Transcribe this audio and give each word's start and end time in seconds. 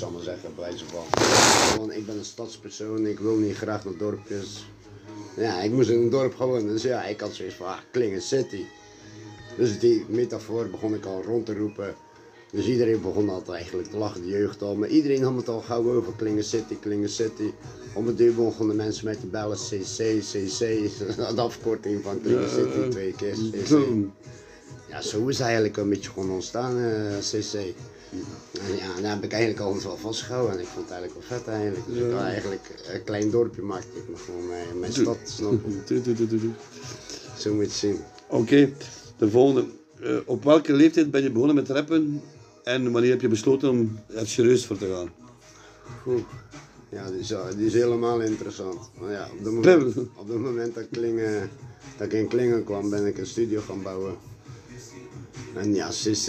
zal 0.00 0.08
ik 0.08 0.14
maar 0.14 0.24
zeggen, 0.24 0.54
bij 0.54 0.64
wijze 0.64 0.84
van. 0.84 1.92
Ik 1.92 2.06
ben 2.06 2.18
een 2.18 2.24
stadspersoon, 2.24 3.06
ik 3.06 3.18
wil 3.18 3.36
niet 3.36 3.56
graag 3.56 3.84
naar 3.84 3.96
dorpjes. 3.96 4.66
Ja, 5.36 5.60
ik 5.60 5.70
moest 5.70 5.88
in 5.88 6.02
een 6.02 6.10
dorp 6.10 6.36
gewoon, 6.36 6.66
dus 6.66 6.82
ja, 6.82 7.04
ik 7.04 7.20
had 7.20 7.32
zoiets 7.32 7.54
van, 7.54 7.66
ah, 7.66 7.78
Klingen 7.90 8.22
City. 8.22 8.64
Dus 9.56 9.78
die 9.78 10.04
metafoor 10.08 10.68
begon 10.68 10.94
ik 10.94 11.04
al 11.04 11.22
rond 11.22 11.46
te 11.46 11.54
roepen. 11.54 11.94
Dus 12.52 12.66
iedereen 12.66 13.00
begon 13.00 13.28
altijd 13.28 13.56
eigenlijk 13.56 13.88
te 13.90 13.96
lachen, 13.96 14.22
de 14.22 14.28
jeugd 14.28 14.62
al. 14.62 14.76
Maar 14.76 14.88
iedereen 14.88 15.22
had 15.22 15.36
het 15.36 15.48
al 15.48 15.60
gauw 15.60 15.94
over 15.94 16.12
Klingen 16.16 16.44
City, 16.44 16.76
Klingen 16.80 17.08
City. 17.08 17.52
Om 17.94 18.06
het 18.06 18.16
duur 18.16 18.34
begonnen 18.34 18.76
mensen 18.76 19.04
mij 19.04 19.16
te 19.16 19.26
bellen, 19.26 19.56
CC, 19.56 20.20
CC. 20.20 20.58
De 21.36 21.40
afkorting 21.40 22.02
van 22.02 22.20
Klingen 22.20 22.50
City, 22.50 22.88
twee 22.90 23.12
keer 23.12 23.32
CC. 23.32 23.84
Ja, 24.88 25.00
zo 25.00 25.26
is 25.26 25.36
het 25.36 25.44
eigenlijk 25.46 25.76
een 25.76 25.88
beetje 25.88 26.10
gewoon 26.10 26.30
ontstaan, 26.30 26.78
eh, 26.78 27.18
CC. 27.18 27.74
En 28.10 28.76
ja, 28.76 29.00
daar 29.00 29.14
heb 29.14 29.24
ik 29.24 29.32
eigenlijk 29.32 29.62
altijd 29.62 29.84
wel 29.84 29.96
van 29.96 30.50
en 30.50 30.60
ik 30.60 30.66
vond 30.66 30.88
het 30.88 30.98
eigenlijk 30.98 31.12
wel 31.12 31.38
vet 31.38 31.48
eigenlijk. 31.48 31.86
Dus 31.86 31.96
ik 31.96 32.10
wou 32.10 32.24
eigenlijk 32.24 32.70
een 32.92 33.04
klein 33.04 33.30
dorpje 33.30 33.62
maakte 33.62 33.96
ik 33.96 34.08
me 34.08 34.16
gewoon 34.16 34.46
mijn, 34.48 34.78
mijn 34.78 34.92
stad, 34.92 35.18
snap 35.24 35.52
je? 35.52 35.82
Doe, 35.86 36.02
doe, 36.02 36.14
doe, 36.14 36.26
doe, 36.26 36.40
doe. 36.40 36.50
Zo 37.38 37.54
moet 37.54 37.60
je 37.60 37.66
het 37.66 37.76
zien. 37.76 37.98
Oké, 38.28 38.72
de 39.18 39.30
volgende. 39.30 39.64
Eh, 40.00 40.16
op 40.24 40.44
welke 40.44 40.72
leeftijd 40.72 41.10
ben 41.10 41.22
je 41.22 41.30
begonnen 41.30 41.56
met 41.56 41.68
rappen 41.68 42.22
en 42.64 42.92
wanneer 42.92 43.10
heb 43.10 43.20
je 43.20 43.28
besloten 43.28 43.70
om 43.70 43.98
er 44.14 44.28
serieus 44.28 44.66
voor 44.66 44.78
te 44.78 44.92
gaan? 44.94 45.10
Oeh. 46.06 46.22
Ja, 46.88 47.10
die 47.10 47.18
is, 47.18 47.34
die 47.56 47.66
is 47.66 47.72
helemaal 47.72 48.20
interessant. 48.20 48.90
Maar 49.00 49.10
ja, 49.10 49.28
op 49.32 49.44
het 49.44 49.52
moment, 49.54 49.96
op 49.96 50.28
het 50.28 50.38
moment 50.38 50.74
dat, 50.74 50.84
Klingen, 50.90 51.50
dat 51.96 52.06
ik 52.06 52.12
in 52.12 52.28
Klingen 52.28 52.64
kwam, 52.64 52.90
ben 52.90 53.06
ik 53.06 53.18
een 53.18 53.26
studio 53.26 53.60
gaan 53.60 53.82
bouwen. 53.82 54.16
En 55.54 55.74
ja, 55.74 55.88
CC, 55.88 56.26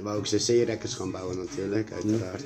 je 0.00 0.06
wou 0.06 0.18
ook 0.18 0.24
CC-rekkers 0.24 0.94
gaan 0.94 1.10
bouwen 1.10 1.36
natuurlijk, 1.36 1.92
uiteraard. 1.92 2.44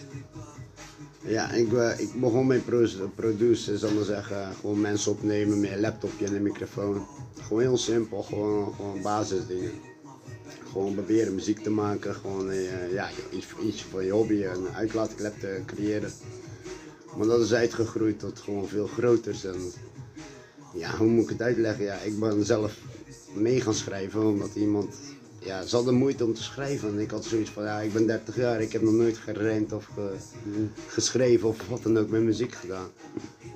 Ja, 1.27 1.51
ik, 1.51 1.73
eh, 1.73 2.01
ik 2.01 2.21
begon 2.21 2.47
met 2.47 2.65
pro 2.65 2.87
produceren, 3.15 3.79
zal 3.79 3.91
maar 3.91 4.05
zeggen. 4.05 4.55
Gewoon 4.61 4.81
mensen 4.81 5.11
opnemen 5.11 5.61
met 5.61 5.71
een 5.71 5.81
laptopje 5.81 6.27
en 6.27 6.35
een 6.35 6.43
microfoon. 6.43 7.07
Gewoon 7.41 7.63
heel 7.63 7.77
simpel, 7.77 8.23
gewoon, 8.23 8.75
gewoon 8.75 9.03
basisdingen. 9.03 9.71
Gewoon 10.73 10.95
proberen 10.95 11.35
muziek 11.35 11.59
te 11.59 11.71
maken, 11.71 12.15
gewoon 12.15 12.51
eh, 12.51 12.93
ja, 12.93 13.09
iets, 13.31 13.47
iets 13.63 13.83
van 13.83 14.05
je 14.05 14.13
hobby, 14.13 14.45
een 14.45 14.69
uitlaatklep 14.75 15.41
te 15.41 15.61
creëren. 15.67 16.13
Maar 17.17 17.27
dat 17.27 17.41
is 17.41 17.55
uitgegroeid 17.55 18.19
tot 18.19 18.39
gewoon 18.39 18.69
veel 18.69 18.87
groter. 18.87 19.37
En, 19.45 19.61
ja, 20.75 20.97
hoe 20.97 21.09
moet 21.09 21.23
ik 21.23 21.29
het 21.29 21.43
uitleggen? 21.43 21.85
Ja, 21.85 21.95
ik 21.95 22.19
ben 22.19 22.45
zelf 22.45 22.79
mee 23.35 23.61
gaan 23.61 23.75
schrijven 23.75 24.27
omdat 24.27 24.55
iemand 24.55 24.95
ja, 25.45 25.63
ze 25.67 25.77
hadden 25.77 25.95
moeite 25.95 26.25
om 26.25 26.35
te 26.35 26.43
schrijven. 26.43 26.89
En 26.89 26.99
ik 26.99 27.11
had 27.11 27.25
zoiets 27.25 27.51
van, 27.51 27.63
ja, 27.65 27.81
ik 27.81 27.93
ben 27.93 28.07
30 28.07 28.37
jaar, 28.37 28.61
ik 28.61 28.73
heb 28.73 28.83
nog 28.83 28.93
nooit 28.93 29.17
gerend 29.19 29.73
of 29.73 29.89
ge- 29.95 30.17
geschreven 30.89 31.49
of 31.49 31.69
wat 31.69 31.83
dan 31.83 31.99
ook 31.99 32.09
met 32.09 32.23
muziek 32.23 32.55
gedaan. 32.55 32.89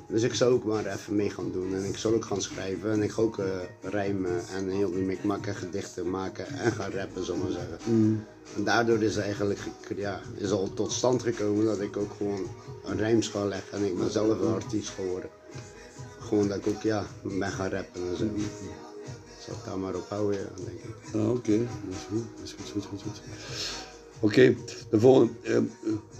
Dus 0.08 0.22
ik 0.22 0.34
zou 0.34 0.52
ook 0.52 0.64
maar 0.64 0.86
even 0.86 1.16
mee 1.16 1.30
gaan 1.30 1.52
doen. 1.52 1.74
En 1.74 1.84
ik 1.84 1.96
zal 1.96 2.12
ook 2.14 2.24
gaan 2.24 2.42
schrijven 2.42 2.90
en 2.92 3.02
ik 3.02 3.10
ga 3.10 3.22
ook 3.22 3.38
eh, 3.38 3.44
rijmen 3.82 4.40
en 4.54 4.68
heel 4.68 4.90
die 4.90 5.02
mikmak 5.04 5.46
en 5.46 5.54
gedichten 5.54 6.10
maken 6.10 6.46
en 6.46 6.72
gaan 6.72 6.90
rappen, 6.90 7.24
zal 7.24 7.36
maar 7.36 7.50
zeggen. 7.50 7.78
En 8.56 8.64
daardoor 8.64 9.02
is 9.02 9.16
eigenlijk 9.16 9.58
ja, 9.96 10.20
is 10.36 10.50
al 10.50 10.74
tot 10.74 10.92
stand 10.92 11.22
gekomen 11.22 11.64
dat 11.64 11.80
ik 11.80 11.96
ook 11.96 12.12
gewoon 12.16 12.46
een 12.84 12.96
rijms 12.96 13.28
ga 13.28 13.44
leggen 13.44 13.78
en 13.78 13.84
ik 13.84 13.98
ben 13.98 14.10
zelf 14.10 14.40
een 14.40 14.54
artiest 14.54 14.88
geworden. 14.88 15.30
Gewoon 16.18 16.48
dat 16.48 16.56
ik 16.56 16.66
ook 16.66 16.82
ja, 16.82 17.04
ben 17.22 17.50
gaan 17.50 17.70
rappen 17.70 18.00
en 18.10 18.16
zo. 18.16 18.24
Zal 19.48 19.56
ik 19.56 19.64
daar 19.64 19.78
maar 19.78 19.94
op 19.94 20.08
houden, 20.08 20.40
ja, 20.40 20.48
denk 20.64 20.78
ik. 20.78 21.14
Ah, 21.14 21.30
Oké, 21.30 21.58
dat 21.58 21.94
is 21.96 22.06
goed. 22.08 22.24
Dat 22.36 22.44
is 22.44 22.52
goed, 22.58 22.70
goed, 22.70 22.84
goed, 22.84 23.00
goed. 23.02 23.20
Oké, 24.20 24.56
de 24.90 25.00
volgende. 25.00 25.32
Eh, 25.42 25.58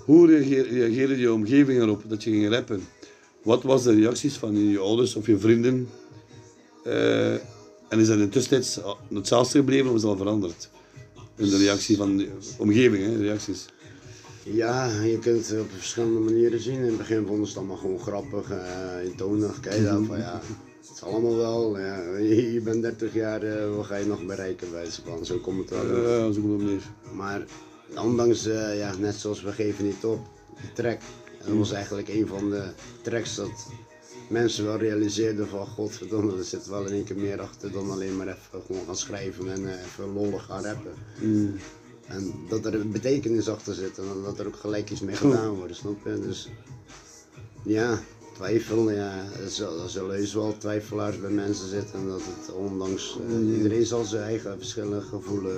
hoe 0.05 0.27
reageer- 0.27 0.69
reageerde 0.69 1.19
je 1.19 1.33
omgeving 1.33 1.81
erop 1.83 2.03
dat 2.07 2.23
je 2.25 2.31
ging 2.31 2.49
rappen? 2.49 2.83
Wat 3.43 3.63
was 3.63 3.83
de 3.83 3.95
reacties 3.95 4.35
van 4.37 4.69
je 4.69 4.79
ouders 4.79 5.15
of 5.17 5.27
je 5.27 5.39
vrienden? 5.39 5.89
Eh, 6.85 7.33
en 7.89 7.99
is 7.99 8.07
dat 8.07 8.17
in 8.17 8.23
de 8.23 8.29
tussentijd 8.29 8.83
hetzelfde 9.15 9.59
gebleven 9.59 9.89
of 9.91 9.97
is 9.97 10.03
dat 10.03 10.11
al 10.11 10.17
veranderd? 10.17 10.71
In 11.37 11.49
de 11.51 11.57
reactie 11.57 11.97
van 11.97 12.17
de 12.17 12.29
omgeving, 12.59 13.05
hè, 13.05 13.17
reacties. 13.17 13.67
Ja, 14.43 15.01
je 15.03 15.19
kunt 15.19 15.49
het 15.49 15.61
op 15.61 15.71
verschillende 15.77 16.19
manieren 16.21 16.61
zien. 16.61 16.75
In 16.75 16.83
het 16.87 16.97
begin 16.97 17.27
vonden 17.27 17.47
ze 17.47 17.51
het 17.51 17.59
allemaal 17.59 17.77
gewoon 17.77 17.99
grappig, 18.01 18.51
uh, 18.51 18.59
eentonig. 19.05 19.61
Kijk 19.61 19.85
dan 19.85 20.07
van 20.07 20.19
ja, 20.19 20.41
is 21.01 21.05
allemaal 21.05 21.37
wel. 21.37 21.79
Ja, 21.79 22.17
je, 22.53 22.61
bent 22.65 22.83
30 22.83 23.15
jaar, 23.15 23.43
eh, 23.43 23.77
wat 23.77 23.87
ga 23.87 23.97
je 23.97 24.07
nog 24.07 24.27
bereiken 24.27 24.71
bij 24.71 24.87
van? 25.05 25.27
Zo 25.27 25.39
komt 25.39 25.71
het 25.71 25.71
wel. 25.71 26.09
Ja, 26.09 26.33
zo 26.33 26.41
komt 26.41 26.61
het 26.61 26.71
neer. 26.71 26.83
Maar 27.13 27.45
ondanks, 27.97 28.47
eh, 28.47 28.79
ja, 28.79 28.97
net 28.97 29.15
zoals 29.15 29.43
we 29.43 29.53
geven 29.53 29.85
niet 29.85 30.05
op, 30.05 30.19
die 30.61 30.73
track. 30.73 31.01
Dat 31.45 31.57
was 31.57 31.73
eigenlijk 31.73 32.09
een 32.09 32.27
van 32.27 32.51
de 32.51 32.63
tracks 33.03 33.35
dat 33.35 33.67
mensen 34.29 34.65
wel 34.65 34.77
realiseerden 34.77 35.49
van 35.49 35.67
godverdomme, 35.67 36.37
er 36.37 36.45
zit 36.45 36.67
wel 36.67 36.85
in 36.85 36.93
één 36.93 37.05
keer 37.05 37.17
meer 37.17 37.41
achter 37.41 37.73
dan 37.73 37.91
alleen 37.91 38.17
maar 38.17 38.27
even 38.27 38.63
gewoon 38.67 38.85
gaan 38.87 38.97
schrijven 38.97 39.53
en 39.53 39.67
eh, 39.67 39.85
even 39.85 40.13
lollig 40.13 40.45
gaan 40.45 40.65
rappen. 40.65 40.93
En 42.07 42.35
dat 42.49 42.65
er 42.65 42.75
een 42.75 42.93
betekenis 42.93 43.49
achter 43.49 43.75
zit 43.75 43.99
en 43.99 44.05
dat 44.25 44.39
er 44.39 44.47
ook 44.47 44.57
gelijk 44.57 44.91
iets 44.91 45.01
mee 45.01 45.17
gedaan 45.17 45.55
wordt, 45.55 45.77
snap 45.77 46.05
je? 46.05 46.21
Dus 46.21 46.49
ja, 47.65 48.01
twijfel, 48.39 48.91
ja, 48.91 49.25
er 49.43 49.51
zullen 49.89 50.15
heus 50.15 50.35
wel 50.35 50.55
twijfelaars 50.59 51.21
bij 51.21 51.31
mensen 51.31 51.69
zitten 51.69 51.99
en 51.99 52.09
dat 52.09 52.21
het 52.21 52.55
ondanks, 52.55 53.19
eh, 53.29 53.57
iedereen 53.57 53.87
zal 53.87 54.05
zijn 54.05 54.23
eigen 54.23 54.59
verschillende 54.59 55.01
gevoelen, 55.01 55.57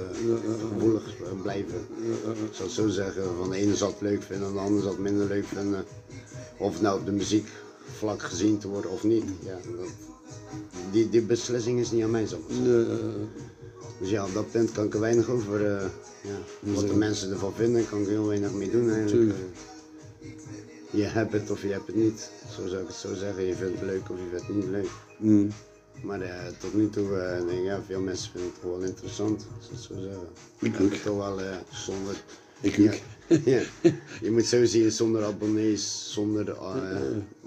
gevoelig 0.61 1.03
blijven. 1.43 1.79
Ik 2.25 2.53
zal 2.55 2.65
het 2.67 2.75
zo 2.75 2.89
zeggen, 2.89 3.23
van 3.39 3.51
de 3.51 3.57
ene 3.57 3.77
zal 3.77 3.89
het 3.91 4.01
leuk 4.01 4.23
vinden 4.23 4.49
en 4.49 4.53
de 4.55 4.59
ander 4.61 4.83
zal 4.83 4.91
het 4.91 5.01
minder 5.01 5.27
leuk 5.27 5.45
vinden. 5.45 5.85
Of 6.59 6.73
het 6.73 6.83
nou 6.83 6.99
op 7.01 7.07
de 7.07 7.13
muziekvlak 7.13 8.23
gezien 8.23 8.59
te 8.59 8.69
worden 8.69 8.91
of 8.91 9.03
niet. 9.05 9.25
Ja, 9.45 9.59
dat, 9.77 9.89
die, 10.93 11.09
die 11.11 11.23
beslissing 11.23 11.81
is 11.81 11.91
niet 11.91 12.03
aan 12.03 12.11
mij. 12.11 12.27
Ja, 12.65 12.85
Dus 14.01 14.11
ja, 14.11 14.25
op 14.25 14.35
dat 14.35 14.51
punt 14.51 14.73
kan 14.73 14.85
ik 14.85 14.95
er 14.95 15.01
weinig 15.01 15.29
over. 15.29 15.67
eh, 15.67 15.85
ja, 16.23 16.73
wat 16.73 16.89
de 16.89 16.95
mensen 16.95 17.31
ervan 17.31 17.53
vinden, 17.55 17.89
kan 17.89 18.01
ik 18.01 18.09
heel 18.09 18.27
weinig 18.27 18.53
mee 18.53 18.71
doen 18.71 18.91
eigenlijk. 18.91 19.11
Tuurlijk. 19.11 19.39
Je 20.91 21.03
hebt 21.03 21.33
het 21.33 21.51
of 21.51 21.63
je 21.63 21.69
hebt 21.69 21.87
het 21.87 21.97
niet. 21.97 22.31
Zo 22.57 22.67
zou 22.67 22.81
ik 22.83 22.87
het 22.87 22.97
zo 22.97 23.15
zeggen. 23.15 23.45
Je 23.45 23.55
vindt 23.55 23.81
het 23.81 23.89
leuk 23.89 24.11
of 24.11 24.17
je 24.17 24.29
vindt 24.31 24.47
het 24.47 24.57
niet 24.57 24.69
leuk. 24.69 24.89
Mm. 25.19 25.51
Maar 26.03 26.21
eh, 26.21 26.47
tot 26.59 26.75
nu 26.75 26.91
toe 26.91 27.17
eh, 27.17 27.37
denk 27.47 27.59
ik, 27.59 27.65
ja, 27.65 27.83
veel 27.83 28.01
mensen 28.01 28.31
vinden 28.31 28.51
het 28.51 28.61
gewoon 28.61 28.85
interessant. 28.85 29.47
Zo 29.81 29.95
zeggen. 30.01 30.29
Ik 30.59 30.73
heb 30.77 30.91
het 30.91 31.03
toch 31.03 31.17
wel 31.17 31.41
eh, 31.41 31.57
zonder. 31.73 32.15
Ik 32.61 32.77
ja, 33.45 33.63
je 34.21 34.31
moet 34.31 34.45
zo 34.47 34.65
zien, 34.65 34.91
zonder 34.93 35.25
abonnees, 35.25 36.13
zonder. 36.13 36.57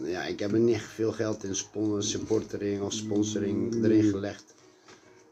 ja, 0.04 0.24
ik 0.26 0.40
heb 0.40 0.52
er 0.52 0.60
niet 0.60 0.82
veel 0.82 1.12
geld 1.12 1.44
in 1.44 1.56
supportering 2.00 2.82
of 2.82 2.94
sponsoring 2.94 3.84
erin 3.84 4.04
gelegd. 4.04 4.44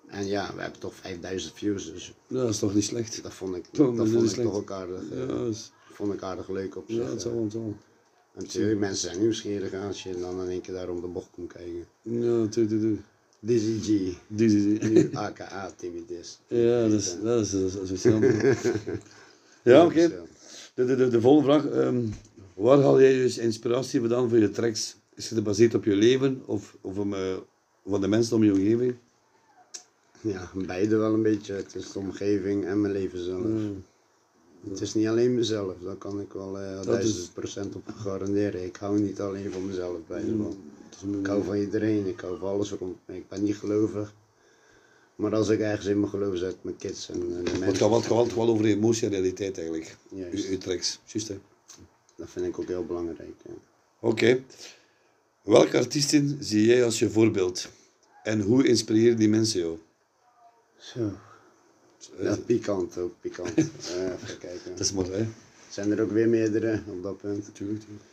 En 0.08 0.28
ja, 0.28 0.52
we 0.56 0.62
hebben 0.62 0.80
toch 0.80 0.94
5000 0.96 1.54
views, 1.54 1.92
dus 1.94 2.14
Ja, 2.28 2.38
dat 2.38 2.50
is 2.50 2.60
toch 2.60 2.74
niet 2.74 2.84
slecht? 2.84 3.24
dat 3.24 3.34
vond 3.34 3.56
ik, 3.56 3.66
Toch, 3.72 3.88
dat 3.88 3.96
dat 3.98 4.06
is 4.08 4.12
vond 4.14 4.26
ik 4.26 4.32
slecht. 4.32 4.48
toch 4.50 4.58
ook 4.58 4.72
aardig, 4.72 5.02
Ja, 5.12 5.26
dat 5.26 5.48
is, 5.50 5.72
vond 5.94 6.14
ik 6.14 6.22
aardig 6.22 6.50
leuk 6.50 6.76
op 6.76 6.84
zich. 6.88 6.98
ja 7.04 7.10
het 7.10 7.22
zal 7.22 7.48
wel. 7.52 7.76
En 8.34 8.42
natuurlijk, 8.44 8.80
mensen 8.80 9.10
zijn 9.10 9.22
nieuwsgierig 9.22 9.74
als 9.74 10.04
je 10.04 10.20
dan 10.20 10.42
in 10.42 10.50
één 10.50 10.62
keer 10.62 10.74
daar 10.74 10.90
om 10.90 11.02
de 11.02 11.08
bocht 11.08 11.30
komt 11.32 11.54
kijken. 11.54 11.86
Ja, 12.02 12.66
doe. 12.68 12.98
Dizzy 13.40 13.80
G, 13.80 14.18
die, 14.28 14.80
die. 14.80 15.18
aka 15.18 15.72
Timmy 15.78 16.04
Dis. 16.08 16.40
Ja, 16.48 16.82
dat 16.82 16.92
is, 16.92 17.16
dat 17.24 17.42
is, 17.46 17.52
dat 17.52 17.90
is, 17.90 18.02
dat. 18.02 18.22
Ja, 19.64 19.86
oké. 19.86 20.26
De, 20.74 20.86
de, 20.86 20.96
de, 20.96 21.08
de 21.08 21.22
volgende 21.22 21.52
vraag. 21.52 21.66
ehm, 21.66 22.06
waar 22.54 22.80
haal 22.80 23.02
jij 23.02 23.14
dus 23.14 23.38
inspiratie 23.38 24.00
vandaan 24.00 24.30
voor 24.30 24.38
je 24.38 24.50
tracks? 24.50 24.96
Is 25.16 25.30
het 25.30 25.38
gebaseerd 25.38 25.74
op 25.74 25.84
je 25.84 25.96
leven 25.96 26.42
of, 26.46 26.78
of 26.82 26.98
om, 26.98 27.14
eh, 27.14 27.36
van 27.86 28.02
de 28.02 28.08
mensen 28.08 28.36
om 28.36 28.44
je 28.44 28.52
omgeving? 28.52 28.96
Ja, 30.22 30.52
beide 30.54 30.96
wel 30.96 31.14
een 31.14 31.22
beetje. 31.22 31.54
Het 31.54 31.76
is 31.76 31.92
de 31.92 32.00
omgeving 32.00 32.66
en 32.66 32.82
mijn 32.82 32.94
leven 32.94 33.24
zelf. 33.24 33.46
Het 34.70 34.82
is 34.82 34.94
niet 34.94 35.08
alleen 35.08 35.36
mezelf, 35.36 35.74
daar 35.84 35.96
kan 35.96 36.22
ik 36.22 36.34
wel 36.34 36.60
eh 36.60 36.82
duizend 36.86 37.34
procent 37.34 37.76
op 37.76 37.84
garanderen. 37.96 38.66
Ik 38.66 38.76
hou 38.76 39.00
niet 39.00 39.20
alleen 39.20 39.52
van 39.52 39.66
mezelf 39.66 39.98
bij 40.08 40.22
de 40.22 40.28
een- 40.28 41.20
Ik 41.20 41.26
hou 41.28 41.44
van 41.44 41.56
iedereen, 41.56 42.08
ik 42.08 42.20
hou 42.20 42.38
van 42.40 42.50
alles 42.50 42.72
rond 42.72 42.98
me. 43.06 43.16
Ik 43.16 43.28
ben 43.28 43.44
niet 43.44 43.56
gelovig. 43.56 44.14
Maar 45.16 45.36
als 45.36 45.50
ik 45.50 45.60
ergens 45.60 45.86
in 45.88 46.00
mijn 46.00 46.12
geloof 46.12 46.38
zet, 46.38 46.56
mijn 46.62 46.78
kids 46.78 47.10
en, 47.10 47.16
en 47.22 47.28
de 47.30 47.36
mensen, 47.60 47.68
het 47.68 47.78
gaat 48.06 48.34
wel- 48.34 48.48
over 48.50 48.66
emotie 48.66 49.06
en 49.08 49.12
realiteit 49.14 49.58
eigenlijk. 49.58 49.98
Juist. 50.10 51.28
Hè. 51.28 51.40
dat 52.16 52.30
vind 52.30 52.46
ik 52.46 52.60
ook 52.60 52.68
heel 52.68 52.86
belangrijk. 52.86 53.34
ja. 53.46 53.52
Oké. 54.00 54.44
Welke 55.44 55.78
artiesten 55.78 56.38
zie 56.40 56.66
jij 56.66 56.86
als 56.86 57.00
je 57.00 57.10
voorbeeld? 57.10 57.70
En 58.24 58.42
hoe 58.42 58.68
inspireren 58.68 59.18
die 59.18 59.30
mensen 59.30 59.60
jou? 59.60 59.78
Zo. 60.78 61.12
Ja, 62.20 62.38
pikant 62.46 62.98
ook, 62.98 63.14
pikant. 63.20 63.54
Eh, 63.58 64.04
even 64.04 64.38
kijken. 64.40 64.72
Dat 64.72 64.80
is 64.80 64.94
mooi, 64.94 65.12
hè? 65.12 65.28
Zijn 65.70 65.92
er 65.92 66.02
ook 66.02 66.12
weer 66.12 66.30
meerdere 66.30 66.82
op 66.88 67.04
dat 67.04 67.18
punt? 67.18 67.56
Tuurlijk, 67.56 67.80
tuurlijk. 67.80 68.06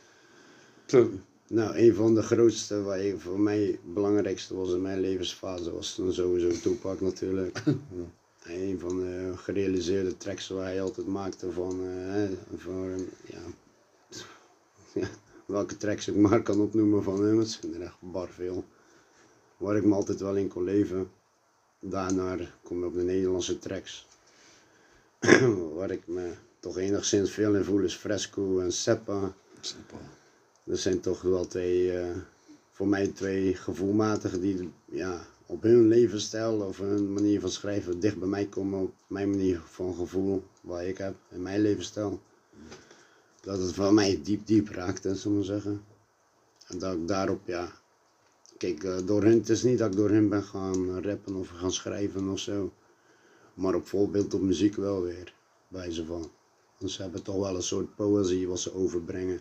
Zo. 0.86 1.10
Nou, 1.48 1.76
een 1.76 1.94
van 1.94 2.14
de 2.14 2.22
grootste, 2.22 2.82
wat 2.82 2.98
voor 3.16 3.40
mij 3.40 3.60
het 3.60 3.94
belangrijkste 3.94 4.54
was 4.54 4.72
in 4.72 4.82
mijn 4.82 5.00
levensfase, 5.00 5.72
was 5.72 5.96
dan 5.96 6.12
sowieso 6.12 6.60
Tupac 6.60 7.00
natuurlijk. 7.00 7.62
een 8.44 8.78
van 8.78 9.00
de 9.00 9.32
gerealiseerde 9.36 10.16
tracks 10.16 10.48
waar 10.48 10.64
hij 10.64 10.82
altijd 10.82 11.06
maakte 11.06 11.52
van, 11.52 11.80
eh, 11.80 12.12
hè, 12.12 12.28
voor, 12.56 12.88
ja, 13.26 13.40
ja, 14.92 15.08
welke 15.46 15.76
tracks 15.76 16.08
ik 16.08 16.16
maar 16.16 16.42
kan 16.42 16.60
opnoemen 16.60 17.02
van 17.02 17.24
hem, 17.24 17.38
het 17.38 17.48
zijn 17.48 17.74
er 17.74 17.82
echt 17.82 17.96
bar 18.00 18.28
veel. 18.28 18.64
Waar 19.56 19.76
ik 19.76 19.84
me 19.84 19.94
altijd 19.94 20.20
wel 20.20 20.36
in 20.36 20.48
kon 20.48 20.64
leven. 20.64 21.10
Daarna 21.80 22.36
kom 22.62 22.78
je 22.78 22.86
op 22.86 22.94
de 22.94 23.02
Nederlandse 23.02 23.58
tracks. 23.58 24.06
waar 25.76 25.90
ik 25.90 26.06
me 26.06 26.32
toch 26.60 26.78
enigszins 26.78 27.30
veel 27.30 27.54
in 27.54 27.64
voel 27.64 27.80
is 27.80 27.94
Fresco 27.94 28.60
en 28.60 28.72
Seppa. 28.72 29.34
Dat 30.64 30.78
zijn 30.78 31.00
toch 31.00 31.22
wel 31.22 31.46
twee, 31.46 31.98
eh, 31.98 32.16
voor 32.70 32.88
mij 32.88 33.06
twee 33.06 33.54
gevoelmatigen 33.54 34.40
die 34.40 34.70
ja, 34.84 35.26
op 35.46 35.62
hun 35.62 35.88
levensstijl 35.88 36.60
of 36.60 36.78
hun 36.78 37.12
manier 37.12 37.40
van 37.40 37.50
schrijven 37.50 38.00
dicht 38.00 38.18
bij 38.18 38.28
mij 38.28 38.46
komen 38.46 38.80
op 38.80 38.94
mijn 39.06 39.30
manier 39.30 39.60
van 39.64 39.94
gevoel, 39.94 40.44
wat 40.60 40.80
ik 40.80 40.98
heb 40.98 41.14
in 41.30 41.42
mijn 41.42 41.60
levensstijl. 41.60 42.20
Dat 43.40 43.58
het 43.58 43.72
voor 43.72 43.94
mij 43.94 44.20
diep 44.22 44.46
diep 44.46 44.68
raakte, 44.68 45.14
zullen 45.14 45.38
we 45.38 45.44
zeggen. 45.44 45.84
En 46.66 46.78
dat 46.78 46.94
ik 46.94 47.08
daarop, 47.08 47.40
ja, 47.44 47.72
kijk, 48.58 48.84
eh, 48.84 48.96
door 49.04 49.24
het 49.24 49.48
is 49.48 49.62
niet 49.62 49.78
dat 49.78 49.90
ik 49.90 49.96
door 49.96 50.10
hen 50.10 50.28
ben 50.28 50.42
gaan 50.42 51.02
rappen 51.02 51.34
of 51.34 51.48
gaan 51.48 51.72
schrijven 51.72 52.28
of 52.28 52.38
zo. 52.38 52.72
Maar 53.54 53.74
op 53.74 53.86
voorbeeld 53.86 54.34
op 54.34 54.40
muziek 54.40 54.74
wel 54.76 55.02
weer, 55.02 55.34
bij 55.68 55.90
ze 55.92 56.04
van. 56.04 56.30
Dus 56.78 56.94
ze 56.94 57.02
hebben 57.02 57.22
toch 57.22 57.36
wel 57.36 57.54
een 57.54 57.62
soort 57.62 57.94
poëzie 57.96 58.48
wat 58.48 58.60
ze 58.60 58.74
overbrengen. 58.74 59.40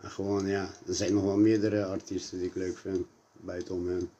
En 0.00 0.10
gewoon, 0.10 0.46
ja, 0.46 0.70
er 0.86 0.94
zijn 0.94 1.14
nog 1.14 1.22
wel 1.24 1.36
meerdere 1.36 1.84
artiesten 1.84 2.38
die 2.38 2.46
ik 2.46 2.54
leuk 2.54 2.78
vind, 2.78 3.06
buiten 3.32 3.86
hen. 3.86 4.10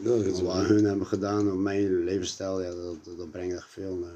Ja, 0.00 0.22
dat 0.22 0.40
Wat 0.40 0.66
hun 0.66 0.84
hebben 0.84 1.06
gedaan 1.06 1.50
op 1.52 1.58
mijn 1.58 2.04
levensstijl, 2.04 2.62
ja, 2.62 2.70
dat, 2.74 3.04
dat, 3.04 3.16
dat 3.16 3.30
brengt 3.30 3.54
echt 3.54 3.70
veel. 3.70 3.98
eh. 4.02 4.08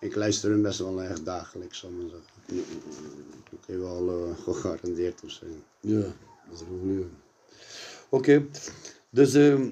Ik 0.00 0.14
luister 0.14 0.50
hun 0.50 0.62
best 0.62 0.78
wel 0.78 1.02
echt 1.02 1.24
dagelijks, 1.24 1.78
zal 1.78 1.90
ik 1.90 1.96
maar 1.96 2.08
zeggen. 2.08 2.66
Ik 3.50 3.58
heb 3.66 3.78
wel 3.78 4.08
eh, 4.08 4.44
gegarandeerd 4.44 5.24
of 5.24 5.30
zo. 5.30 5.46
Ja, 5.80 6.00
dat 6.00 6.12
is 6.52 6.60
een 6.60 6.80
goede. 6.80 7.04
Oké, 8.14 8.46
dus 9.10 9.34
ehm, 9.34 9.68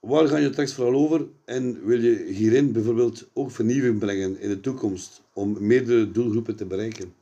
waar 0.00 0.28
gaan 0.28 0.42
je 0.42 0.50
tekst 0.50 0.74
vooral 0.74 0.94
over 0.94 1.26
en 1.44 1.84
wil 1.84 2.00
je 2.00 2.24
hierin 2.24 2.72
bijvoorbeeld 2.72 3.28
ook 3.32 3.50
vernieuwing 3.50 3.98
brengen 3.98 4.40
in 4.40 4.48
de 4.48 4.60
toekomst 4.60 5.22
om 5.32 5.56
meerdere 5.60 6.10
doelgroepen 6.10 6.56
te 6.56 6.64
bereiken? 6.64 7.14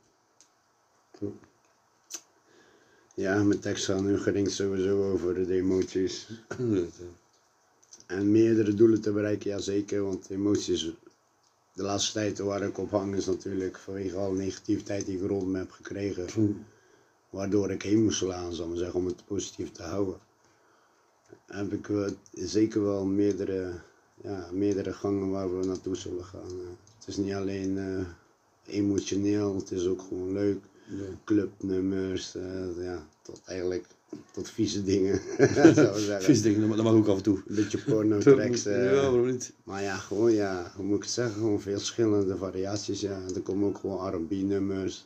Ja, 3.15 3.43
mijn 3.43 3.59
tekst 3.59 3.85
gaat 3.85 4.01
nu 4.01 4.17
geringt 4.17 4.51
sowieso 4.51 5.11
over 5.11 5.47
de 5.47 5.53
emoties. 5.53 6.27
En 8.07 8.31
meerdere 8.31 8.73
doelen 8.73 9.01
te 9.01 9.11
bereiken, 9.11 9.49
ja 9.49 9.59
zeker, 9.59 10.03
want 10.03 10.29
emoties, 10.29 10.91
de 11.73 11.83
laatste 11.83 12.13
tijd 12.13 12.39
waar 12.39 12.61
ik 12.61 12.77
op 12.77 12.91
hang 12.91 13.15
is 13.15 13.25
natuurlijk 13.25 13.77
vanwege 13.77 14.15
al 14.15 14.31
negativiteit 14.31 15.05
die 15.05 15.17
ik 15.17 15.29
rond 15.29 15.47
me 15.47 15.57
heb 15.57 15.71
gekregen. 15.71 16.65
Waardoor 17.29 17.71
ik 17.71 17.81
heen 17.81 18.03
moest 18.03 18.17
slaan, 18.17 18.53
zal 18.53 18.67
maar 18.67 18.77
zeggen, 18.77 18.99
om 18.99 19.05
het 19.05 19.25
positief 19.25 19.71
te 19.71 19.83
houden. 19.83 20.26
Heb 21.47 21.73
ik 21.73 21.89
zeker 22.33 22.83
wel 22.83 23.05
meerdere, 23.05 23.71
ja, 24.23 24.47
meerdere 24.53 24.93
gangen 24.93 25.29
waar 25.29 25.59
we 25.59 25.65
naartoe 25.65 25.95
zullen 25.95 26.23
gaan. 26.25 26.49
eh. 26.49 26.67
Het 26.99 27.07
is 27.07 27.17
niet 27.17 27.33
alleen 27.33 27.77
eh, 27.77 28.05
emotioneel, 28.75 29.55
het 29.55 29.71
is 29.71 29.87
ook 29.87 30.01
gewoon 30.01 30.33
leuk. 30.33 30.57
Clubnummers, 31.23 32.35
eh, 32.35 32.83
ja, 32.83 33.07
tot 33.21 33.41
eigenlijk 33.45 33.85
tot 34.31 34.49
vieze 34.49 34.83
dingen. 34.83 35.19
Vies 36.19 36.41
dingen, 36.41 36.69
dat 36.69 36.83
mag 36.83 36.93
ook 36.93 37.07
af 37.07 37.17
en 37.17 37.23
toe. 37.23 37.37
Een 37.47 37.55
beetje 37.55 37.77
porno 37.77 38.19
tracks. 38.35 38.63
Ja, 38.63 38.91
waarom 38.93 39.25
niet? 39.25 39.53
Maar 39.63 39.81
ja, 39.83 39.95
gewoon 39.97 40.31
ja, 40.33 40.71
hoe 40.75 40.85
moet 40.85 40.95
ik 40.97 41.03
het 41.03 41.11
zeggen? 41.11 41.33
Gewoon 41.33 41.61
veel 41.61 41.77
verschillende 41.77 42.37
variaties. 42.37 43.01
Ja. 43.01 43.19
Er 43.35 43.41
komen 43.41 43.67
ook 43.67 43.77
gewoon 43.77 44.13
R&B 44.15 44.31
nummers. 44.31 45.05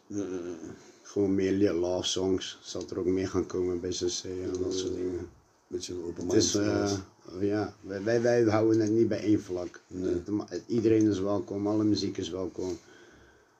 Gewoon 1.03 1.35
meer 1.35 1.73
love 1.73 2.07
songs. 2.07 2.59
Zal 2.61 2.83
er 2.89 2.99
ook 2.99 3.05
meer 3.05 3.27
gaan 3.27 3.45
komen 3.45 3.79
bij 3.79 3.89
CC 3.89 4.23
en 4.23 4.61
dat 4.63 4.73
soort 4.73 4.93
dingen. 4.95 5.27
Een 5.71 6.03
open 6.03 6.29
eh, 6.29 6.91
ja, 7.39 7.73
wij, 7.81 8.21
wij, 8.21 8.43
houden 8.43 8.81
het 8.81 8.91
niet 8.91 9.07
bij 9.07 9.23
één 9.23 9.41
vlak. 9.41 9.81
Nee. 9.87 10.21
Iedereen 10.67 11.09
is 11.09 11.19
welkom, 11.19 11.67
alle 11.67 11.83
muziek 11.83 12.17
is 12.17 12.29
welkom. 12.29 12.77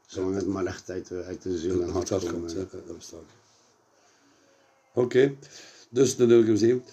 Zolang 0.06 0.36
het 0.36 0.48
maar 0.48 0.66
echt 0.66 0.90
uit 0.90 1.08
de, 1.08 1.24
uit 1.24 1.42
de 1.42 1.58
ziel 1.58 1.82
en 1.82 1.94
Dat 1.94 2.10
hart 2.10 2.24
komt. 2.24 2.32
komt, 2.34 2.52
eh. 2.52 2.58
ja, 2.58 2.80
dat 2.86 2.98
bestaat. 2.98 3.24
Oké, 4.94 5.36
dus 5.90 6.16
dan 6.16 6.28
wil 6.28 6.40
ik 6.40 6.46
hem 6.46 6.56
zien. 6.56 6.84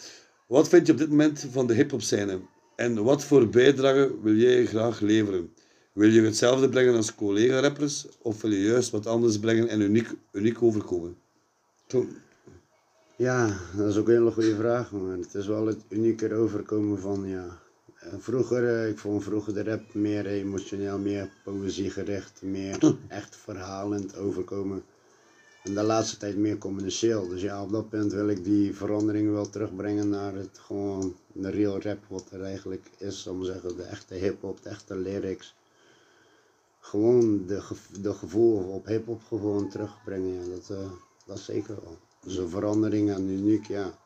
Wat 0.47 0.69
vind 0.69 0.87
je 0.87 0.93
op 0.93 0.99
dit 0.99 1.09
moment 1.09 1.47
van 1.51 1.67
de 1.67 1.75
hip-hop 1.75 2.03
scène? 2.03 2.41
En 2.77 3.03
wat 3.05 3.25
voor 3.25 3.49
bijdrage 3.49 4.15
wil 4.23 4.35
jij 4.35 4.67
graag 4.67 5.01
leveren? 5.01 5.53
Wil 5.93 6.09
je 6.09 6.21
hetzelfde 6.21 6.69
brengen 6.69 6.95
als 6.97 7.15
collega-rappers 7.15 8.07
of 8.19 8.41
wil 8.41 8.51
je 8.51 8.63
juist 8.63 8.91
wat 8.91 9.07
anders 9.07 9.39
brengen 9.39 9.69
en 9.69 9.81
uniek, 9.81 10.09
uniek 10.33 10.63
overkomen? 10.63 11.17
Ja, 13.19 13.57
dat 13.77 13.89
is 13.89 13.97
ook 13.97 14.09
een 14.09 14.15
hele 14.15 14.31
goede 14.31 14.57
vraag, 14.57 14.91
maar 14.93 15.17
het 15.17 15.35
is 15.35 15.47
wel 15.47 15.67
het 15.67 15.85
unieker 15.89 16.33
overkomen 16.35 16.99
van, 16.99 17.29
ja. 17.29 17.59
eh, 18.01 18.13
Vroeger, 18.19 18.69
eh, 18.69 18.89
ik 18.89 18.99
vond 18.99 19.23
vroeger 19.23 19.55
de 19.55 19.63
rap 19.63 19.95
meer 19.95 20.27
emotioneel, 20.27 20.99
meer 20.99 21.31
poëziegericht, 21.45 22.43
meer 22.43 22.97
echt 23.09 23.37
verhalend 23.37 24.17
overkomen. 24.17 24.83
En 25.65 25.75
de 25.75 25.83
laatste 25.83 26.17
tijd 26.17 26.37
meer 26.37 26.59
commercieel. 26.59 27.29
Dus 27.29 27.43
ja, 27.43 27.63
op 27.63 27.73
dat 27.73 27.89
punt 27.89 28.13
wil 28.13 28.29
ik 28.29 28.45
die 28.45 28.75
verandering 28.77 29.31
wel 29.33 29.51
terugbrengen 29.51 30.09
naar 30.09 30.35
het 30.35 30.59
gewoon, 30.59 31.17
de 31.33 31.51
real 31.51 31.81
rap 31.83 31.99
wat 32.09 32.31
er 32.31 32.43
eigenlijk 32.43 32.91
is, 32.99 33.27
om 33.27 33.41
te 33.41 33.47
zeggen, 33.47 33.77
de 33.77 33.83
echte 33.83 34.15
hip-hop, 34.15 34.63
de 34.63 34.69
echte 34.69 34.97
lyrics. 34.97 35.55
Gewoon 36.81 37.47
de, 37.47 37.63
de 38.01 38.13
gevoel 38.15 38.59
op 38.73 38.87
hip-hop 38.87 39.23
gewoon 39.25 39.69
terugbrengen, 39.69 40.35
ja, 40.35 40.49
dat, 40.51 40.71
eh, 40.71 40.91
dat 41.27 41.39
zeker 41.39 41.75
wel. 41.83 41.99
Een 42.37 42.49
verandering 42.49 43.11
en 43.11 43.29
uniek, 43.29 43.67
ja. 43.67 43.99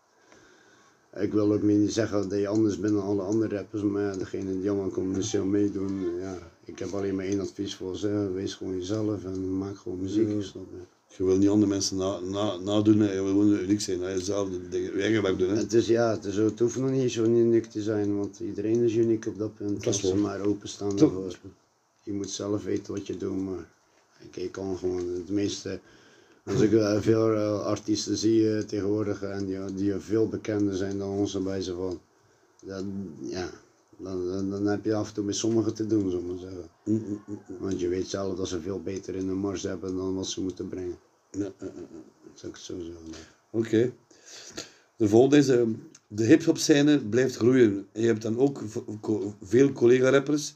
Ik 1.17 1.33
wil 1.33 1.53
ook 1.53 1.63
niet 1.63 1.93
zeggen 1.93 2.29
dat 2.29 2.39
je 2.39 2.49
anders 2.49 2.79
bent 2.79 2.95
dan 2.95 3.03
alle 3.03 3.23
andere 3.23 3.57
rappers, 3.57 3.83
maar 3.83 4.03
ja, 4.03 4.17
degene 4.17 4.61
die 4.61 4.71
allemaal 4.71 4.91
commercieel 4.91 5.45
meedoen, 5.45 6.19
ja. 6.21 6.39
Ik 6.65 6.79
heb 6.79 6.93
alleen 6.93 7.15
maar 7.15 7.25
één 7.25 7.41
advies 7.41 7.75
voor 7.75 7.97
ze, 7.97 8.31
wees 8.35 8.55
gewoon 8.55 8.79
jezelf 8.79 9.25
en 9.25 9.59
maak 9.59 9.77
gewoon 9.77 10.01
muziek, 10.01 10.29
Ja. 10.29 10.41
snap 10.43 10.67
je? 10.71 10.81
Je 11.17 11.25
wil 11.25 11.37
niet 11.37 11.49
andere 11.49 11.71
mensen 11.71 11.97
na, 11.97 12.19
na, 12.21 12.57
nadoen, 12.57 12.99
hè. 12.99 13.13
je 13.13 13.23
wil 13.23 13.27
gewoon 13.33 13.53
uniek 13.59 13.81
zijn. 13.81 14.01
Hè. 14.01 14.11
Jezelf 14.11 14.49
de 14.71 14.83
je 14.83 14.91
eigen 14.91 15.23
werk 15.23 15.39
doen. 15.39 15.49
Hè. 15.49 15.57
Het, 15.57 15.73
is, 15.73 15.87
ja, 15.87 16.11
het, 16.11 16.25
is, 16.25 16.37
het 16.37 16.59
hoeft 16.59 16.77
nog 16.77 16.91
niet 16.91 17.13
zo 17.13 17.25
uniek 17.25 17.65
te 17.67 17.83
zijn, 17.83 18.17
want 18.17 18.41
iedereen 18.41 18.83
is 18.83 18.95
uniek 18.95 19.27
op 19.27 19.39
dat 19.39 19.55
punt. 19.55 19.71
Dat 19.71 19.95
is 19.95 20.03
als 20.03 20.13
ze 20.13 20.17
maar 20.17 20.41
openstaan 20.41 20.97
daarvoor. 20.97 21.39
Je 22.03 22.13
moet 22.13 22.31
zelf 22.31 22.65
weten 22.65 22.95
wat 22.95 23.07
je 23.07 23.17
doet, 23.17 23.45
maar 23.45 23.69
ik, 24.21 24.37
ik 24.37 24.53
kan 24.53 24.79
gewoon 24.79 25.09
het 25.09 25.29
meeste. 25.31 25.81
Als 26.45 26.61
ik 26.61 26.73
eh, 26.73 27.01
veel 27.01 27.35
eh, 27.35 27.65
artiesten 27.65 28.17
zie 28.17 28.57
eh, 28.57 28.63
tegenwoordig 28.63 29.23
en 29.23 29.47
die, 29.47 29.75
die 29.75 29.95
veel 29.95 30.29
bekender 30.29 30.77
zijn 30.77 30.99
dan 30.99 31.09
onze 31.09 31.41
bij 31.41 31.61
ze 31.61 31.75
van, 31.75 32.01
dan, 32.65 33.15
ja, 33.21 33.51
dan, 33.97 34.27
dan, 34.27 34.51
dan 34.51 34.67
heb 34.67 34.85
je 34.85 34.95
af 34.95 35.09
en 35.09 35.15
toe 35.15 35.25
met 35.25 35.37
sommigen 35.37 35.75
te 35.75 35.87
doen, 35.87 36.11
zullen 36.11 36.35
we 36.35 36.39
zeggen. 36.39 36.69
Mm, 36.85 37.05
mm, 37.07 37.23
mm. 37.27 37.59
Want 37.59 37.81
je 37.81 37.89
weet 37.89 38.09
zelf 38.09 38.37
dat 38.37 38.49
ze 38.49 38.61
veel 38.61 38.83
beter 38.83 39.15
in 39.15 39.27
de 39.27 39.33
mars 39.33 39.63
hebben 39.63 39.97
dan 39.97 40.15
wat 40.15 40.27
ze 40.27 40.41
moeten 40.41 40.69
brengen. 40.69 40.99
Ja, 41.31 41.53
ja. 41.59 41.73
Zou 42.35 42.53
ik 42.53 42.59
het 42.59 42.65
zo 42.65 42.79
zeggen. 42.79 43.05
Oké. 43.51 43.93
De 44.97 45.09
volgende 45.09 45.37
is, 45.37 45.49
eh, 45.49 45.63
de 46.09 46.25
hip-hop 46.25 46.59
scène 46.59 46.99
blijft 46.99 47.37
groeien. 47.37 47.87
En 47.93 48.01
je 48.01 48.07
hebt 48.07 48.23
dan 48.23 48.39
ook 48.39 48.63
veel 49.43 49.73
collega-rappers. 49.73 50.55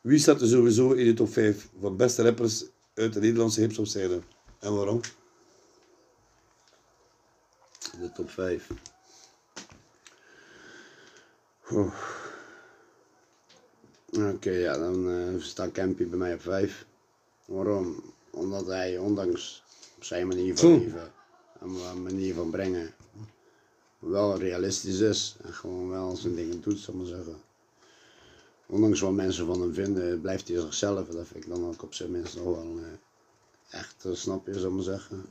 Wie 0.00 0.18
staat 0.18 0.40
er 0.40 0.48
sowieso 0.48 0.92
in 0.92 1.04
de 1.04 1.14
top 1.14 1.32
5 1.32 1.68
van 1.80 1.96
beste 1.96 2.22
rappers 2.22 2.64
uit 2.94 3.12
de 3.12 3.20
Nederlandse 3.20 3.60
hip-hop 3.60 3.86
scène? 3.86 4.20
En 4.58 4.74
waarom? 4.74 5.00
De 7.98 8.12
top 8.14 8.30
5. 8.30 8.70
Oeh. 11.70 11.94
Oké, 14.12 14.50
ja, 14.50 14.78
dan 14.78 15.10
eh, 15.10 15.42
staat 15.42 15.72
Campy 15.72 16.06
bij 16.06 16.18
mij 16.18 16.34
op 16.34 16.40
5. 16.40 16.86
Waarom? 17.44 18.14
Omdat 18.30 18.66
hij, 18.66 18.98
ondanks 18.98 19.62
zijn 20.00 20.26
manier 20.26 20.56
van 20.56 20.78
leven 20.78 21.12
en 21.60 22.02
manier 22.02 22.34
van 22.34 22.50
brengen, 22.50 22.94
wel 23.98 24.38
realistisch 24.38 25.00
is 25.00 25.36
en 25.42 25.52
gewoon 25.52 25.88
wel 25.88 26.16
zijn 26.16 26.34
dingen 26.34 26.60
doet, 26.60 26.78
zal 26.78 26.94
ik 26.94 27.00
maar 27.00 27.08
zeggen. 27.08 27.36
Ondanks 28.66 29.00
wat 29.00 29.12
mensen 29.12 29.46
van 29.46 29.60
hem 29.60 29.74
vinden, 29.74 30.20
blijft 30.20 30.48
hij 30.48 30.60
zichzelf. 30.60 31.08
Dat 31.08 31.26
vind 31.26 31.44
ik 31.44 31.50
dan 31.50 31.66
ook 31.66 31.82
op 31.82 31.94
zijn 31.94 32.10
minst 32.10 32.36
nog 32.36 32.44
wel 32.44 32.78
eh, 32.78 32.84
echt, 33.70 34.04
snap 34.12 34.46
je, 34.46 34.58
zal 34.58 34.70
maar 34.70 34.82
zeggen 34.82 35.24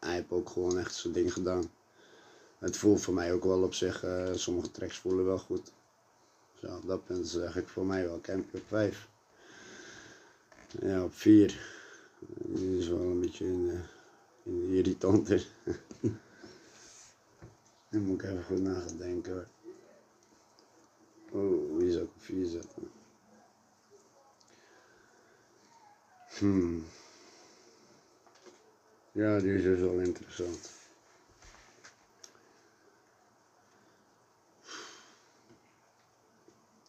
hij 0.00 0.14
heeft 0.14 0.30
ook 0.30 0.48
gewoon 0.48 0.78
echt 0.78 0.94
zijn 0.94 1.12
ding 1.12 1.32
gedaan. 1.32 1.70
Het 2.58 2.76
voelt 2.76 3.00
voor 3.00 3.14
mij 3.14 3.32
ook 3.32 3.44
wel 3.44 3.62
op 3.62 3.74
zich, 3.74 4.02
eh, 4.02 4.32
sommige 4.34 4.70
tracks 4.70 4.98
voelen 4.98 5.24
wel 5.24 5.38
goed. 5.38 5.72
Zo, 6.60 6.76
op 6.76 6.86
dat 6.86 7.04
punt 7.04 7.28
zeg 7.28 7.56
ik 7.56 7.68
voor 7.68 7.86
mij 7.86 8.04
wel 8.04 8.20
Campy 8.20 8.56
op 8.56 8.66
5. 8.66 9.08
Ja, 10.80 11.04
op 11.04 11.14
4. 11.14 11.60
Die 12.36 12.78
is 12.78 12.88
wel 12.88 13.00
een 13.00 13.20
beetje 13.20 13.80
eh, 14.44 14.76
irritanter. 14.76 15.46
Dan 17.90 18.02
moet 18.02 18.22
ik 18.22 18.30
even 18.30 18.44
goed 18.44 18.60
na 18.60 18.82
hoor. 19.26 19.46
Oh, 21.30 21.78
wie 21.78 21.92
zou 21.92 22.04
ik 22.04 22.10
op 22.14 22.22
4 22.22 22.46
zetten? 22.46 22.99
Hmm. 26.40 26.84
Ja, 29.12 29.38
die 29.38 29.54
is 29.54 29.62
dus 29.62 29.80
wel 29.80 29.98
interessant. 29.98 30.70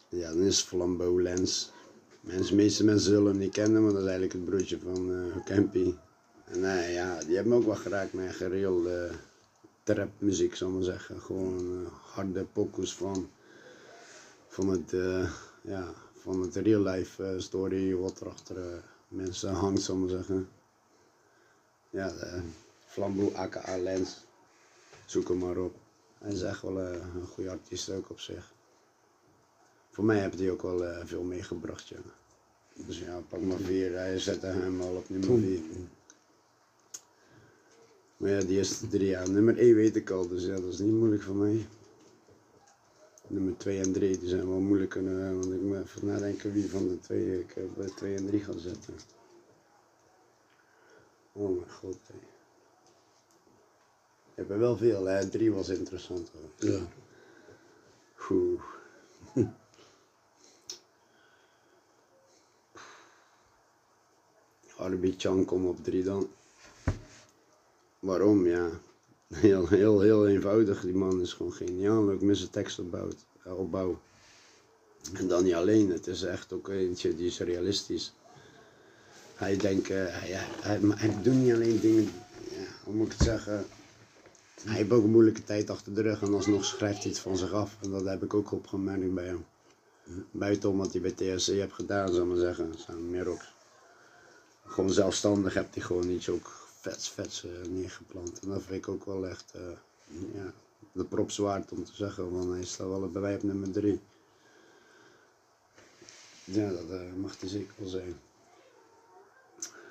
Ja, 0.08 0.28
dan 0.32 0.42
is 0.42 0.60
Flambeau 0.60 1.22
Lens. 1.22 1.70
Mensen, 2.20 2.56
meeste 2.56 2.84
mensen 2.84 3.10
zullen 3.10 3.26
hem 3.26 3.38
niet 3.38 3.52
kennen, 3.52 3.82
maar 3.82 3.92
dat 3.92 4.02
is 4.02 4.08
eigenlijk 4.08 4.32
het 4.32 4.44
broertje 4.44 4.78
van 4.78 5.12
eh 5.12 5.44
Campy. 5.44 5.94
En 6.44 6.60
nee, 6.60 6.92
ja, 6.92 7.18
die 7.24 7.34
hebben 7.34 7.52
me 7.52 7.58
ook 7.58 7.64
wel 7.66 7.74
geraakt 7.76 8.12
met 8.12 8.34
gereel 8.34 8.86
uh, 8.86 9.12
trapmuziek, 9.82 10.54
zal 10.54 10.68
ik 10.68 10.74
maar 10.74 10.82
zeggen. 10.82 11.20
Gewoon 11.20 11.84
eh, 11.86 11.92
harde 12.14 12.44
pokus 12.44 12.94
van, 12.94 13.30
van 14.48 14.68
het, 14.68 14.92
eh, 14.92 15.30
ja, 15.62 15.92
van 16.18 16.40
het 16.40 16.56
real 16.56 16.82
life 16.82 17.24
eh, 17.24 17.38
story, 17.38 17.94
wat 17.94 18.20
er 18.20 18.28
achter 18.28 18.56
eh, 18.58 18.91
mensen 19.12 19.52
hangt, 19.52 19.82
zal 19.82 19.94
ik 19.94 20.00
maar 20.00 20.10
zeggen. 20.10 20.48
Ja, 21.90 22.08
de 22.08 22.42
Flambeau 22.86 23.34
aka 23.34 23.78
Lens. 23.78 24.24
Zoek 25.06 25.28
hem 25.28 25.38
maar 25.38 25.56
op. 25.56 25.74
Hij 26.18 26.32
is 26.32 26.42
echt 26.42 26.62
wel 26.62 26.80
eh, 26.80 27.00
een 27.14 27.26
goede 27.26 27.50
artiest 27.50 27.90
ook 27.90 28.10
op 28.10 28.20
zich. 28.20 28.52
Voor 29.90 30.04
mij 30.04 30.20
heeft 30.20 30.38
hij 30.38 30.50
ook 30.50 30.62
wel 30.62 30.84
eh, 30.84 31.06
veel 31.06 31.22
meegebracht, 31.22 31.88
ja. 31.88 31.96
Dus 32.86 32.98
ja, 32.98 33.20
pak 33.28 33.40
maar 33.40 33.58
vier. 33.58 33.92
Hij 33.92 34.18
zette 34.18 34.46
hem 34.46 34.80
al 34.80 34.96
op 34.96 35.08
nummer 35.08 35.38
vier. 35.38 35.60
Maar 38.16 38.30
ja, 38.30 38.40
die 38.40 38.56
eerste 38.56 38.88
drie 38.88 39.06
jaar. 39.06 39.30
Nummer 39.30 39.58
1 39.58 39.74
weet 39.74 39.96
ik 39.96 40.10
al, 40.10 40.28
dus 40.28 40.44
ja, 40.44 40.54
dat 40.54 40.72
is 40.72 40.78
niet 40.78 40.92
moeilijk 40.92 41.22
voor 41.22 41.34
mij. 41.34 41.66
Nummer 43.32 43.56
2 43.56 43.80
en 43.80 43.92
3, 43.92 44.18
die 44.18 44.28
zijn 44.28 44.48
wel 44.48 44.60
moeilijk, 44.60 44.94
eh, 44.94 45.32
want 45.32 45.52
ik 45.52 45.60
moet 45.60 45.76
even 45.76 46.06
nadenken 46.06 46.52
wie 46.52 46.70
van 46.70 46.88
de 46.88 47.00
twee 47.00 47.40
ik 47.40 47.56
eh, 47.56 47.64
bij 47.76 47.90
2 47.96 48.16
en 48.16 48.26
3 48.26 48.44
ga 48.44 48.58
zetten. 48.58 48.94
Oh 51.32 51.56
mijn 51.56 51.70
god, 51.70 51.98
hé. 52.06 52.14
Je 54.24 54.34
hebt 54.34 54.50
er 54.50 54.58
wel 54.58 54.76
veel, 54.76 55.04
hè? 55.04 55.28
3 55.28 55.52
was 55.52 55.68
interessant 55.68 56.30
hoor. 56.30 56.70
Ja. 56.70 56.80
Oeh. 58.30 58.62
Harby 64.76 65.14
Chan 65.16 65.44
kom 65.44 65.66
op 65.66 65.84
3 65.84 66.02
dan. 66.02 66.30
Waarom? 67.98 68.46
Ja, 68.46 68.70
heel, 69.34 69.68
heel, 69.68 70.00
heel 70.00 70.28
eenvoudig. 70.28 70.80
Die 70.80 70.94
man 70.94 71.20
is 71.20 71.32
gewoon 71.32 71.52
geniaal, 71.52 72.10
ook 72.10 72.20
met 72.20 72.36
zijn 72.36 72.66
eh, 73.42 73.58
opbouw. 73.58 74.00
En 75.12 75.28
dan 75.28 75.44
niet 75.44 75.54
alleen, 75.54 75.90
het 75.90 76.06
is 76.06 76.22
echt 76.22 76.52
ook 76.52 76.68
eentje 76.68 77.14
die 77.14 77.26
is 77.26 77.40
realistisch. 77.40 78.14
Hij 79.34 79.56
denkt, 79.56 79.90
eh, 79.90 79.96
hij, 79.96 80.28
hij, 80.60 80.80
hij, 80.82 81.22
doet 81.22 81.34
niet 81.34 81.52
alleen 81.52 81.80
dingen, 81.80 82.02
ja, 82.50 82.66
hoe 82.84 82.94
moet 82.94 83.06
ik 83.06 83.12
het 83.12 83.22
zeggen, 83.22 83.66
hij 84.64 84.76
heeft 84.76 84.90
ook 84.90 85.04
een 85.04 85.10
moeilijke 85.10 85.44
tijd 85.44 85.70
achter 85.70 85.94
de 85.94 86.02
rug 86.02 86.22
en 86.22 86.34
alsnog 86.34 86.64
schrijft 86.64 87.02
hij 87.02 87.10
het 87.10 87.20
van 87.20 87.36
zich 87.36 87.52
af. 87.52 87.76
En 87.80 87.90
dat 87.90 88.04
heb 88.04 88.22
ik 88.22 88.34
ook 88.34 88.52
opgemerkt 88.52 89.14
bij 89.14 89.24
hem. 89.24 89.44
Buitenom 90.30 90.76
wat 90.76 90.92
hij 90.92 91.00
bij 91.00 91.10
TSC 91.10 91.46
heeft 91.46 91.72
gedaan, 91.72 92.12
zal 92.12 92.22
ik 92.22 92.28
maar 92.28 92.36
zeggen, 92.36 92.74
samen 92.86 93.10
met 93.10 93.26
Rox. 93.26 93.54
Gewoon 94.66 94.90
zelfstandig 94.90 95.54
heeft 95.54 95.74
hij 95.74 95.82
gewoon 95.82 96.08
iets 96.08 96.28
ook 96.28 96.61
vets, 96.82 97.10
vets 97.10 97.44
eh, 97.44 97.68
neergeplant. 97.68 98.40
En 98.40 98.48
dat 98.48 98.62
vind 98.62 98.76
ik 98.76 98.88
ook 98.88 99.04
wel 99.04 99.26
echt, 99.26 99.52
eh, 99.54 99.62
ja, 100.34 100.52
de 100.92 101.04
props 101.04 101.36
waard 101.36 101.72
om 101.72 101.84
te 101.84 101.94
zeggen, 101.94 102.32
want 102.32 102.50
hij 102.50 102.64
staat 102.64 102.88
wel 102.88 103.10
bij 103.10 103.34
op 103.34 103.42
nummer 103.42 103.70
drie. 103.70 104.00
Ja, 106.44 106.70
dat 106.70 106.90
eh, 106.90 107.12
mag 107.16 107.40
hij 107.40 107.48
zeker 107.48 107.74
wel 107.76 107.88
zijn. 107.88 108.20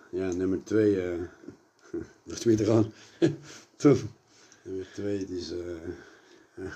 Ja, 0.10 0.32
nummer 0.32 0.64
twee, 0.64 1.12
eh, 1.12 1.20
Nog 2.24 2.38
twee 2.38 2.56
te 2.56 2.66
gaan. 2.66 2.94
Nummer 4.64 4.88
twee, 4.94 5.26
die 5.26 5.38
is, 5.38 5.54
ja, 6.56 6.72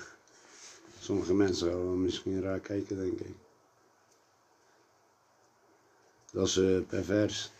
sommige 1.00 1.34
mensen 1.34 1.68
zouden 1.68 2.02
misschien 2.02 2.42
raar 2.42 2.60
kijken, 2.60 2.96
denk 2.96 3.20
ik. 3.20 3.34
Dat 6.36 6.46
is 6.46 6.56
eh, 6.56 6.78
pervers. 6.86 7.50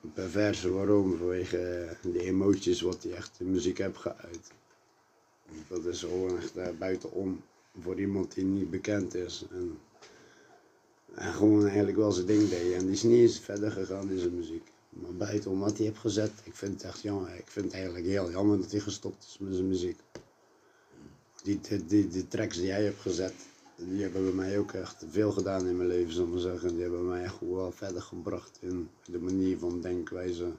Pervers, 0.00 0.62
waarom? 0.62 1.16
Vanwege 1.16 1.58
eh, 1.58 2.12
de 2.12 2.20
emoties 2.20 2.80
wat 2.80 3.02
hij 3.02 3.12
echt 3.12 3.40
in 3.40 3.50
muziek 3.50 3.78
heeft 3.78 3.96
geuit. 3.96 4.50
Dat 5.68 5.84
is 5.84 6.00
gewoon 6.00 6.38
echt 6.38 6.56
uh, 6.56 6.68
buitenom 6.78 7.42
voor 7.80 8.00
iemand 8.00 8.34
die 8.34 8.44
niet 8.44 8.70
bekend 8.70 9.14
is. 9.14 9.44
En, 9.50 9.78
en 11.14 11.32
gewoon 11.32 11.66
eigenlijk 11.66 11.96
wel 11.96 12.12
zijn 12.12 12.26
ding 12.26 12.48
deed. 12.48 12.72
En 12.72 12.80
die 12.80 12.90
is 12.90 13.02
niet 13.02 13.18
eens 13.18 13.40
verder 13.40 13.70
gegaan 13.70 14.10
in 14.10 14.18
zijn 14.18 14.36
muziek. 14.36 14.68
Maar 14.88 15.14
buitenom 15.14 15.60
wat 15.60 15.76
hij 15.76 15.86
heeft 15.86 15.98
gezet, 15.98 16.32
ik 16.44 16.54
vind 16.54 16.72
het 16.72 16.82
echt 16.82 17.00
jammer. 17.00 17.34
Ik 17.34 17.48
vind 17.48 17.64
het 17.64 17.74
eigenlijk 17.74 18.06
heel 18.06 18.30
jammer 18.30 18.58
dat 18.60 18.70
hij 18.70 18.80
gestopt 18.80 19.24
is 19.28 19.38
met 19.38 19.54
zijn 19.54 19.68
muziek. 19.68 19.98
Die, 21.42 21.60
die, 21.86 22.08
die, 22.08 22.28
tracks 22.28 22.56
die 22.56 22.70
hij 22.70 22.82
heeft 22.82 23.00
gezet, 23.00 23.34
die 23.88 24.02
hebben 24.02 24.22
bij 24.24 24.32
mij 24.32 24.58
ook 24.58 24.72
echt 24.72 25.04
veel 25.10 25.32
gedaan 25.32 25.66
in 25.66 25.76
mijn 25.76 25.88
leven, 25.88 26.12
zal 26.12 26.24
ik 26.24 26.30
maar 26.30 26.40
zeggen. 26.40 26.72
Die 26.72 26.82
hebben 26.82 27.08
mij 27.08 27.22
echt 27.22 27.40
wel 27.40 27.72
verder 27.72 28.02
gebracht 28.02 28.58
in 28.60 28.90
de 29.04 29.18
manier 29.18 29.58
van 29.58 29.80
denkwijze, 29.80 30.52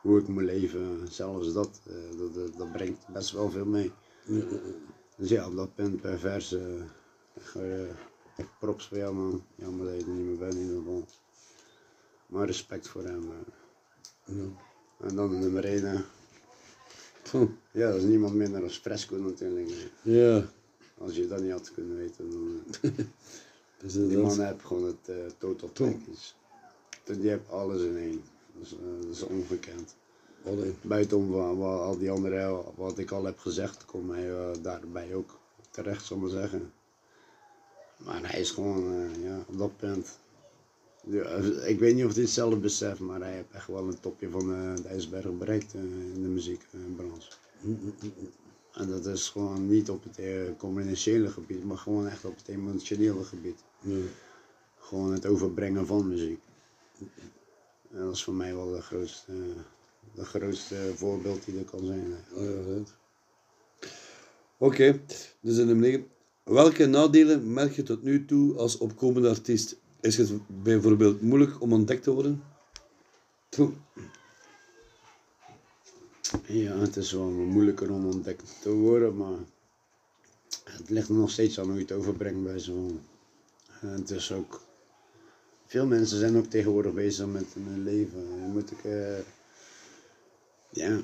hoe 0.00 0.18
ik 0.20 0.28
moet 0.28 0.42
leven. 0.42 1.08
Zelfs 1.10 1.52
dat, 1.52 1.80
eh, 1.86 2.18
dat, 2.18 2.34
dat, 2.34 2.56
dat 2.56 2.72
brengt 2.72 3.08
best 3.08 3.30
wel 3.32 3.50
veel 3.50 3.66
mee. 3.66 3.92
Dus 5.16 5.28
ja, 5.28 5.46
op 5.46 5.56
dat 5.56 5.74
punt 5.74 6.00
pervers, 6.00 6.52
eh, 6.52 6.80
echt, 7.34 7.54
eh, 7.54 8.44
props 8.60 8.88
voor 8.88 8.96
jou 8.96 9.14
man. 9.14 9.44
Jammer 9.54 9.86
dat 9.86 9.94
je 9.94 10.00
er 10.02 10.08
niet 10.12 10.26
meer 10.26 10.38
bent 10.38 10.54
in 10.54 10.60
ieder 10.60 10.76
geval. 10.76 11.04
Maar 12.26 12.46
respect 12.46 12.88
voor 12.88 13.04
hem. 13.04 13.30
eh. 13.30 14.36
Ja. 14.36 14.44
En 15.06 15.16
dan 15.16 15.38
nummer 15.38 15.64
1. 15.64 16.04
Poeh. 17.30 17.48
Ja, 17.72 17.86
dat 17.90 17.96
is 17.96 18.02
niemand 18.04 18.34
minder 18.34 18.60
dan 18.60 18.70
Fresco 18.70 19.16
natuurlijk. 19.16 19.90
Ja. 20.02 20.44
Als 20.98 21.16
je 21.16 21.28
dat 21.28 21.40
niet 21.42 21.50
had 21.50 21.72
kunnen 21.72 21.96
weten, 21.96 22.30
dan... 22.30 22.62
eh, 22.82 22.90
Dus 23.82 23.92
Die 23.92 24.18
man 24.18 24.40
heeft 24.40 24.64
gewoon 24.64 24.84
het 24.84 25.08
eh, 25.08 25.16
total 25.38 25.68
package. 25.68 26.32
Die 27.04 27.28
heeft 27.30 27.48
alles 27.50 27.82
in 27.82 27.96
één. 27.96 28.22
Dat 28.54 28.62
is, 28.66 28.72
eh, 28.72 29.00
dat 29.06 29.10
is 29.16 29.22
ongekend. 29.22 29.94
Allee. 30.44 30.74
Buitenom 30.82 31.30
wa- 31.30 31.54
wa- 31.54 31.76
al 31.76 31.98
die 31.98 32.10
andere, 32.10 32.62
wat 32.74 32.98
ik 32.98 33.10
al 33.10 33.24
heb 33.24 33.38
gezegd, 33.38 33.84
komt 33.84 34.12
hij 34.12 34.30
daarbij 34.62 35.14
ook 35.14 35.38
terecht, 35.70 36.04
zal 36.04 36.16
ik 36.16 36.22
maar 36.22 36.30
zeggen. 36.32 36.72
Maar 37.96 38.30
hij 38.30 38.40
is 38.40 38.50
gewoon, 38.50 39.10
ja, 39.22 39.44
op 39.48 39.58
dat 39.58 39.76
punt. 39.76 40.18
Ik 41.66 41.78
weet 41.78 41.94
niet 41.94 42.04
of 42.04 42.12
hij 42.12 42.22
het 42.22 42.30
zelf 42.32 42.60
beseft, 42.60 43.00
maar 43.00 43.20
hij 43.20 43.32
heeft 43.34 43.50
echt 43.52 43.66
wel 43.66 43.88
een 43.88 44.00
topje 44.00 44.30
van 44.30 44.46
de 44.82 44.88
ijsberg 44.88 45.38
bereikt 45.38 45.74
in 45.74 46.12
de 46.22 46.28
muziekbranche. 46.28 47.30
En 48.76 48.88
dat 48.88 49.06
is 49.06 49.28
gewoon 49.28 49.68
niet 49.68 49.90
op 49.90 50.04
het 50.04 50.18
eh, 50.18 50.40
commerciële 50.58 51.28
gebied, 51.28 51.64
maar 51.64 51.78
gewoon 51.78 52.08
echt 52.08 52.24
op 52.24 52.36
het 52.36 52.48
emotionele 52.48 53.24
gebied. 53.24 53.58
Ja. 53.80 53.96
Gewoon 54.78 55.12
het 55.12 55.26
overbrengen 55.26 55.86
van 55.86 56.08
muziek. 56.08 56.40
En 57.90 58.04
dat 58.04 58.14
is 58.14 58.24
voor 58.24 58.34
mij 58.34 58.54
wel 58.54 58.70
de 58.70 58.82
grootste, 58.82 59.32
de 60.14 60.24
grootste 60.24 60.92
voorbeeld 60.94 61.44
die 61.44 61.58
er 61.58 61.64
kan 61.64 61.84
zijn. 61.84 62.14
Oh. 62.34 62.86
Oké, 64.56 65.00
dus 65.40 65.58
in 65.58 65.66
de 65.66 65.74
negen. 65.74 66.06
Welke 66.44 66.86
nadelen 66.86 67.52
merk 67.52 67.76
je 67.76 67.82
tot 67.82 68.02
nu 68.02 68.24
toe 68.24 68.56
als 68.56 68.78
opkomende 68.78 69.28
artiest? 69.28 69.76
Is 70.00 70.16
het 70.16 70.30
bijvoorbeeld 70.46 71.20
moeilijk 71.20 71.60
om 71.60 71.72
ontdekt 71.72 72.02
te 72.02 72.10
worden? 72.10 72.42
Ja, 76.46 76.78
het 76.78 76.96
is 76.96 77.12
wel 77.12 77.28
moeilijker 77.30 77.90
om 77.92 78.06
ontdekt 78.06 78.52
te 78.62 78.70
worden, 78.70 79.16
maar 79.16 79.38
het 80.64 80.90
ligt 80.90 81.08
nog 81.08 81.30
steeds 81.30 81.58
aan 81.60 81.64
hoe 81.66 81.74
je 81.74 81.80
het 81.80 81.92
overbrengt 81.92 82.42
bij 82.42 82.58
zo'n. 82.58 83.00
En 83.80 83.88
het 83.88 84.10
is 84.10 84.32
ook. 84.32 84.60
Veel 85.66 85.86
mensen 85.86 86.18
zijn 86.18 86.36
ook 86.36 86.46
tegenwoordig 86.46 86.92
bezig 86.92 87.26
met 87.26 87.44
hun 87.54 87.82
leven. 87.84 88.18
Je 88.18 88.46
moet 88.52 88.72
ook. 88.72 88.84
eh, 88.84 89.18
ja. 90.70 91.00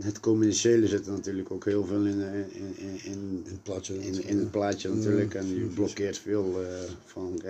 Het 0.00 0.20
commerciële 0.20 0.86
zit 0.86 1.06
er 1.06 1.12
natuurlijk 1.12 1.50
ook 1.50 1.64
heel 1.64 1.84
veel 1.84 2.04
in, 2.06 2.22
eh, 2.22 2.38
in, 2.38 2.76
in, 2.76 3.00
in, 3.04 3.42
In 3.44 3.44
het 3.44 3.62
plaatje. 3.62 3.98
in, 4.06 4.24
in 4.24 4.38
het 4.38 4.50
plaatje 4.50 4.88
natuurlijk. 4.94 5.34
En 5.34 5.46
je 5.54 5.64
blokkeert 5.64 6.18
veel 6.18 6.62
eh, 6.64 6.90
van. 7.04 7.40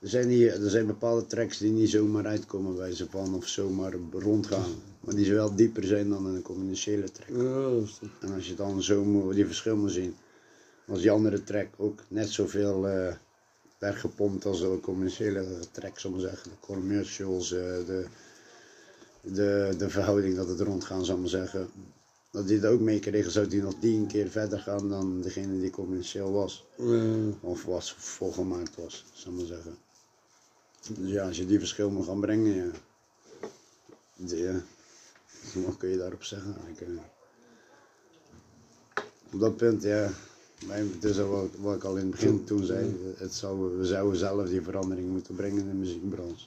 Er 0.00 0.08
zijn, 0.08 0.28
hier, 0.28 0.62
er 0.62 0.70
zijn 0.70 0.86
bepaalde 0.86 1.26
tracks 1.26 1.58
die 1.58 1.72
niet 1.72 1.90
zomaar 1.90 2.26
uitkomen 2.26 2.76
bij 2.76 2.94
ze 2.94 3.06
van 3.10 3.34
of 3.34 3.46
zomaar 3.46 3.92
rondgaan. 4.12 4.70
Maar 5.00 5.14
die 5.14 5.32
wel 5.32 5.54
dieper 5.54 5.84
zijn 5.84 6.08
dan 6.08 6.26
een 6.26 6.42
commerciële 6.42 7.10
track. 7.12 7.28
Dat 7.28 8.00
En 8.20 8.32
als 8.32 8.48
je 8.48 8.54
dan 8.54 8.82
zo 8.82 9.04
moet, 9.04 9.34
die 9.34 9.46
verschil 9.46 9.76
moet 9.76 9.92
zien. 9.92 10.16
Als 10.86 11.00
die 11.00 11.10
andere 11.10 11.44
track 11.44 11.68
ook 11.76 12.00
net 12.08 12.30
zoveel 12.30 12.88
eh 12.88 13.14
werd 13.78 13.96
gepompt 13.96 14.44
als 14.44 14.60
een 14.60 14.80
commerciële 14.80 15.46
track, 15.72 15.98
zal 15.98 16.14
ik 16.14 16.20
zeggen. 16.20 16.50
De 16.50 16.56
commercials, 16.60 17.52
eh, 17.52 17.58
de, 17.60 18.06
de, 19.20 19.74
de 19.78 19.90
verhouding 19.90 20.36
dat 20.36 20.48
het 20.48 20.60
rondgaan, 20.60 21.04
zal 21.04 21.14
ik 21.14 21.20
maar 21.20 21.30
zeggen. 21.30 21.68
Dat 22.30 22.46
die 22.46 22.56
het 22.56 22.66
ook 22.66 22.80
meekregen, 22.80 23.32
zou 23.32 23.46
die 23.46 23.62
nog 23.62 23.74
tien 23.80 24.06
keer 24.06 24.28
verder 24.28 24.58
gaan 24.58 24.88
dan 24.88 25.20
degene 25.20 25.60
die 25.60 25.70
commercieel 25.70 26.32
was. 26.32 26.64
Of 27.40 27.64
was 27.64 27.94
volgemaakt 27.98 28.76
was, 28.76 29.04
zal 29.12 29.32
ik 29.32 29.38
maar 29.38 29.46
zeggen. 29.46 29.76
Dus 30.88 31.10
ja, 31.10 31.26
als 31.26 31.36
je 31.36 31.46
die 31.46 31.58
verschil 31.58 31.90
moet 31.90 32.06
gaan 32.06 32.20
brengen, 32.20 32.54
ja. 32.54 32.70
Ja. 34.16 34.62
Wat 35.66 35.76
kun 35.76 35.88
je 35.88 35.96
daarop 35.96 36.22
zeggen? 36.22 36.56
Ik, 36.68 36.80
eh, 36.80 36.88
op 39.32 39.40
dat 39.40 39.56
punt, 39.56 39.82
ja. 39.82 40.10
Het 40.66 41.04
is 41.04 41.16
wat, 41.16 41.48
wat 41.60 41.76
ik 41.76 41.84
al 41.84 41.96
in 41.96 42.02
het 42.02 42.10
begin 42.10 42.44
toen 42.44 42.64
zei. 42.64 43.14
Het 43.16 43.34
zou, 43.34 43.78
we 43.78 43.84
zouden 43.84 44.18
zelf 44.18 44.48
die 44.48 44.62
verandering 44.62 45.08
moeten 45.08 45.34
brengen 45.34 45.58
in 45.58 45.68
de 45.68 45.74
muziekbranche. 45.74 46.46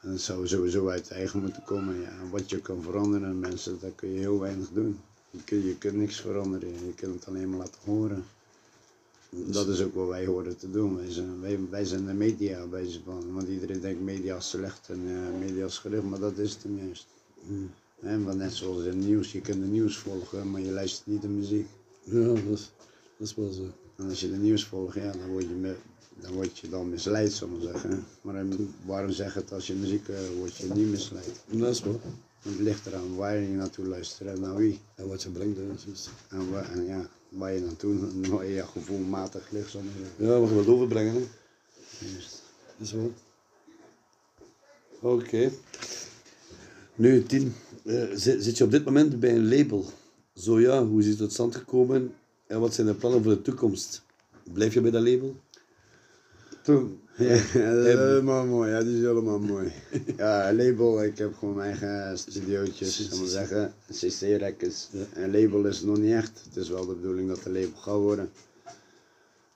En 0.00 0.10
het 0.10 0.20
zou 0.20 0.48
sowieso 0.48 0.88
uit 0.88 1.10
eigen 1.10 1.40
moeten 1.40 1.62
komen. 1.64 2.00
Ja. 2.00 2.12
Wat 2.30 2.50
je 2.50 2.60
kan 2.60 2.82
veranderen, 2.82 3.38
mensen, 3.38 3.78
daar 3.80 3.90
kun 3.90 4.12
je 4.12 4.18
heel 4.18 4.38
weinig 4.40 4.68
doen. 4.72 5.00
Je 5.30 5.44
kunt, 5.44 5.64
je 5.64 5.76
kunt 5.76 5.94
niks 5.94 6.20
veranderen, 6.20 6.86
je 6.86 6.94
kunt 6.94 7.14
het 7.14 7.26
alleen 7.26 7.48
maar 7.48 7.58
laten 7.58 7.80
horen. 7.84 8.24
Dat 9.30 9.68
is 9.68 9.82
ook 9.82 9.94
wat 9.94 10.08
wij 10.08 10.26
horen 10.26 10.56
te 10.56 10.70
doen. 10.70 10.96
Wij 10.96 11.10
zijn, 11.10 11.40
wij, 11.40 11.58
wij 11.70 11.84
zijn 11.84 12.06
de 12.06 12.12
media 12.12 12.66
bezig 12.66 13.00
van. 13.04 13.32
Want 13.32 13.48
iedereen 13.48 13.80
denkt 13.80 14.00
media 14.00 14.36
is 14.36 14.48
slecht 14.48 14.88
en 14.88 15.00
eh, 15.06 15.38
media 15.38 15.64
is 15.64 15.78
gericht, 15.78 16.02
maar 16.02 16.18
dat 16.18 16.38
is 16.38 16.50
het 16.50 16.60
tenminste. 16.60 17.06
Hè, 18.00 18.22
want 18.22 18.38
net 18.38 18.52
zoals 18.52 18.78
in 18.78 18.86
het 18.86 19.06
nieuws, 19.06 19.32
je 19.32 19.40
kunt 19.40 19.60
de 19.62 19.68
nieuws 19.68 19.96
volgen, 19.96 20.50
maar 20.50 20.60
je 20.60 20.70
luistert 20.70 21.06
niet 21.06 21.22
de 21.22 21.28
muziek. 21.28 21.66
Ja, 22.02 22.26
dat 22.26 22.36
is, 22.36 22.70
dat 23.16 23.28
is 23.28 23.34
wel 23.34 23.52
zo. 23.52 23.62
En 23.96 24.08
als 24.08 24.20
je 24.20 24.30
de 24.30 24.36
nieuws 24.36 24.64
volgt, 24.64 24.94
ja, 24.94 25.12
dan 25.12 25.28
word 25.28 25.44
je, 25.44 25.54
me, 25.54 25.76
dan, 26.20 26.32
word 26.32 26.58
je 26.58 26.68
dan 26.68 26.88
misleid, 26.88 27.32
zal 27.32 27.48
ik 27.48 27.62
zeggen. 27.62 28.04
Maar 28.20 28.44
waarom 28.86 29.10
zeg 29.10 29.34
het 29.34 29.52
als 29.52 29.66
je 29.66 29.74
muziek 29.74 30.08
uh, 30.08 30.16
word 30.38 30.56
je 30.56 30.66
niet 30.74 30.90
misleid? 30.90 31.40
Dat 31.46 31.74
is 31.74 31.82
wel. 31.82 32.00
Het 32.38 32.58
ligt 32.58 32.86
eraan 32.86 33.16
waar 33.16 33.36
je 33.36 33.48
naartoe 33.48 33.86
luistert 33.86 34.28
en 34.28 34.40
naar 34.40 34.56
wie. 34.56 34.80
En 34.94 35.08
wat 35.08 35.22
je 35.22 35.30
brengt, 35.30 35.58
juist. 35.84 36.10
En, 36.28 36.40
en 36.72 36.84
ja, 36.84 37.08
waar 37.28 37.52
je 37.52 37.60
naartoe, 37.60 38.28
waar 38.28 38.46
je 38.46 38.66
gevoelmatig 38.66 39.50
ligt, 39.50 39.70
zeggen. 39.70 39.90
Ja, 40.16 40.40
wat 40.40 40.48
je 40.48 40.54
wilt 40.54 40.66
overbrengen, 40.66 41.14
hè. 41.14 41.26
Juist. 42.06 42.42
Dat 42.76 42.86
is 42.86 42.92
wel. 42.92 43.12
Oké. 45.00 45.50
Nu, 46.94 47.22
Tien, 47.22 47.54
eh, 47.84 48.04
zit, 48.14 48.44
zit 48.44 48.58
je 48.58 48.64
op 48.64 48.70
dit 48.70 48.84
moment 48.84 49.20
bij 49.20 49.34
een 49.34 49.48
label? 49.48 49.84
Zo 50.34 50.60
ja, 50.60 50.84
hoe 50.84 51.00
is 51.00 51.06
het 51.06 51.18
tot 51.18 51.32
stand 51.32 51.56
gekomen 51.56 52.14
en 52.46 52.60
wat 52.60 52.74
zijn 52.74 52.86
de 52.86 52.94
plannen 52.94 53.22
voor 53.22 53.32
de 53.32 53.42
toekomst? 53.42 54.02
Blijf 54.52 54.74
je 54.74 54.80
bij 54.80 54.90
dat 54.90 55.02
label? 55.02 55.36
Toen. 56.68 57.00
Ja, 57.18 57.28
dat 57.74 57.86
is 57.86 57.92
helemaal 57.94 58.46
mooi, 58.46 58.70
ja, 58.70 58.82
die 58.82 58.96
is 58.96 59.00
helemaal 59.02 59.38
mooi. 59.38 59.72
Ja, 60.16 60.52
label, 60.52 61.04
ik 61.04 61.18
heb 61.18 61.34
gewoon 61.36 61.54
mijn 61.54 61.68
eigen 61.80 62.18
studiootjes, 62.18 63.08
zal 63.08 63.18
maar 63.18 63.28
zeggen. 63.28 63.74
CC 63.92 64.20
Records. 64.20 64.88
Een 65.14 65.30
label 65.30 65.64
is 65.64 65.76
het 65.76 65.86
nog 65.86 65.98
niet 65.98 66.12
echt. 66.12 66.40
Het 66.44 66.56
is 66.56 66.68
wel 66.68 66.86
de 66.86 66.94
bedoeling 66.94 67.28
dat 67.28 67.36
het 67.36 67.46
een 67.46 67.52
label 67.52 67.78
gaat 67.78 67.94
worden. 67.96 68.30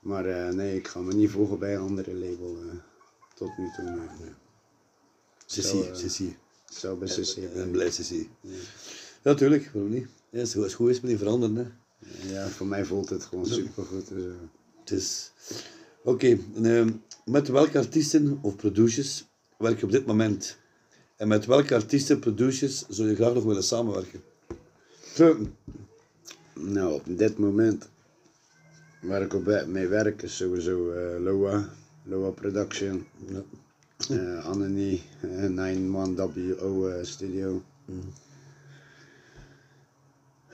Maar 0.01 0.27
eh, 0.27 0.53
nee, 0.55 0.77
ik 0.77 0.89
ga 0.89 1.01
me 1.01 1.13
niet 1.15 1.31
voegen 1.31 1.59
bij 1.59 1.75
een 1.75 1.81
andere 1.81 2.15
label. 2.15 2.57
eh, 2.71 2.77
tot 3.35 3.59
nu 3.59 3.71
toe. 3.77 3.99
Sissie, 5.47 5.89
eh, 5.89 5.95
Sissie. 5.95 6.37
Zo 6.71 6.97
bij 6.97 7.09
CC. 7.09 7.37
En 7.55 7.71
blij 7.71 7.91
Sissie. 7.91 8.31
Ja, 9.23 9.35
tuurlijk, 9.35 9.71
waarom 9.73 9.91
niet? 9.93 10.07
Ja, 10.31 10.41
is 10.41 10.55
goed 10.75 10.91
is, 10.91 11.01
moet 11.01 11.11
niet 11.11 11.19
veranderen, 11.19 11.57
hè. 11.57 12.33
Ja, 12.33 12.49
voor 12.49 12.67
mij 12.67 12.85
voelt 12.85 13.09
het 13.11 13.25
gewoon 13.25 13.47
supergoed. 13.47 14.09
Dus, 14.09 14.25
eh, 14.25 14.31
Het 14.81 14.91
is... 14.91 15.31
Oké, 16.05 16.39
en, 16.55 16.65
ehm, 16.65 16.91
met 17.25 17.49
welke 17.49 17.79
artiesten 17.79 18.39
of 18.43 18.57
producers 18.57 19.29
werk 19.59 19.79
je 19.79 19.85
op 19.85 19.91
dit 19.91 20.07
moment? 20.07 20.59
En 21.17 21.29
met 21.29 21.47
welke 21.47 21.75
artiesten, 21.75 22.19
producers 22.19 22.85
zou 22.89 23.09
je 23.09 23.15
graag 23.15 23.35
nog 23.35 23.45
willen 23.45 23.63
samenwerken? 23.63 24.23
Nou, 26.55 26.93
op 26.95 27.03
dit 27.07 27.39
moment 27.39 27.89
waar 29.03 29.23
ik 29.23 29.35
op 29.35 29.65
mee 29.67 29.87
werk 29.87 30.23
is 30.23 30.37
sowieso 30.37 30.91
eh, 30.91 31.21
Loa, 31.21 31.69
Loa 32.05 32.31
Production, 32.31 33.07
Ja. 33.27 33.43
Anthony, 34.41 35.01
eh, 35.21 35.49
91WO 35.49 36.87
eh, 36.89 37.05
Studio. 37.05 37.63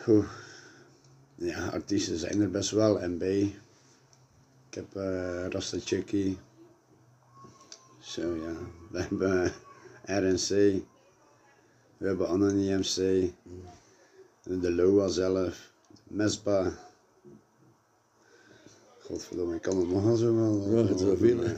Oeh. 0.07 0.27
Ja, 1.35 1.69
artiesten 1.69 2.19
zijn 2.19 2.41
er 2.41 2.51
best 2.51 2.71
wel, 2.71 3.09
MB. 3.09 3.47
Ik 4.79 4.85
heb 4.93 5.03
eh 5.03 5.47
Rasta 5.49 5.79
Chicky. 5.85 6.37
Zo 8.01 8.35
ja, 8.35 8.57
we 8.91 9.01
hebben 9.01 9.53
RNC. 10.05 10.49
We 11.97 12.07
hebben 12.07 12.29
Anthony 12.29 12.73
MC. 12.73 12.95
De 14.43 14.73
Loa 14.73 15.09
zelf. 15.09 15.73
Mesba. 16.07 16.79
Godverdomme, 18.99 19.55
ik 19.55 19.63
kan 19.63 19.79
het 19.79 19.89
nog 19.89 20.05
wel 20.05 20.17
zo 20.17 20.35
wel. 20.35 20.77
Ja, 20.77 20.87
het 20.87 20.99
is 21.01 21.05
wel 21.05 21.17
veel, 21.17 21.39
hè. 21.39 21.55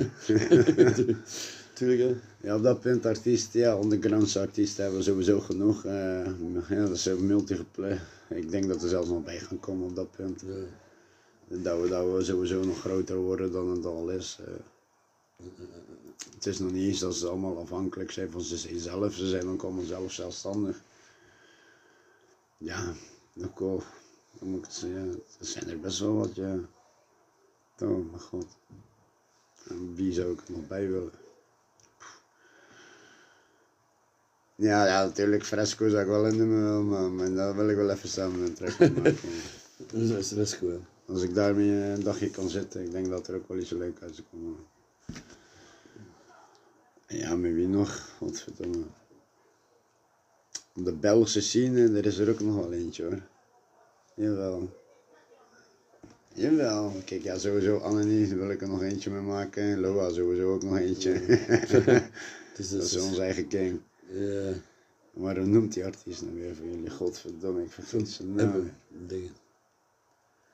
Tuurlijk, 1.74 2.00
hè. 2.00 2.14
Ja, 2.48 2.56
op 2.56 2.62
dat 2.62 2.80
punt 2.80 3.06
artiesten, 3.06 3.61
ja, 3.61 3.78
undergroundse 3.78 4.40
artiesten 4.40 4.83
hebben 4.83 5.00
we 5.00 5.06
sowieso 5.06 5.40
genoeg. 5.40 5.85
eh, 5.85 6.26
ja, 6.68 6.87
dat 6.87 6.90
is 6.90 7.06
een 7.06 7.26
multiple. 7.26 7.98
Ik 8.28 8.50
denk 8.50 8.68
dat 8.68 8.83
er 8.83 8.88
zelfs 8.88 9.09
nog 9.09 9.24
bij 9.24 9.38
gaan 9.38 9.61
komen 9.61 9.88
op 9.88 9.96
dat 9.96 10.11
punt. 10.11 10.42
Ja. 10.46 10.54
Dat 11.52 11.80
we, 11.80 11.88
dat 11.88 12.12
we 12.12 12.24
sowieso 12.24 12.64
nog 12.64 12.78
groter 12.80 13.16
worden 13.16 13.52
dan 13.52 13.68
het 13.68 13.84
al 13.84 14.10
is. 14.10 14.38
eh. 14.46 14.54
Het 16.34 16.46
is 16.46 16.58
nog 16.58 16.72
niet 16.72 16.88
eens 16.88 16.98
dat 16.98 17.14
ze 17.14 17.28
allemaal 17.28 17.58
afhankelijk 17.58 18.10
zijn 18.10 18.30
van 18.30 18.40
zichzelf. 18.40 19.14
Ze 19.14 19.28
zijn 19.28 19.48
ook 19.48 19.62
allemaal 19.62 19.84
zelf 19.84 20.12
zelfstandig. 20.12 20.80
Ja, 22.58 22.92
ook 23.44 23.58
wel. 23.58 23.82
Dan 24.38 24.48
moet 24.48 24.64
ik 24.66 24.70
zeggen. 24.72 25.22
Er 25.38 25.46
zijn 25.46 25.68
er 25.68 25.80
best 25.80 25.98
wel 25.98 26.14
wat, 26.14 26.34
ja. 26.34 26.58
Oh, 27.78 28.10
mijn 28.10 28.20
god. 28.20 28.46
En 29.68 29.94
wie 29.94 30.12
zou 30.12 30.32
ik 30.32 30.40
er 30.46 30.52
nog 30.52 30.66
bij 30.66 30.88
willen? 30.88 31.12
Ja, 34.54 34.86
ja, 34.86 35.04
natuurlijk, 35.04 35.44
Fresco 35.44 35.88
zou 35.88 36.02
ik 36.02 36.08
wel 36.08 36.26
in 36.26 36.38
de 36.38 36.44
maar, 36.44 37.10
maar 37.10 37.32
daar 37.34 37.56
wil 37.56 37.68
ik 37.68 37.76
wel 37.76 37.90
even 37.90 38.08
samen 38.08 38.40
een 38.40 38.56
van 38.72 38.92
maken. 39.02 39.18
Dat 39.76 40.00
is, 40.00 40.28
dat 40.28 40.58
Als 41.11 41.23
ik 41.23 41.35
daarmee 41.35 41.70
een 41.70 42.03
dagje 42.03 42.31
kan 42.31 42.49
zitten, 42.49 42.83
ik 42.85 42.90
denk 42.90 43.09
dat 43.09 43.29
er 43.29 43.35
ook 43.35 43.49
wel 43.49 43.59
iets 43.59 43.70
leuk 43.70 44.03
uit 44.03 44.14
zou 44.14 44.27
komen. 44.31 44.57
En 47.07 47.16
Ja, 47.18 47.37
met 47.37 47.53
wie 47.55 47.68
nog? 47.68 48.11
Godverdomme. 48.18 48.85
Op 50.75 50.85
de 50.85 50.92
Belgische 50.92 51.40
scene, 51.40 51.99
er 51.99 52.07
is 52.07 52.18
er 52.18 52.31
ook 52.31 52.40
nog 52.40 52.55
wel 52.55 52.73
eentje 52.73 53.05
hoor. 53.05 53.23
Jawel. 54.14 54.70
Jawel. 56.35 56.92
Kijk, 57.05 57.23
ja, 57.23 57.38
sowieso 57.38 57.77
Annelie, 57.77 58.35
wil 58.35 58.51
ik 58.51 58.61
er 58.62 58.68
nog 58.68 58.83
eentje 58.83 59.11
mee 59.11 59.20
maken. 59.23 59.81
Loa 59.81 60.11
sowieso 60.12 60.53
ook 60.53 60.62
nog 60.62 60.77
eentje. 60.79 61.11
Is, 62.57 62.70
dat 62.70 62.83
is 62.83 62.96
onze 62.96 63.23
eigen 63.23 63.49
king. 63.49 63.81
Ja, 64.12 64.53
Maar 65.12 65.37
hoe 65.37 65.46
noemt 65.46 65.73
die 65.73 65.85
artiest 65.85 66.23
nou 66.23 66.35
weer 66.35 66.55
voor 66.55 66.66
jullie? 66.66 66.90
Godverdomme, 66.90 67.62
ik 67.62 67.70
vergeet 67.70 68.09
zijn 68.09 68.35
naam. 68.35 68.70
dingen. 69.07 69.31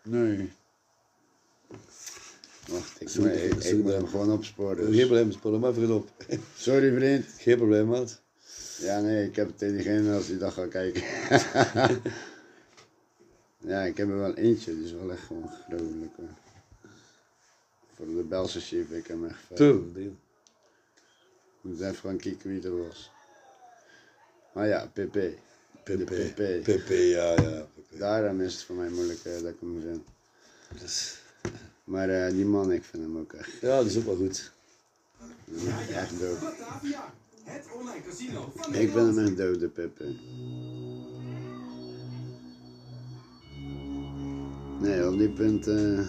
Nee. 0.06 0.52
Wacht, 2.68 3.00
ik, 3.00 3.08
Zoek 3.08 3.24
moet- 3.24 3.34
ik, 3.34 3.54
ik 3.54 3.62
zoek 3.62 3.88
hem 3.88 4.06
gewoon 4.06 4.32
opsporen. 4.32 4.76
Geen 4.76 4.90
dus. 4.92 5.00
probleem, 5.00 5.32
spoor 5.32 5.52
hem 5.52 5.64
even 5.64 5.90
op. 5.94 6.10
Sorry 6.56 6.94
vriend. 6.94 7.24
Geen 7.38 7.56
probleem, 7.56 7.86
maat. 7.86 8.20
Ja, 8.78 9.00
nee, 9.00 9.26
ik 9.26 9.36
heb 9.36 9.46
het 9.46 9.58
tegen 9.58 9.74
diegene 9.74 10.14
als 10.14 10.26
die 10.26 10.38
dag 10.38 10.54
gaat 10.54 10.68
kijken. 10.68 11.02
ja, 13.70 13.82
ik 13.82 13.96
heb 13.96 14.08
er 14.08 14.18
wel 14.18 14.34
eentje, 14.34 14.74
die 14.74 14.84
is 14.84 14.92
wel 14.92 15.12
echt 15.12 15.22
gewoon 15.22 15.48
gruwelijk 15.48 16.16
hoor. 16.16 16.28
Voor 17.94 18.06
de 18.06 18.24
Belse 18.28 18.60
chief, 18.60 18.90
ik 18.90 19.06
heb 19.06 19.20
hem 19.20 19.26
echt 19.26 19.40
vet. 19.46 19.56
Toen, 19.56 19.92
dingen. 19.94 20.18
Moet 21.60 21.80
even 21.80 21.94
gaan 21.96 22.16
kijken 22.16 22.50
wie 22.50 22.62
er 22.62 22.86
was. 22.86 23.10
Maar 24.52 24.66
ja, 24.68 24.86
PP. 24.92 25.16
De 25.86 25.96
PP. 26.04 26.34
PP. 26.34 26.62
PP, 26.62 26.88
ja, 26.88 27.30
ja. 27.40 27.66
PP. 27.74 27.98
Daarom 27.98 28.40
is 28.40 28.52
het 28.54 28.62
voor 28.62 28.76
mij 28.76 28.88
moeilijk 28.88 29.18
eh, 29.24 29.32
dat 29.32 29.50
ik 29.52 29.56
hem 29.60 29.80
vind. 29.80 30.02
Dus, 30.80 31.18
Maar 31.84 32.08
eh, 32.08 32.30
die 32.32 32.44
man, 32.44 32.72
ik 32.72 32.84
vind 32.84 33.02
hem 33.02 33.18
ook 33.18 33.32
echt, 33.32 33.50
ja, 33.60 33.76
dat 33.76 33.86
is 33.86 33.96
ook 33.96 34.04
wel 34.04 34.16
goed. 34.16 34.52
echt 35.90 36.20
dood. 36.20 36.40
Batavia, 36.40 37.14
het 37.44 37.64
online 37.74 38.02
casino 38.08 38.52
van 38.56 38.74
Ik 38.74 38.90
vind 38.90 39.16
hem 39.16 39.18
echt 39.18 39.36
dood, 39.36 39.60
de 39.60 39.68
Pepe. 39.68 40.04
Nee, 44.80 45.08
op 45.08 45.18
die 45.18 45.30
punt, 45.30 45.66
eh, 45.66 46.06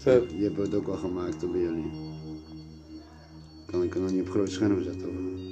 Zo. 0.00 0.26
die 0.26 0.42
hebben 0.42 0.60
we 0.60 0.66
het 0.66 0.74
ook 0.74 0.88
al 0.88 0.96
gemaakt 0.96 1.44
op 1.44 1.54
jullie. 1.54 1.90
Kan 3.66 3.82
ik 3.82 3.92
hem 3.92 4.02
nog 4.02 4.10
niet 4.10 4.20
op 4.20 4.30
groot 4.30 4.50
scherm 4.50 4.82
zetten, 4.82 5.02
hoor. 5.14 5.43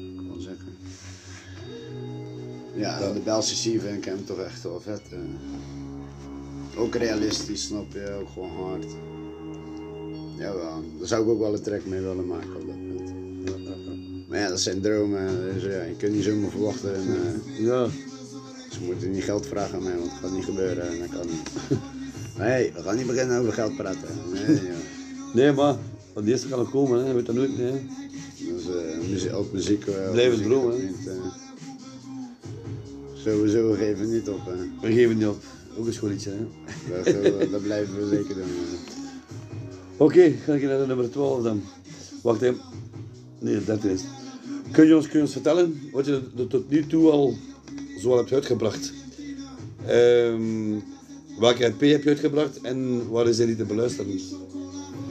Ja, 2.75 3.13
de 3.13 3.21
Belse 3.25 3.55
C 3.55 3.81
vind 3.81 3.97
ik 3.97 4.05
hem 4.05 4.25
toch 4.25 4.39
echt 4.39 4.63
wel 4.63 4.81
vet. 4.81 5.03
eh. 5.11 6.81
Ook 6.81 6.95
realistisch, 6.95 7.63
snap 7.63 7.93
je, 7.93 8.19
ook 8.21 8.29
gewoon 8.33 8.51
hard. 8.51 8.87
Jawel, 10.39 10.83
daar 10.99 11.07
zou 11.09 11.23
ik 11.23 11.29
ook 11.29 11.39
wel 11.39 11.55
een 11.55 11.63
track 11.63 11.85
mee 11.87 12.01
willen 12.01 12.27
maken 12.27 12.55
op 12.57 12.67
dat 12.67 12.77
punt. 12.77 13.13
Maar 14.29 14.39
ja, 14.39 14.49
dat 14.49 14.61
zijn 14.61 14.81
dromen, 14.81 15.53
dus 15.55 15.63
ja, 15.63 15.83
je 15.83 15.95
kunt 15.99 16.15
niet 16.15 16.25
zomaar 16.25 16.51
verwachten. 16.51 16.95
En, 16.95 17.01
eh, 17.09 17.65
Ja, 17.65 17.89
ze 18.71 18.79
moeten 18.85 19.11
niet 19.11 19.23
geld 19.25 19.47
vragen 19.47 19.75
aan 19.75 19.83
mij, 19.83 19.97
want 19.97 20.11
het 20.11 20.21
gaat 20.21 20.33
niet 20.33 20.45
gebeuren 20.45 20.89
en 20.89 20.99
dat 20.99 21.09
kan 21.09 21.27
niet. 21.27 21.51
Nee, 22.39 22.73
we 22.75 22.83
gaan 22.83 22.97
niet 22.97 23.07
beginnen 23.07 23.41
over 23.41 23.53
geld 23.53 23.77
praten. 23.77 24.09
Nee, 24.33 24.55
joh. 24.55 25.35
nee, 25.35 25.53
maar 25.53 25.77
van 26.13 26.25
de 26.25 26.31
eerste 26.31 26.49
kan 26.49 26.59
nog 26.59 26.71
komen, 26.71 27.07
hè. 27.07 27.13
Weet 27.15 27.27
dat 27.27 27.35
nooit, 27.35 27.59
nee. 27.59 27.73
op 29.37 29.53
muziek. 29.53 29.87
eh, 29.87 30.13
muziek 30.13 30.47
niet, 30.47 30.91
eh, 30.91 30.92
sowieso 33.25 33.71
we 33.71 33.77
geven 33.77 34.11
niet 34.13 34.29
op. 34.29 34.41
Hè. 34.47 34.87
We 34.89 34.95
geven 34.95 35.17
niet 35.17 35.27
op. 35.27 35.43
Ook 35.79 35.87
een 35.87 35.93
schoolliedje, 35.93 36.31
hè? 36.31 36.47
Dat, 37.13 37.23
dat, 37.25 37.51
dat 37.53 37.63
blijven 37.63 37.95
we 37.99 38.09
zeker 38.17 38.35
doen. 38.35 38.45
Oké, 39.97 40.31
ga 40.45 40.55
ik 40.55 40.63
naar 40.63 40.79
de 40.81 40.87
nummer 40.87 41.11
12 41.11 41.43
dan. 41.43 41.63
Wacht 42.23 42.43
even. 42.43 42.61
Nee, 43.39 43.65
13 43.65 43.91
is. 43.91 44.01
het. 44.01 44.11
Kun 44.73 44.87
je 44.87 44.97
ons, 44.97 45.07
kun 45.09 45.17
je 45.19 45.25
ons 45.25 45.33
vertellen 45.33 45.81
wat 45.93 46.07
je 46.07 46.21
er 46.37 46.47
tot 46.47 46.71
nu 46.71 46.87
toe 46.87 47.11
al 47.11 47.35
zoal 47.99 48.17
hebt 48.17 48.33
uitgebracht? 48.33 48.93
Ehm, 49.87 50.43
welke 51.39 51.65
EP 51.65 51.81
heb 51.81 52.03
je 52.03 52.09
uitgebracht 52.09 52.61
en 52.61 53.09
waar 53.11 53.29
is 53.29 53.39
hij 53.39 53.47
niet 53.47 53.57
te 53.59 53.65
beluisteren? 53.65 54.21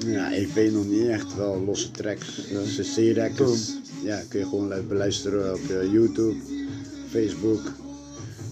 Ja, 0.05 0.29
ik 0.31 0.47
weet 0.47 0.73
nog 0.73 0.85
niet 0.87 1.07
echt 1.07 1.35
wel 1.35 1.63
losse 1.65 1.91
tracks. 1.91 2.41
CC-records. 2.77 3.77
Ja, 4.03 4.21
kun 4.29 4.39
je 4.39 4.45
gewoon 4.45 4.67
lu- 4.67 4.81
beluisteren 4.81 5.53
op 5.53 5.69
eh, 5.69 5.91
YouTube, 5.91 6.35
Facebook. 7.09 7.61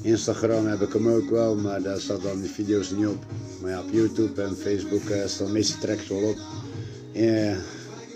Instagram 0.02 0.66
heb 0.66 0.82
ik 0.82 0.94
hem 0.94 1.08
ook 1.08 1.30
wel, 1.30 1.56
maar 1.56 1.82
daar 1.82 2.00
staat 2.00 2.22
dan 2.22 2.42
die 2.42 2.50
video's 2.50 2.90
niet 2.92 3.08
op. 3.08 3.26
Maar 3.62 3.72
ja, 3.72 3.80
op 3.80 3.92
YouTube 3.92 4.42
en 4.42 4.56
Facebook 4.56 5.10
eh, 5.10 5.28
staan 5.28 5.46
de 5.46 5.52
meeste 5.54 5.78
tracks 5.78 6.08
wel 6.08 6.24
op. 6.24 6.38
Eh, 7.14 7.56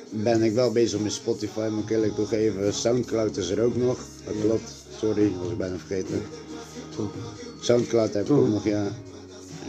ben 0.09 0.41
ik 0.41 0.53
wel 0.53 0.71
bezig 0.71 0.99
met 0.99 1.11
Spotify, 1.11 1.67
moet 1.71 1.83
ik 1.83 1.89
eerlijk 1.89 2.15
toegeven. 2.15 2.73
Soundcloud 2.73 3.37
is 3.37 3.49
er 3.49 3.63
ook 3.63 3.75
nog, 3.75 3.99
dat 4.25 4.33
klopt. 4.41 4.73
Sorry, 4.97 5.31
was 5.41 5.51
ik 5.51 5.57
bijna 5.57 5.77
vergeten. 5.77 6.21
Soundcloud 7.59 8.13
heb 8.13 8.25
ik 8.25 8.31
ook 8.31 8.47
nog, 8.47 8.63
ja. 8.63 8.91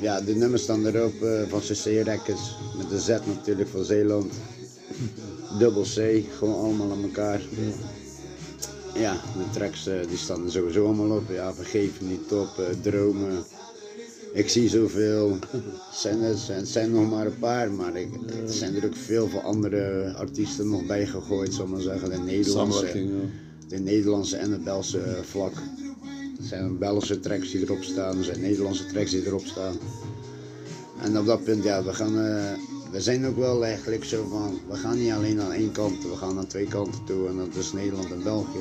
Ja, 0.00 0.20
de 0.20 0.35
nummers 0.35 0.62
staan 0.62 0.87
erop 0.87 1.22
eh, 1.22 1.42
van 1.48 1.61
CC 1.61 1.85
Records. 1.85 2.57
Met 2.77 2.88
de 2.90 3.00
Z 3.00 3.09
natuurlijk 3.09 3.68
van 3.68 3.85
Zeeland. 3.85 4.33
Dubbel 5.59 5.83
C, 5.83 6.24
gewoon 6.38 6.59
allemaal 6.59 6.90
aan 6.90 7.03
elkaar. 7.03 7.40
Ja, 7.40 8.04
de 8.95 9.45
tracks 9.53 9.87
eh, 9.87 9.95
die 10.09 10.17
staan 10.17 10.45
er 10.45 10.51
sowieso 10.51 10.87
allemaal 10.87 11.17
op. 11.17 11.31
Ja, 11.31 11.55
vergeef 11.55 12.01
niet 12.01 12.33
op, 12.33 12.59
eh, 12.59 12.65
dromen. 12.83 13.45
Ik 14.33 14.49
zie 14.49 14.69
zoveel. 14.69 15.39
Het 15.51 15.63
zijn, 16.03 16.23
er 16.23 16.37
zijn, 16.37 16.59
het 16.59 16.69
zijn 16.69 16.91
nog 16.91 17.11
maar 17.11 17.27
een 17.27 17.39
paar, 17.39 17.73
maar 17.73 17.97
ik, 17.97 18.09
er 18.47 18.53
zijn 18.53 18.77
er 18.77 18.85
ook 18.85 18.97
veel 18.97 19.29
van 19.29 19.43
andere 19.43 20.13
artiesten 20.17 20.69
nog 20.69 20.87
bij 20.87 21.07
gegooid, 21.07 21.55
zal 21.55 21.67
maar 21.67 21.81
zeggen. 21.81 22.11
De 22.11 22.19
Nederlandse, 22.19 23.05
ja. 23.05 23.11
de 23.69 23.79
Nederlandse 23.79 24.37
en 24.37 24.51
de 24.51 24.59
Belse 24.59 25.19
vlak. 25.23 25.53
Er 26.39 26.45
zijn 26.45 26.79
Belgische 26.79 27.21
tracks 27.21 27.51
die 27.51 27.63
erop 27.63 27.83
staan, 27.83 28.19
er 28.19 28.25
zijn 28.25 28.41
Nederlandse 28.41 28.87
tracks 28.87 29.11
die 29.11 29.27
erop 29.27 29.45
staan. 29.45 29.77
En 31.03 31.19
op 31.19 31.27
dat 31.27 31.45
punt, 31.45 31.65
ja, 31.65 31.85
we 31.85 31.95
gaan, 31.95 32.19
eh, 32.19 32.53
we 32.95 33.01
zijn 33.01 33.27
ook 33.27 33.37
wel 33.37 33.65
eigenlijk 33.65 34.05
zo 34.05 34.27
van, 34.31 34.61
we 34.69 34.77
gaan 34.77 34.99
niet 34.99 35.13
alleen 35.13 35.41
aan 35.41 35.53
één 35.53 35.73
kant, 35.73 36.03
we 36.03 36.17
gaan 36.17 36.39
aan 36.39 36.47
twee 36.47 36.67
kanten 36.67 37.05
toe 37.05 37.29
en 37.29 37.37
dat 37.37 37.55
is 37.55 37.73
Nederland 37.73 38.11
en 38.11 38.23
België. 38.23 38.59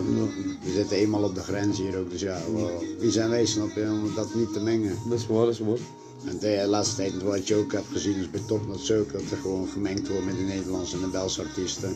We 0.64 0.72
zitten 0.72 0.98
eenmaal 0.98 1.24
op 1.24 1.36
de 1.36 1.42
grens 1.42 1.78
hier 1.78 1.98
ook, 1.98 2.10
dus 2.10 2.22
ja, 2.22 2.40
wel, 2.54 2.84
wie 3.00 3.12
zijn 3.12 3.30
wij, 3.30 3.46
snap 3.46 3.76
je, 3.76 3.82
om 3.82 4.16
dat 4.16 4.36
niet 4.36 4.54
te 4.54 4.60
mengen. 4.60 4.98
Dat 5.10 5.20
is 5.20 5.28
waar, 5.28 5.46
dat 5.46 5.54
is 5.54 5.60
waar. 5.60 5.78
En 6.26 6.40
de 6.40 6.66
laatste 6.68 6.96
tijd, 6.96 7.22
wat 7.22 7.48
je 7.48 7.56
ook 7.56 7.72
hebt 7.72 7.92
gezien, 7.92 8.16
is 8.16 8.30
bij 8.30 8.42
Topnotch 8.48 8.92
ook, 8.92 9.12
dat 9.12 9.22
er 9.22 9.38
gewoon 9.38 9.68
gemengd 9.68 10.08
wordt 10.08 10.26
met 10.26 10.36
de 10.36 10.44
Nederlandse 10.44 10.96
en 10.96 11.02
de 11.02 11.08
Belgische 11.08 11.42
artiesten. 11.42 11.96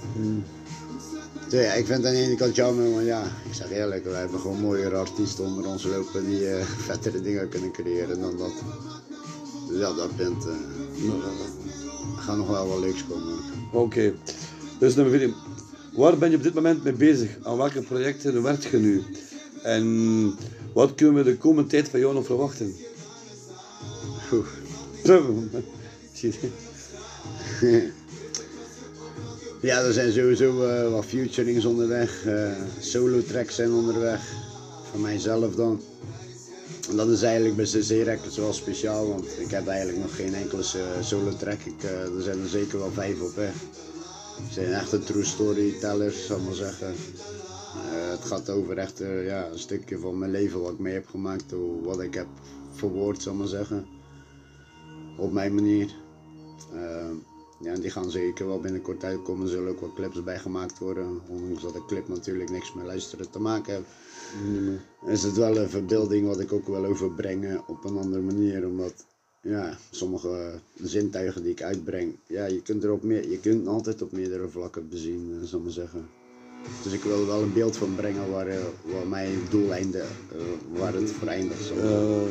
Dus 1.49 1.61
ja, 1.61 1.73
ik 1.73 1.85
vind 1.85 1.97
het 1.97 2.05
aan 2.07 2.13
de 2.13 2.19
ene 2.19 2.35
kant 2.35 2.55
jammer, 2.55 2.89
maar 2.89 3.03
ja, 3.03 3.23
ik 3.23 3.53
zeg 3.53 3.71
eerlijk, 3.71 4.05
wij 4.05 4.19
hebben 4.19 4.39
gewoon 4.39 4.59
mooiere 4.59 4.95
artiesten 4.95 5.43
onder 5.43 5.67
ons 5.67 5.83
lopen 5.83 6.25
die 6.25 6.47
eh, 6.49 6.65
vettere 6.87 7.21
dingen 7.21 7.49
kunnen 7.49 7.71
creëren 7.71 8.19
dan 8.19 8.37
dat. 8.37 8.53
Dus 9.69 9.79
ja, 9.79 9.93
dat 9.93 10.15
punt, 10.15 10.45
eh, 10.45 10.51
er 10.51 11.56
gaat 12.15 12.37
nog 12.37 12.47
wel 12.47 12.67
wat 12.67 12.79
leuks 12.79 13.05
komen. 13.09 13.35
Oké, 13.71 14.13
dus 14.79 14.95
nummer 14.95 15.19
14. 15.19 15.35
Waar 15.95 16.17
ben 16.17 16.29
je 16.29 16.37
op 16.37 16.43
dit 16.43 16.53
moment 16.53 16.83
mee 16.83 16.93
bezig? 16.93 17.37
Aan 17.43 17.57
welke 17.57 17.81
projecten 17.81 18.43
werkt 18.43 18.63
je 18.63 18.77
nu? 18.77 19.03
En 19.63 20.35
wat 20.73 20.95
kunnen 20.95 21.15
we 21.15 21.31
de 21.31 21.37
komende 21.37 21.69
tijd 21.69 21.89
van 21.89 21.99
jou 21.99 22.13
nog 22.13 22.25
verwachten? 22.25 22.75
Oeh. 24.31 24.47
Ja, 29.61 29.81
er 29.81 29.93
zijn 29.93 30.11
sowieso 30.11 30.63
eh, 30.63 30.91
wat 30.91 31.05
futurings 31.05 31.65
onderweg, 31.65 32.25
eh, 32.25 32.51
solo 32.79 33.23
tracks 33.23 33.55
zijn 33.55 33.71
onderweg, 33.71 34.21
van 34.91 35.01
mijzelf 35.01 35.55
dan. 35.55 35.81
Dat 36.95 37.07
is 37.07 37.21
eigenlijk 37.21 37.55
bij 37.55 37.65
CC 37.65 37.89
Records 37.89 38.37
wel 38.37 38.53
speciaal, 38.53 39.07
want 39.07 39.39
ik 39.39 39.51
heb 39.51 39.67
eigenlijk 39.67 39.99
nog 39.99 40.15
geen 40.15 40.33
enkele 40.33 40.63
solo 41.01 41.35
track. 41.37 41.59
Ik, 41.59 41.83
eh, 41.83 42.15
er 42.15 42.21
zijn 42.21 42.41
er 42.41 42.49
zeker 42.49 42.79
wel 42.79 42.91
vijf 42.91 43.21
op 43.21 43.35
weg. 43.35 43.53
Het 44.43 44.53
zijn 44.53 44.73
echte 44.73 44.99
true 44.99 45.23
storytellers, 45.23 46.25
zal 46.25 46.37
ik 46.37 46.43
maar 46.43 46.53
zeggen. 46.53 46.87
Eh, 46.87 48.09
het 48.09 48.25
gaat 48.25 48.49
over 48.49 48.77
echt 48.77 49.01
eh, 49.01 49.25
ja, 49.25 49.47
een 49.47 49.59
stukje 49.59 49.99
van 49.99 50.17
mijn 50.17 50.31
leven 50.31 50.61
wat 50.61 50.71
ik 50.71 50.79
mee 50.79 50.93
heb 50.93 51.07
gemaakt, 51.07 51.53
wat 51.83 52.01
ik 52.01 52.13
heb 52.13 52.27
verwoord, 52.71 53.21
zal 53.21 53.33
ik 53.33 53.39
maar 53.39 53.47
zeggen. 53.47 53.85
Op 55.17 55.31
mijn 55.31 55.55
manier. 55.55 55.89
Ja, 57.59 57.73
die 57.75 57.89
gaan 57.89 58.11
zeker 58.11 58.47
wel 58.47 58.59
binnenkort 58.59 59.03
uitkomen. 59.03 59.45
Er 59.45 59.51
zullen 59.51 59.71
ook 59.71 59.79
wat 59.79 59.93
clips 59.93 60.23
bij 60.23 60.39
gemaakt 60.39 60.79
worden. 60.79 61.21
Ondanks 61.27 61.61
dat 61.61 61.73
de 61.73 61.85
clip 61.85 62.07
natuurlijk 62.07 62.49
niks 62.49 62.73
met 62.73 62.85
luisteren 62.85 63.29
te 63.29 63.39
maken 63.39 63.73
heeft. 63.73 63.87
Is 65.07 65.23
het 65.23 65.37
wel 65.37 65.57
een 65.57 65.69
verbeelding 65.69 66.27
wat 66.27 66.39
ik 66.39 66.53
ook 66.53 66.67
wil 66.67 66.85
overbrengen 66.85 67.67
op 67.67 67.83
een 67.85 67.97
andere 67.97 68.21
manier. 68.21 68.65
Omdat 68.67 69.05
ja, 69.41 69.77
sommige 69.91 70.51
zintuigen 70.83 71.41
die 71.43 71.51
ik 71.51 71.61
uitbreng, 71.61 72.15
ja, 72.27 72.45
je 72.45 72.61
kunt 72.61 72.83
er 72.83 72.91
op 72.91 73.03
meer, 73.03 73.29
je 73.29 73.39
kunt 73.39 73.67
altijd 73.67 74.01
op 74.01 74.11
meerdere 74.11 74.47
vlakken 74.49 74.89
bezien, 74.89 75.37
eh, 75.41 75.47
zal 75.47 75.57
ik 75.59 75.65
maar 75.65 75.73
zeggen. 75.73 76.07
Dus 76.83 76.93
ik 76.93 77.03
wil 77.03 77.19
er 77.19 77.27
wel 77.27 77.41
een 77.41 77.53
beeld 77.53 77.77
van 77.77 77.95
brengen 77.95 78.31
waar, 78.31 78.47
eh, 78.47 78.57
waar 78.83 79.07
mijn 79.07 79.39
doeleinde, 79.49 79.99
eh, 79.99 80.77
waar 80.79 80.93
het 80.93 81.11
voor 81.11 81.27
eindigt. 81.27 81.63
zal. 81.63 81.77
Eh, 81.77 82.21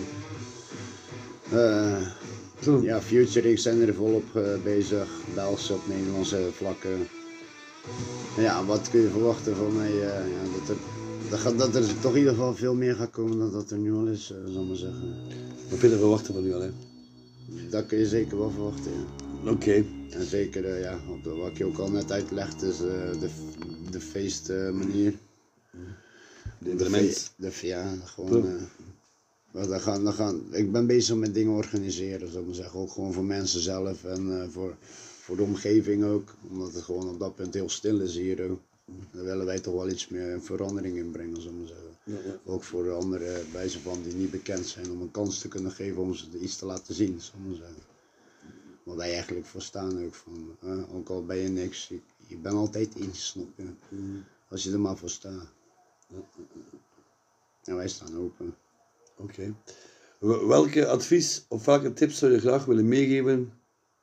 Eh, 1.53 2.03
ja, 2.83 3.01
Futurings 3.03 3.63
zijn 3.63 3.81
er 3.81 3.95
volop 3.95 4.37
eh, 4.37 4.43
bezig, 4.65 5.09
Belgische 5.35 5.75
op 5.75 5.87
Nederlandse 5.89 6.49
vlakken. 6.53 7.09
Ja, 8.39 8.65
wat 8.65 8.91
kun 8.91 9.01
je 9.01 9.09
verwachten 9.09 9.57
van 9.57 9.77
mij? 9.77 9.91
eh, 9.91 10.01
ja, 10.03 10.59
dat, 10.59 10.69
er, 10.69 10.77
dat, 11.31 11.39
gaat, 11.39 11.59
dat 11.59 11.75
er 11.75 12.01
toch 12.01 12.13
in 12.13 12.19
ieder 12.19 12.33
geval 12.33 12.55
veel 12.55 12.75
meer 12.75 12.95
gaat 12.95 13.11
komen 13.11 13.39
dan 13.39 13.53
dat 13.53 13.71
er 13.71 13.79
nu 13.79 13.93
al 13.95 14.07
is, 14.07 14.31
eh, 14.31 14.53
zal 14.53 14.63
ik 14.63 14.69
maar 14.69 14.77
zeggen. 14.77 15.15
wat 15.71 15.79
kun 15.79 15.91
je 15.91 15.97
verwachten 15.97 16.35
van 16.35 16.45
u 16.45 16.55
al? 16.55 16.61
hè? 16.61 16.71
Dat 17.71 17.87
kun 17.87 17.99
je 17.99 18.07
zeker 18.07 18.39
wel 18.39 18.51
verwachten, 18.51 18.91
ja. 18.93 19.51
Oké, 19.51 19.85
En 20.11 20.25
zeker, 20.27 20.65
eh, 20.65 20.81
ja, 20.81 20.99
op 21.11 21.25
de, 21.25 21.31
wat 21.31 21.49
ik 21.51 21.59
je 21.59 21.65
ook 21.65 21.79
al 21.79 21.91
net 21.91 22.13
uitlegd, 22.13 22.63
is 22.63 22.81
eh, 22.81 23.21
de, 23.21 23.29
de 23.91 24.01
feestmanier. 24.01 25.15
de 26.59 26.71
evenement. 26.71 27.33
De, 27.37 27.51
fe- 27.51 27.67
ja, 27.67 27.95
gewoon. 28.05 28.47
eh, 28.47 28.63
maar 29.53 29.67
dan 29.69 29.81
gaan, 29.81 30.05
dan 30.05 30.13
gaan, 30.13 30.41
ik 30.51 30.73
ben 30.73 30.87
bezig 30.87 31.17
met 31.17 31.35
dingen 31.35 31.53
organiseren, 31.53 32.29
zou 32.29 32.41
ik 32.41 32.47
maar 32.47 32.55
zeggen. 32.57 32.81
Ook 32.81 32.91
gewoon 32.91 33.13
voor 33.13 33.25
mensen 33.25 33.61
zelf 33.61 34.05
en 34.05 34.41
eh, 34.43 34.49
voor, 34.49 34.77
voor 35.21 35.37
de 35.37 35.43
omgeving 35.43 36.05
ook. 36.05 36.35
Omdat 36.51 36.75
het 36.75 36.83
gewoon 36.83 37.09
op 37.09 37.19
dat 37.19 37.35
punt 37.35 37.55
heel 37.55 37.69
stil 37.69 38.01
is 38.01 38.15
hier 38.17 38.51
ook. 38.51 38.61
Daar 39.13 39.25
willen 39.25 39.47
wij 39.47 39.61
toch 39.61 39.75
wel 39.75 39.89
iets 39.89 40.09
meer 40.09 40.43
verandering 40.43 40.97
in 40.97 41.11
brengen, 41.11 41.37
ik 41.41 41.51
maar 41.53 41.67
zeggen. 41.67 42.41
Ook 42.45 42.63
voor 42.63 42.83
de 42.85 42.91
andere 42.91 43.43
wijzen 43.53 43.81
van 43.81 44.03
die 44.03 44.15
niet 44.15 44.31
bekend 44.31 44.67
zijn, 44.67 44.91
om 44.91 45.01
een 45.01 45.11
kans 45.11 45.39
te 45.39 45.49
kunnen 45.49 45.73
geven 45.73 46.03
om 46.03 46.15
ze 46.15 46.39
iets 46.39 46.57
te 46.57 46.67
laten 46.67 46.95
zien, 46.95 47.15
ik 47.17 47.47
maar 47.47 47.57
zeggen. 47.57 47.83
Waar 48.83 48.97
wij 48.97 49.13
eigenlijk 49.13 49.47
voor 49.47 49.63
staan 49.63 50.05
ook 50.05 50.15
van, 50.15 50.57
eh, 50.61 50.95
ook 50.95 51.09
al 51.09 51.25
ben 51.25 51.37
je 51.37 51.49
niks, 51.49 51.89
je, 51.89 52.01
je 52.27 52.37
bent 52.37 52.55
altijd 52.55 52.95
iets, 52.95 53.27
snap 53.27 53.49
je? 53.57 53.65
Als 54.49 54.63
je 54.63 54.73
er 54.73 54.81
maar 54.81 54.97
voor 54.97 55.11
staat. 55.11 55.47
En 57.65 57.77
wij 57.77 57.89
staan 57.89 58.17
open. 58.17 58.55
Oké. 59.17 59.55
Wel- 60.19 60.47
Welke 60.47 60.87
advies 60.87 61.45
of 61.49 61.65
welke 61.65 61.93
tips 61.93 62.19
zou 62.19 62.33
je 62.33 62.41
graag 62.41 62.65
willen 62.65 62.89
meegeven 62.89 63.53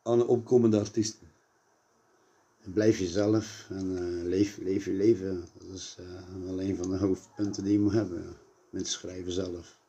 aan 0.03 0.17
de 0.17 0.27
opkomende 0.27 0.79
artiesten? 0.79 1.31
Blijf 2.63 2.99
jezelf 2.99 3.67
en 3.69 3.97
eh, 3.97 4.27
leef, 4.27 4.57
leef 4.57 4.85
je 4.85 4.93
leven. 4.93 5.43
Dat 5.57 5.77
is 5.77 5.97
eh, 5.99 6.45
wel 6.45 6.61
een 6.61 6.75
van 6.75 6.89
de 6.89 6.97
hoofdpunten 6.97 7.63
die 7.63 7.73
je 7.73 7.79
moet 7.79 7.93
hebben. 7.93 8.23
Met 8.69 8.87
schrijven 8.87 9.31
zelf. 9.31 9.79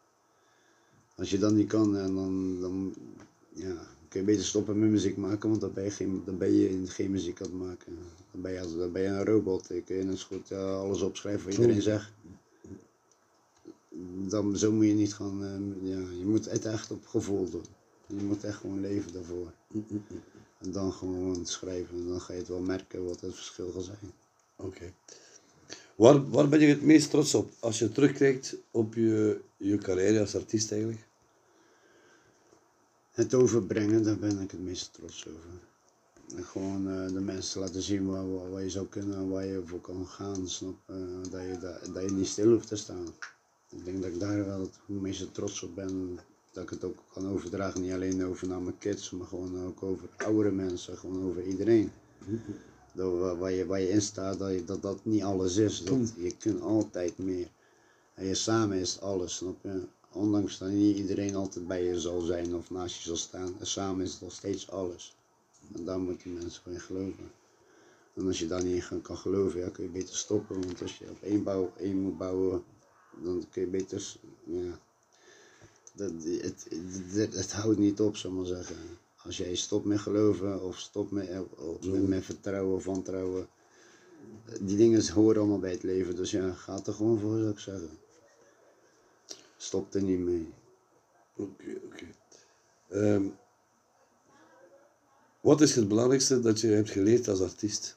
Als 1.17 1.31
je 1.31 1.39
dat 1.39 1.53
niet 1.53 1.69
kan, 1.69 1.97
en 1.97 2.15
dan, 2.15 2.61
dan 2.61 2.95
ja, 3.53 3.87
kun 4.09 4.21
je 4.21 4.27
beter 4.27 4.45
stoppen 4.45 4.79
met 4.79 4.91
muziek 4.91 5.17
maken, 5.17 5.49
want 5.49 5.61
dan 5.61 5.73
ben 5.73 5.85
je 5.85 5.91
geen, 5.91 6.23
dan 6.25 6.39
ben 6.39 6.53
je 6.53 6.87
geen 6.87 7.11
muziek 7.11 7.41
aan 7.41 7.51
het 7.51 7.59
maken. 7.59 7.99
Dan 8.33 8.41
ben 8.41 8.53
je, 8.53 8.77
dan 8.77 8.93
ben 8.93 9.03
je 9.03 9.09
een 9.09 9.25
robot. 9.25 9.69
Dan 9.69 9.85
kun 9.85 9.97
je 9.97 10.03
net 10.03 10.19
zo 10.19 10.27
goed 10.27 10.51
eh, 10.51 10.79
alles 10.79 11.03
opschrijven 11.03 11.45
wat 11.45 11.55
iedereen 11.55 11.83
zegt. 11.83 12.13
Dan, 14.29 14.57
zo 14.57 14.73
moet 14.73 14.87
je 14.87 14.93
niet 14.93 15.15
gaan, 15.15 15.45
eh, 15.45 15.91
ja, 15.91 15.99
je 16.19 16.25
moet 16.25 16.51
het 16.51 16.65
echt 16.65 16.91
op 16.91 17.07
gevoel 17.07 17.51
doen. 17.51 17.65
Je 18.07 18.25
moet 18.25 18.45
echt 18.45 18.57
gewoon 18.57 18.81
leven 18.81 19.13
daarvoor. 19.13 19.53
En 20.65 20.73
dan 20.73 20.93
gewoon 20.93 21.47
schrijven. 21.47 21.97
En 21.97 22.09
dan 22.09 22.21
ga 22.21 22.33
je 22.33 22.39
het 22.39 22.49
wel 22.49 22.61
merken 22.61 23.05
wat 23.05 23.21
het 23.21 23.35
verschil 23.35 23.71
gaat 23.71 23.85
zijn. 23.85 24.13
Oké. 24.57 24.93
Waar, 25.95 26.31
waar 26.31 26.49
ben 26.49 26.61
je 26.61 26.67
het 26.67 26.83
meest 26.83 27.11
trots 27.11 27.35
op 27.35 27.53
als 27.61 27.79
je 27.79 27.93
terugkijkt 27.93 28.57
op 28.71 28.95
je, 28.95 29.41
je 29.57 29.79
carrière 29.79 30.21
als 30.21 30.37
artiest 30.37 30.73
eigenlijk? 30.73 31.07
Het 33.11 33.35
overbrengen, 33.35 34.03
daar 34.03 34.19
ben 34.19 34.41
ik 34.41 34.51
het 34.51 34.61
meest 34.61 34.93
trots 34.93 35.27
over. 35.27 35.51
En 36.37 36.45
gewoon 36.45 36.89
eh, 36.91 37.13
de 37.13 37.21
mensen 37.21 37.61
laten 37.61 37.83
zien 37.83 38.07
waar, 38.07 38.33
waar, 38.33 38.51
waar 38.51 38.63
je 38.63 38.71
zou 38.71 38.87
kunnen, 38.87 39.29
waar 39.29 39.47
je 39.47 39.63
voor 39.65 39.81
kan 39.81 40.07
gaan, 40.07 40.49
snap 40.49 40.75
dat, 41.31 41.41
je, 41.41 41.59
dat, 41.61 41.95
dat 41.95 42.03
je 42.03 42.11
niet 42.11 42.27
stil 42.27 42.51
hoeft 42.51 42.69
te 42.69 42.77
staan. 42.77 43.07
Ik 43.71 43.85
denk 43.85 44.03
dat 44.03 44.13
ik 44.13 44.21
daar 44.21 44.47
wel 44.47 44.61
het 44.61 44.79
meeste 44.87 45.31
trots 45.31 45.63
op 45.63 45.75
ben, 45.75 46.19
dat 46.55 46.63
ik 46.63 46.71
het 46.71 46.85
ook 46.85 46.97
kan 47.13 47.29
overdragen, 47.29 47.81
niet 47.81 47.93
alleen 47.93 48.25
over 48.25 48.49
naar 48.49 48.61
mijn 48.63 48.79
kids, 48.79 49.11
maar 49.11 49.27
gewoon 49.27 49.65
ook 49.67 49.83
over 49.83 50.09
oudere 50.17 50.51
mensen, 50.51 50.97
gewoon 50.97 51.25
over 51.25 51.43
iedereen. 51.43 51.93
Dat 52.93 53.39
waar, 53.39 53.53
je, 53.53 53.67
waar 53.67 53.81
je 53.81 53.89
in 53.89 54.03
staat, 54.03 54.39
dat, 54.39 54.51
je, 54.51 54.65
dat 54.65 54.83
dat 54.83 55.05
niet 55.05 55.23
alles 55.23 55.57
is, 55.57 55.85
dat 55.85 56.13
je 56.17 56.37
kunt 56.37 56.63
altijd 56.63 57.19
meer. 57.19 57.49
En 58.15 58.27
je 58.27 58.35
samen 58.35 58.79
is 58.79 59.01
alles, 59.01 59.37
snap 59.37 59.57
je? 59.63 59.87
Ondanks 60.13 60.59
dat 60.59 60.69
niet 60.69 60.97
iedereen 60.97 61.35
altijd 61.35 61.67
bij 61.67 61.85
je 61.85 62.01
zal 62.01 62.21
zijn 62.21 62.55
of 62.55 62.71
naast 62.71 62.97
je 62.97 63.03
zal 63.03 63.17
staan, 63.17 63.55
en 63.59 63.67
samen 63.67 64.05
is 64.05 64.13
het 64.13 64.21
nog 64.21 64.33
steeds 64.33 64.71
alles. 64.71 65.17
En 65.75 65.85
daar 65.85 66.01
moeten 66.01 66.33
mensen 66.33 66.63
gewoon 66.63 66.79
in 66.79 66.85
geloven. 66.85 67.31
En 68.15 68.27
als 68.27 68.39
je 68.39 68.47
daar 68.47 68.65
niet 68.65 68.91
in 68.91 69.03
kan 69.03 69.17
geloven, 69.17 69.61
ja, 69.61 69.69
kun 69.69 69.85
je 69.85 69.91
beter 69.91 70.17
stoppen. 70.17 70.61
Want 70.61 70.83
als 70.83 70.99
je 70.99 71.11
op 71.11 71.23
één, 71.23 71.43
bouw, 71.43 71.73
één 71.77 72.01
moet 72.01 72.19
bouwen, 72.19 72.65
dan 73.23 73.45
kun 73.51 73.63
je 73.63 73.69
beter. 73.69 74.17
Ja, 74.45 74.79
dat, 75.97 76.13
het, 76.23 76.67
het, 77.13 77.35
het 77.35 77.53
houdt 77.53 77.79
niet 77.79 78.01
op, 78.01 78.17
zal 78.17 78.31
ik 78.31 78.37
maar 78.37 78.47
zeggen. 78.47 78.77
Als 79.17 79.37
jij 79.37 79.55
stopt 79.55 79.85
met 79.85 79.99
geloven 79.99 80.63
of 80.63 80.79
stopt 80.79 81.11
met, 81.11 81.31
of 81.57 81.87
met, 81.87 82.09
met 82.09 82.25
vertrouwen 82.25 82.75
of 82.75 82.85
wantrouwen. 82.85 83.49
Die 84.61 84.77
dingen 84.77 85.13
horen 85.13 85.41
allemaal 85.41 85.59
bij 85.59 85.71
het 85.71 85.83
leven. 85.83 86.17
Dus 86.17 86.31
ja, 86.31 86.53
ga 86.53 86.81
er 86.85 86.93
gewoon 86.93 87.19
voor, 87.19 87.39
zou 87.39 87.51
ik 87.51 87.59
zeggen. 87.59 87.99
Stop 89.57 89.95
er 89.95 90.03
niet 90.03 90.19
mee. 90.19 90.53
Oké, 91.37 91.81
oké. 91.85 92.07
Ehm, 92.89 93.29
wat 95.41 95.61
is 95.61 95.75
het 95.75 95.89
belangrijkste 95.89 96.41
dat 96.41 96.61
je 96.61 96.67
hebt 96.67 96.91
geleerd 96.91 97.29
als 97.29 97.41
artiest? 97.41 97.97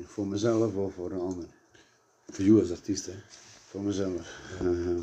Voor 0.00 0.26
mezelf 0.26 0.74
of 0.74 0.94
voor 0.94 1.10
een 1.10 1.20
ander. 1.20 1.48
Voor 2.26 2.44
jou 2.44 2.60
als 2.60 2.70
artiest, 2.70 3.06
hè? 3.06 3.14
Voor 3.76 3.84
mezelf. 3.84 4.50
Eh, 4.60 5.02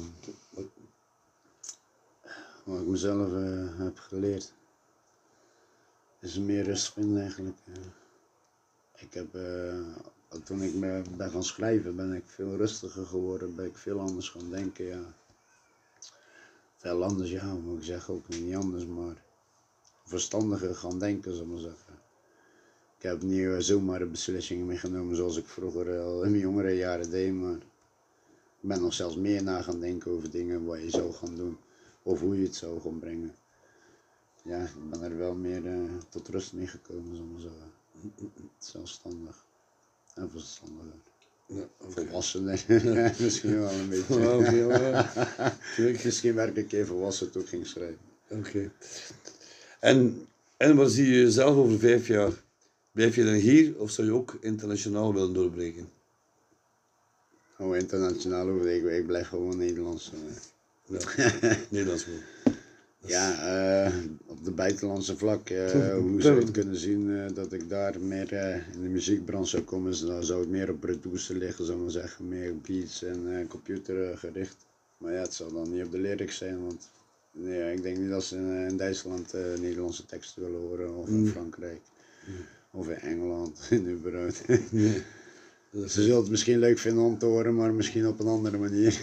wat 2.63 2.79
ik 2.79 2.87
mezelf 2.87 3.33
eh, 3.33 3.79
heb 3.79 3.99
geleerd. 3.99 4.53
Is 6.19 6.37
meer 6.37 6.63
rust 6.63 6.93
vinden 6.93 7.21
eigenlijk. 7.21 7.57
ik 8.95 9.13
heb, 9.13 9.35
eh, 9.35 9.79
toen 10.43 10.61
ik 10.61 10.79
ben 11.17 11.31
gaan 11.31 11.43
schrijven, 11.43 11.95
ben 11.95 12.13
ik 12.13 12.23
veel 12.25 12.55
rustiger 12.55 13.05
geworden. 13.05 13.55
Ben 13.55 13.65
ik 13.65 13.77
veel 13.77 13.99
anders 13.99 14.29
gaan 14.29 14.49
denken, 14.49 14.85
ja. 14.85 15.13
Veel 16.77 17.03
anders, 17.03 17.29
ja, 17.29 17.53
moet 17.53 17.77
ik 17.77 17.83
zeggen, 17.83 18.13
ook 18.13 18.27
niet 18.27 18.55
anders, 18.55 18.85
maar 18.85 19.23
verstandiger 20.03 20.75
gaan 20.75 20.99
denken, 20.99 21.35
zal 21.35 21.43
ik 21.43 21.49
maar 21.51 21.59
zeggen. 21.59 21.93
Ik 22.97 23.03
heb 23.03 23.21
niet 23.21 23.63
zomaar 23.63 24.07
beslissingen 24.09 24.65
meegenomen 24.65 25.15
zoals 25.15 25.37
ik 25.37 25.45
vroeger 25.47 25.99
al 25.99 26.23
in 26.23 26.29
mijn 26.29 26.43
jongere 26.43 26.75
jaren 26.75 27.09
deed, 27.09 27.33
maar 27.33 27.59
ik 28.63 28.69
ben 28.69 28.81
nog 28.81 28.93
zelfs 28.93 29.15
meer 29.15 29.43
na 29.43 29.61
gaan 29.61 29.79
denken 29.79 30.11
over 30.11 30.31
dingen 30.31 30.65
wat 30.65 30.81
je 30.81 30.89
zou 30.89 31.13
gaan 31.13 31.35
doen. 31.35 31.57
Of 32.03 32.19
hoe 32.19 32.37
je 32.37 32.43
het 32.43 32.55
zou 32.55 32.81
gaan 32.81 32.99
brengen. 32.99 33.35
Ja, 34.43 34.63
ik 34.63 34.89
ben 34.89 35.01
er 35.01 35.17
wel 35.17 35.35
meer 35.35 35.65
eh, 35.65 35.79
tot 36.09 36.27
rust 36.27 36.53
mee 36.53 36.67
gekomen, 36.67 37.31
maar 37.31 37.41
zeggen. 37.41 37.71
Zelfstandig. 38.57 39.45
En 40.15 40.29
verstandiger. 40.29 40.99
Ja. 41.45 41.67
Volwassener. 41.79 42.65
Misschien 43.19 43.59
wel 43.59 43.71
een 43.71 43.89
beetje. 43.89 44.33
Oké, 44.33 44.51
ja. 44.51 45.57
Tuurlijk. 45.75 46.03
Misschien 46.05 46.35
werd 46.35 46.49
ik 46.49 46.57
een 46.57 46.67
keer 46.67 46.85
volwassen 46.85 47.31
toen 47.31 47.41
ik 47.41 47.47
ging 47.47 47.67
schrijven. 47.67 48.05
Oké. 48.29 48.71
En, 49.79 50.27
en 50.57 50.75
waar 50.75 50.89
zie 50.89 51.05
je 51.05 51.21
jezelf 51.21 51.55
over 51.55 51.79
vijf 51.79 52.07
jaar? 52.07 52.31
Blijf 52.91 53.15
je 53.15 53.23
dan 53.23 53.33
hier 53.33 53.79
of 53.79 53.91
zou 53.91 54.07
je 54.07 54.13
ook 54.13 54.37
internationaal 54.41 55.13
willen 55.13 55.33
doorbreken? 55.33 55.89
Gewoon 57.63 57.77
internationaal 57.77 58.47
hoef 58.49 58.65
ik, 58.65 58.83
ik 58.83 59.05
blijf 59.07 59.27
gewoon 59.27 59.57
Nederlands. 59.57 60.11
eh. 60.13 60.97
Ja, 61.17 61.31
Nederlands. 61.69 62.05
Ja, 63.05 63.25
eh, 63.85 63.93
op 64.25 64.43
de 64.43 64.51
buitenlandse 64.51 65.17
vlak, 65.17 65.49
eh, 65.49 65.93
hoe 65.95 66.21
zou 66.21 66.35
je 66.35 66.41
het 66.41 66.51
kunnen 66.51 66.75
zien 66.75 67.17
eh, 67.17 67.33
dat 67.35 67.53
ik 67.53 67.69
daar 67.69 67.99
meer 68.01 68.33
eh, 68.33 68.55
in 68.73 68.81
de 68.81 68.87
muziekbranche 68.87 69.49
zou 69.49 69.63
komen, 69.63 70.05
dan 70.05 70.23
zou 70.23 70.39
het 70.39 70.49
meer 70.49 70.69
op 70.69 70.79
producer 70.79 71.35
liggen, 71.35 71.65
zou 71.65 71.77
ik 71.77 71.83
maar 71.83 71.91
zeggen, 71.93 72.27
meer 72.27 72.51
op 72.51 72.63
beats 72.63 73.03
en 73.03 73.37
eh, 73.39 73.47
computer 73.47 74.17
gericht. 74.17 74.55
Maar 74.97 75.13
ja, 75.13 75.21
het 75.21 75.33
zal 75.33 75.51
dan 75.53 75.71
niet 75.73 75.85
op 75.85 75.91
de 75.91 75.99
lyrics 75.99 76.37
zijn, 76.37 76.65
want 76.65 76.89
nee, 77.31 77.73
ik 77.73 77.81
denk 77.83 77.97
niet 77.97 78.09
dat 78.09 78.23
ze 78.23 78.35
in, 78.35 78.67
in 78.69 78.77
Duitsland 78.77 79.33
eh, 79.33 79.41
Nederlandse 79.59 80.05
teksten 80.05 80.41
willen 80.43 80.59
horen, 80.59 80.95
of 80.95 81.07
in 81.07 81.27
Frankrijk, 81.27 81.81
of 82.71 82.87
in 82.89 82.99
Engeland, 82.99 83.59
in 83.69 83.89
überhaupt. 83.89 84.41
Ze 85.73 85.87
zullen 85.87 86.15
het 86.17 86.29
misschien 86.29 86.59
leuk 86.59 86.79
vinden 86.79 87.03
om 87.03 87.17
te 87.17 87.25
horen, 87.25 87.55
maar 87.55 87.73
misschien 87.73 88.07
op 88.07 88.19
een 88.19 88.27
andere 88.27 88.57
manier. 88.57 88.99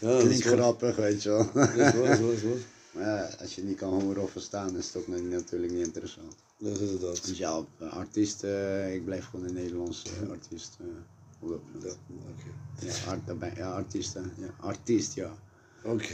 Ja, 0.00 0.18
Klinkt 0.20 0.44
grappig, 0.46 0.96
weet 0.96 1.22
je 1.22 1.28
wel. 1.28 1.50
Dat 1.54 1.68
is 1.68 1.76
waar, 1.94 2.20
dat 2.20 2.32
is. 2.32 2.40
Maar 2.94 3.02
ja, 3.04 3.30
als 3.40 3.54
je 3.54 3.62
niet 3.62 3.76
kan 3.76 4.02
horen 4.02 4.22
of 4.22 4.30
verstaan, 4.30 4.76
is 4.76 4.86
het 4.86 4.96
ook 4.96 5.06
natuurlijk 5.30 5.72
niet 5.72 5.86
interessant. 5.86 6.34
Dat 6.58 6.72
is 6.72 6.80
inderdaad. 6.80 7.26
Dus 7.26 7.38
ja, 7.38 7.64
eh, 7.78 7.92
artiest, 7.92 8.42
eh, 8.44 8.94
ik 8.94 9.04
blijf 9.04 9.24
gewoon 9.24 9.46
een 9.46 9.54
Nederlandse 9.54 10.06
eh, 10.22 10.30
artiest. 10.30 10.76
op 11.40 11.60
dat 11.82 11.96
Ja, 12.80 12.92
art, 13.08 13.56
ja, 13.56 13.70
artiest, 13.72 14.14
hè. 14.14 14.20
ja, 14.20 14.54
artiest, 14.60 15.14
ja. 15.14 15.36
Oké. 15.84 16.12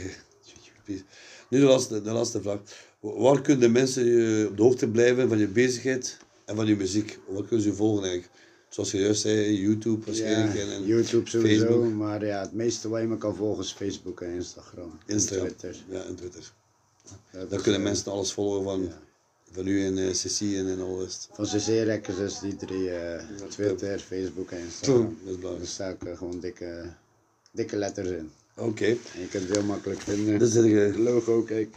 Nu 1.49 1.59
de 1.59 1.65
laatste, 1.65 2.01
de 2.01 2.11
laatste 2.11 2.41
vraag. 2.41 2.59
Wa- 2.99 3.13
Waar 3.17 3.41
kunnen 3.41 3.71
mensen 3.71 4.03
op 4.49 4.57
de 4.57 4.63
hoogte 4.63 4.87
blijven 4.87 5.29
van 5.29 5.37
je 5.37 5.47
bezigheid 5.47 6.17
en 6.45 6.55
van 6.55 6.65
je 6.67 6.75
muziek? 6.75 7.19
Waar 7.27 7.43
kunnen 7.43 7.61
ze 7.61 7.69
je 7.69 7.75
volgen 7.75 8.03
eigenlijk? 8.03 8.31
Zoals 8.69 8.91
je 8.91 8.99
juist 8.99 9.21
zei, 9.21 9.61
YouTube 9.61 10.05
waarschijnlijk. 10.05 10.53
Ja, 10.55 10.61
en, 10.61 10.71
en 10.71 10.85
YouTube 10.85 11.29
sowieso, 11.29 11.65
Facebook. 11.65 11.93
maar 11.93 12.25
ja, 12.25 12.41
het 12.41 12.53
meeste 12.53 12.89
wat 12.89 13.01
je 13.01 13.07
me 13.07 13.17
kan 13.17 13.35
volgen 13.35 13.63
is 13.63 13.71
Facebook 13.71 14.21
en 14.21 14.33
Instagram. 14.33 14.99
en 15.05 15.13
Instagram. 15.13 15.47
Twitter. 15.47 15.75
Ja, 15.89 16.03
en 16.03 16.15
Twitter. 16.15 16.51
Dat 17.31 17.49
Daar 17.49 17.61
kunnen 17.61 17.79
eh, 17.79 17.87
mensen 17.87 18.11
alles 18.11 18.31
volgen 18.31 18.63
van, 18.63 18.83
ja. 18.83 18.99
van 19.51 19.67
u 19.67 19.85
en 19.85 19.97
uh, 19.97 20.13
Ceci 20.13 20.57
en, 20.57 20.67
en 20.67 20.79
al 20.81 20.97
de 20.97 21.03
rest. 21.03 21.29
Van 21.33 21.45
CC 21.45 21.65
Records 21.65 22.19
is 22.19 22.39
die 22.39 22.55
drie, 22.55 22.89
eh, 22.89 23.23
Twitter, 23.49 23.99
Facebook 23.99 24.51
en 24.51 24.59
Instagram. 24.59 25.17
Dat 25.23 25.35
is 25.35 25.57
Daar 25.57 25.67
staan 25.67 25.91
ook 25.91 26.03
eh, 26.03 26.17
gewoon 26.17 26.39
dikke, 26.39 26.93
dikke 27.51 27.75
letters 27.75 28.09
in. 28.09 28.31
Oké. 28.55 28.85
En 28.85 29.19
je 29.19 29.27
kunt 29.29 29.43
het 29.47 29.55
heel 29.57 29.65
makkelijk 29.65 30.01
vinden. 30.01 30.39
Dat 30.39 30.47
is 30.47 30.53
het, 30.53 30.65
eh, 30.65 30.97
logo, 30.97 31.41
kijk. 31.41 31.75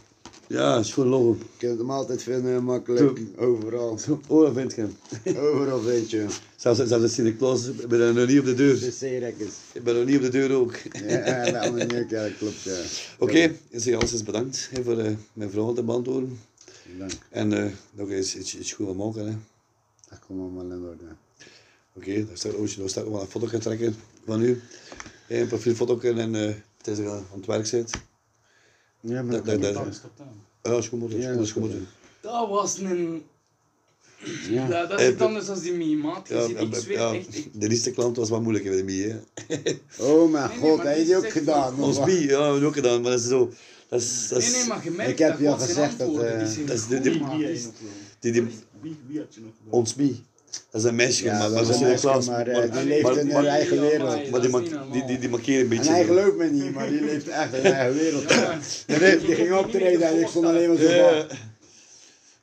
Ja, 0.51 0.77
is 0.77 0.95
logo. 0.95 1.37
Je 1.39 1.67
kunt 1.67 1.79
hem 1.79 1.91
altijd 1.91 2.23
vinden, 2.23 2.63
makkelijk, 2.63 3.19
overal. 3.37 3.99
Oh, 4.27 4.43
dat 4.43 4.53
vind 4.53 4.75
je 4.75 4.81
hem. 4.81 5.37
Overal 5.37 5.81
vind 5.81 6.09
je 6.09 6.17
hem. 6.17 6.29
Zelfs, 6.55 6.79
zelfs 6.79 7.03
de 7.03 7.07
Sinterklaas, 7.07 7.67
ik 7.67 7.87
ben 7.87 7.99
er 7.99 8.13
nog 8.13 8.27
niet 8.27 8.39
op 8.39 8.45
de 8.45 8.53
deur. 8.53 8.77
Records. 9.19 9.55
Ik 9.73 9.83
ben 9.83 9.95
nog 9.95 10.05
niet 10.05 10.15
op 10.15 10.21
de 10.21 10.29
deur 10.29 10.51
ook. 10.51 10.75
Ja, 10.93 11.65
een 11.65 11.77
ja, 12.09 12.23
dat 12.23 12.37
klopt, 12.37 12.61
ja. 12.61 12.79
Oké, 13.19 13.39
ik 13.69 13.81
zeg 13.81 13.95
alles 13.95 14.23
bedankt 14.23 14.69
hè, 14.71 14.83
voor 14.83 14.97
eh, 14.97 15.11
mijn 15.33 15.49
vragen 15.49 15.73
te 15.73 15.83
beantwoorden. 15.83 16.39
Dank. 16.97 17.11
En 17.29 17.53
eh, 17.53 17.71
nog 17.91 18.09
eens 18.09 18.35
iets, 18.35 18.57
iets 18.57 18.73
goed 18.73 18.97
maken. 18.97 19.27
Hè. 19.27 19.35
Dat 20.09 20.19
komt 20.27 20.39
allemaal 20.39 20.77
in 20.77 20.85
orde. 20.85 21.05
Oké, 21.93 22.25
daar 22.25 22.37
staat 22.37 22.55
Oosje, 22.55 22.79
daar 22.79 22.89
staat 22.89 23.05
ook 23.05 23.11
wel 23.11 23.21
een 23.21 23.27
foto 23.27 23.47
gaan 23.47 23.59
trekken 23.59 23.95
van 24.25 24.41
u. 24.41 24.61
Een 25.27 25.47
profielfoto 25.47 25.99
en 25.99 26.35
eh 26.35 26.53
het 26.83 26.99
is 26.99 27.05
aan 27.05 27.25
het 27.31 27.45
werk 27.45 27.65
zit. 27.65 27.91
Ja, 29.01 29.21
maar 29.21 29.35
Dat- 29.35 29.45
dat, 29.45 29.61
dat- 29.61 29.73
kan 29.73 29.83
dat- 29.85 30.01
dan. 30.17 30.27
Dat 30.61 30.77
is 30.83 30.87
goed. 30.87 30.99
Ja, 31.01 31.07
dat 31.17 31.21
dat 31.33 31.41
is 31.41 31.47
is 31.47 31.51
goed. 31.51 31.71
Dat 32.21 32.49
was 32.49 32.77
een... 32.77 33.23
Ja. 34.49 34.67
Ja, 34.67 34.85
dat 34.85 34.99
is 34.99 35.05
Eh, 35.05 35.11
iets 35.11 35.21
anders 35.21 35.45
dan 35.45 35.59
die 35.59 35.73
minimaat. 35.73 36.27
Je 36.27 36.33
Ja, 36.33 36.59
ik 36.59 36.75
zweer 36.75 36.97
ja, 36.97 37.13
echt... 37.13 37.47
de 37.61 37.69
eerste 37.69 37.91
klant 37.91 38.17
was 38.17 38.29
wat 38.29 38.41
moeilijker 38.41 38.73
met 38.75 38.85
mij. 38.85 38.95
Hè. 38.95 39.19
Oh 40.05 40.31
mijn 40.31 40.49
Nee, 40.49 40.59
nee, 40.59 40.69
god, 40.69 40.77
maar 40.77 40.85
heb 40.87 40.97
je 40.97 41.03
die 41.03 41.05
die 41.05 41.15
ook 41.17 41.29
gedaan? 41.29 41.83
Ons 41.83 42.03
bie, 42.03 42.19
ja, 42.27 42.37
we 42.37 42.43
hebben 42.43 42.63
ook 42.67 42.73
gedaan, 42.73 43.01
maar 43.01 43.11
dat 43.11 43.19
is 43.19 43.27
zo. 43.27 43.51
Dat 43.87 44.01
is, 44.01 44.27
dat 44.27 44.39
Nee, 44.39 44.47
is, 44.47 44.53
nee, 44.55 44.67
maar 44.67 44.81
gemerkt 44.81 45.11
Ik 45.11 45.17
heb 45.17 45.29
dat 45.31 45.39
je 45.39 45.49
al 45.49 45.57
gezegd 45.57 45.97
dat, 45.97 46.07
eh, 46.09 46.39
dat 46.67 46.77
is 46.77 46.87
de- 46.87 46.99
die- 47.01 47.43
is- 47.51 47.67
die, 48.19 48.31
die, 48.31 48.43
Wie, 48.81 48.97
wie 49.07 49.19
had 49.19 49.33
je 49.33 49.41
nog 49.41 49.51
gedaan? 49.57 49.73
ons 49.79 49.93
bie. 49.95 50.23
Dat 50.71 50.81
is 50.81 50.87
een 50.87 50.95
meisje, 50.95 51.23
Ja, 51.23 51.37
maar, 51.39 51.49
dat 51.49 51.61
is 51.61 51.67
dat 51.67 51.75
een 51.75 51.81
meisje, 51.87 52.01
Klaas. 52.07 52.27
maar, 52.27 52.47
eh, 52.47 52.57
maar- 52.57 52.71
die 52.71 52.85
leeft 52.87 53.03
maar- 53.03 53.17
in 53.17 53.27
maar- 53.27 53.35
haar 53.35 53.45
eigen 53.45 53.81
wereld. 53.81 53.97
maar- 54.03 54.21
Maar 54.31 54.41
die, 54.41 54.51
dat 54.51 54.93
die, 54.93 55.05
die, 55.05 55.19
die 55.19 55.29
markeren 55.29 55.55
een 55.59 55.61
En 55.63 55.69
beetje. 55.77 55.91
hij 55.91 56.01
zo. 56.05 56.07
gelooft 56.07 56.35
me 56.37 56.45
niet, 56.49 56.73
maar 56.73 56.89
die 56.89 57.01
leeft 57.01 57.27
echt 57.27 57.53
in 57.53 57.63
eigen 57.73 57.99
wereld. 58.01 58.29
Ja, 58.29 58.59
Die, 58.85 59.17
die, 59.25 59.35
ging 59.35 59.53
optreden 59.53 60.07
en 60.07 60.19
ik 60.19 60.27
stond 60.27 60.45
alleen 60.45 60.67
maar 60.69 60.77
zo 60.77 60.87
van. 60.87 61.37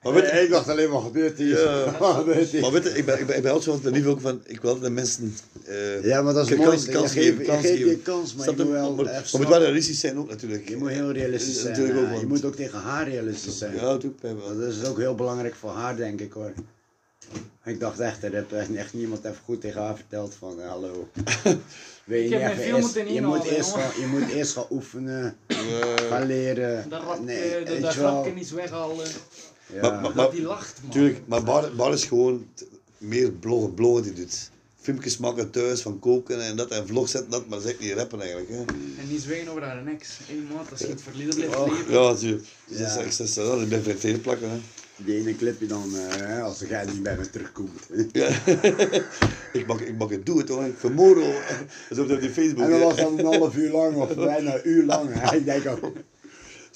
Maar 0.02 0.12
weet, 0.12 0.32
ik 0.42 0.50
dacht 0.50 0.68
alleen 0.68 0.90
maar, 0.90 1.00
gebeurt 1.00 1.38
hier? 1.38 1.58
Ja. 1.60 1.84
Wat 1.98 2.14
gebeurt 2.14 2.48
hier? 2.48 2.60
maar 2.60 2.72
weet 2.72 2.82
je, 2.84 2.88
ik 2.90 3.04
ben, 3.04 3.18
ik 3.18 3.26
ben, 3.26 3.36
ik 3.36 3.42
ben 3.42 3.52
altijd 3.52 3.76
zo 3.76 3.80
van 3.82 3.92
lief 3.92 4.06
ook 4.06 4.20
van, 4.20 4.40
ik 4.46 4.60
wil 4.60 4.70
altijd 4.70 4.88
de 4.88 4.94
mensen... 4.94 5.34
eh, 5.64 6.04
Ja, 6.04 6.22
maar 6.22 6.34
dat 6.34 6.50
is 6.50 6.56
kans- 6.56 6.66
mooi. 6.86 6.96
kans- 6.98 7.12
Je 7.12 7.20
geven, 7.20 7.38
je 7.38 7.44
kans 7.46 7.60
geeft 7.60 7.78
je 7.78 7.84
geven. 7.84 8.02
kans, 8.02 8.34
maar 8.34 8.46
je 8.50 8.54
moet 8.56 8.68
wel 8.70 8.94
maar, 8.94 9.04
maar 9.04 9.24
moet 9.32 9.48
wel 9.48 9.58
realistisch 9.60 10.00
zijn 10.00 10.18
ook 10.18 10.28
natuurlijk. 10.28 10.68
Je 10.68 10.76
moet 10.76 10.88
heel 10.88 11.10
realistisch 11.12 11.52
Dat 11.54 11.62
zijn. 11.62 11.72
natuurlijk 11.72 11.98
ja. 11.98 12.04
ook, 12.04 12.10
je 12.10 12.16
want- 12.16 12.28
moet 12.28 12.44
ook 12.44 12.56
tegen 12.56 12.78
haar 12.78 13.08
realistisch 13.08 13.58
zijn. 13.58 13.74
Ja, 13.74 13.82
natuurlijk. 13.82 14.20
Dat 14.58 14.72
is 14.72 14.84
ook 14.88 14.98
heel 14.98 15.14
belangrijk 15.14 15.54
voor 15.54 15.70
haar, 15.70 15.96
denk 15.96 16.20
ik 16.20 16.32
hoor. 16.32 16.52
Ik 17.64 17.80
dacht 17.80 17.98
echt, 18.00 18.22
er 18.22 18.32
heeft 18.32 18.72
echt, 18.74 18.92
niemand 18.94 19.24
even 19.24 19.36
goed 19.44 19.60
tegen 19.60 19.82
haar 19.82 19.96
verteld 19.96 20.34
van, 20.34 20.60
eh, 20.60 20.68
hallo. 20.68 21.08
Weet 22.04 22.24
Ik 22.24 22.28
je 22.28 22.36
heb 22.36 22.52
niet 22.52 22.60
even 22.60 22.74
eerst- 22.74 22.80
moeten 22.80 23.12
je, 23.14 23.20
moet 23.22 23.44
eerst 23.44 23.70
gaan, 23.72 24.00
je 24.00 24.06
moet 24.06 24.28
eerst 24.28 24.52
gaan 24.52 24.66
oefenen, 24.70 25.36
gaan 26.08 26.26
leren. 26.26 26.88
Dat 26.88 27.02
rap, 27.02 27.24
Nee, 27.24 27.40
eh, 27.54 27.66
dat, 27.66 27.80
dat 27.80 27.94
wel. 27.94 28.10
grapje 28.12 28.32
niet 28.32 28.50
weghalen. 28.50 29.06
Ja. 29.72 29.80
Maar- 29.90 30.00
maar- 30.00 30.14
Dat 30.14 30.32
die 30.32 30.42
lacht, 30.42 30.80
man. 30.82 30.90
Tuurlijk, 30.90 31.20
maar 31.26 31.42
Bar, 31.42 31.74
Bar 31.74 31.92
is 31.92 32.04
gewoon 32.04 32.46
meer 32.98 33.30
bloggen, 33.32 33.74
bloggen 33.74 34.02
die 34.02 34.12
doet. 34.12 34.50
Filmpjes 34.80 35.16
maken 35.18 35.50
thuis 35.50 35.80
van 35.80 35.98
koken 35.98 36.44
en 36.44 36.56
dat 36.56 36.70
en 36.70 36.86
vlog 36.86 37.08
zetten 37.08 37.30
dat, 37.30 37.48
maar 37.48 37.60
zeg 37.60 37.78
niet 37.78 37.92
rappen 37.92 38.20
eigenlijk. 38.20 38.48
Hè. 38.50 38.56
En 39.02 39.08
niet 39.08 39.20
zwijgen 39.22 39.48
over 39.48 39.62
haar 39.62 39.86
ex. 39.86 40.08
Hé 40.26 40.34
maat, 40.54 40.70
als 40.70 40.80
je 40.80 40.86
het 40.86 41.02
verleden 41.02 41.34
blijft 41.34 41.56
Oh. 41.56 41.68
leven. 41.72 41.92
Ja, 41.92 42.10
natuurlijk. 42.10 42.44
Dus 42.68 42.78
Ja. 42.78 42.94
dat 42.94 43.04
is 43.04 43.20
echt 43.20 43.30
zo, 43.32 43.68
dat 43.68 44.00
tegen 44.00 44.20
plakken. 44.20 44.50
Hè. 44.50 44.56
Die 45.04 45.16
ene 45.16 45.36
clipje 45.36 45.66
dan, 45.66 45.96
eh, 45.96 46.42
als 46.42 46.58
jij 46.68 46.84
niet 46.84 47.02
bij 47.02 47.16
me 47.16 47.30
terugkomt. 47.30 47.80
Ja. 48.12 48.28
ik, 49.58 49.66
mag, 49.66 49.80
ik 49.80 49.96
mag 49.98 50.08
het 50.08 50.26
doen, 50.26 50.44
toch? 50.44 50.64
Ik 50.64 50.76
vermoord 50.76 51.16
al. 51.16 51.32
Dat 51.88 52.06
is 52.08 52.14
op 52.14 52.20
die 52.20 52.30
Facebook. 52.30 52.64
En 52.64 52.70
dan 52.70 52.80
hè. 52.80 52.84
was 52.84 52.96
dat 52.96 53.18
een 53.18 53.24
half 53.24 53.56
uur 53.56 53.70
lang 53.70 53.96
of 53.96 54.14
bijna 54.14 54.54
een 54.54 54.60
uur 54.68 54.84
lang. 54.84 55.08
hè. 55.12 55.36
Ik 55.38 55.44
denk 55.44 55.66
ook, 55.66 55.92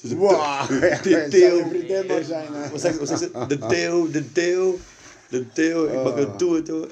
wow, 0.03 0.69
het 0.69 1.05
zou 1.05 1.31
Theo. 1.31 1.71
Wat 2.71 2.81
zeg, 2.81 2.99
wat 2.99 3.09
zeg 3.09 3.19
ze? 3.19 3.47
De 3.49 3.59
Theo, 3.59 4.11
de 4.11 4.33
Theo, 4.33 4.79
de 5.29 5.53
Theo, 5.53 5.87
ik 5.87 6.03
mag 6.05 6.15
het 6.15 6.39
doen, 6.39 6.63
toch? 6.63 6.87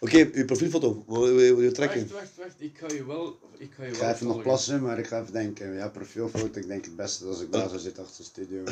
Oké, 0.00 0.30
uw 0.32 0.44
profielfoto, 0.44 1.04
wat 1.06 1.18
wil 1.20 1.40
je, 1.40 1.54
wil 1.54 1.64
je 1.64 1.72
trekken? 1.72 2.00
Wacht, 2.00 2.12
wacht, 2.12 2.30
wacht. 2.36 2.54
Ik 2.58 2.78
ga 2.78 2.86
je 2.94 3.06
wel... 3.06 3.38
Ik 3.58 3.70
ga 3.76 3.84
je 3.84 3.90
Ik 3.90 3.96
wel 3.96 4.08
ga 4.08 4.14
even 4.14 4.26
nog 4.26 4.42
plassen, 4.42 4.82
maar 4.82 4.98
ik 4.98 5.06
ga 5.06 5.20
even 5.20 5.32
denken. 5.32 5.74
Ja, 5.74 5.88
profielfoto, 5.88 6.58
ik 6.58 6.66
denk 6.66 6.84
het 6.84 6.96
beste 6.96 7.24
als 7.24 7.40
ik 7.40 7.52
daar 7.52 7.68
zou 7.68 7.80
zitten 7.80 8.02
achter 8.02 8.16
de 8.16 8.22
studio. 8.24 8.62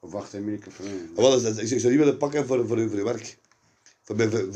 Of 0.00 0.14
achter 0.14 0.38
een 0.38 0.44
microfoon. 0.44 0.86
Ah, 1.14 1.16
wel, 1.22 1.42
dat- 1.42 1.58
ik 1.58 1.66
zou 1.68 1.88
die 1.88 1.98
willen 1.98 2.16
pakken 2.16 2.46
voor, 2.46 2.66
voor, 2.66 2.76
uw- 2.76 2.88
voor 2.88 2.98
uw 2.98 3.04
werk. 3.04 3.38
Voor 4.02 4.16
bij, 4.16 4.28
voor, 4.30 4.48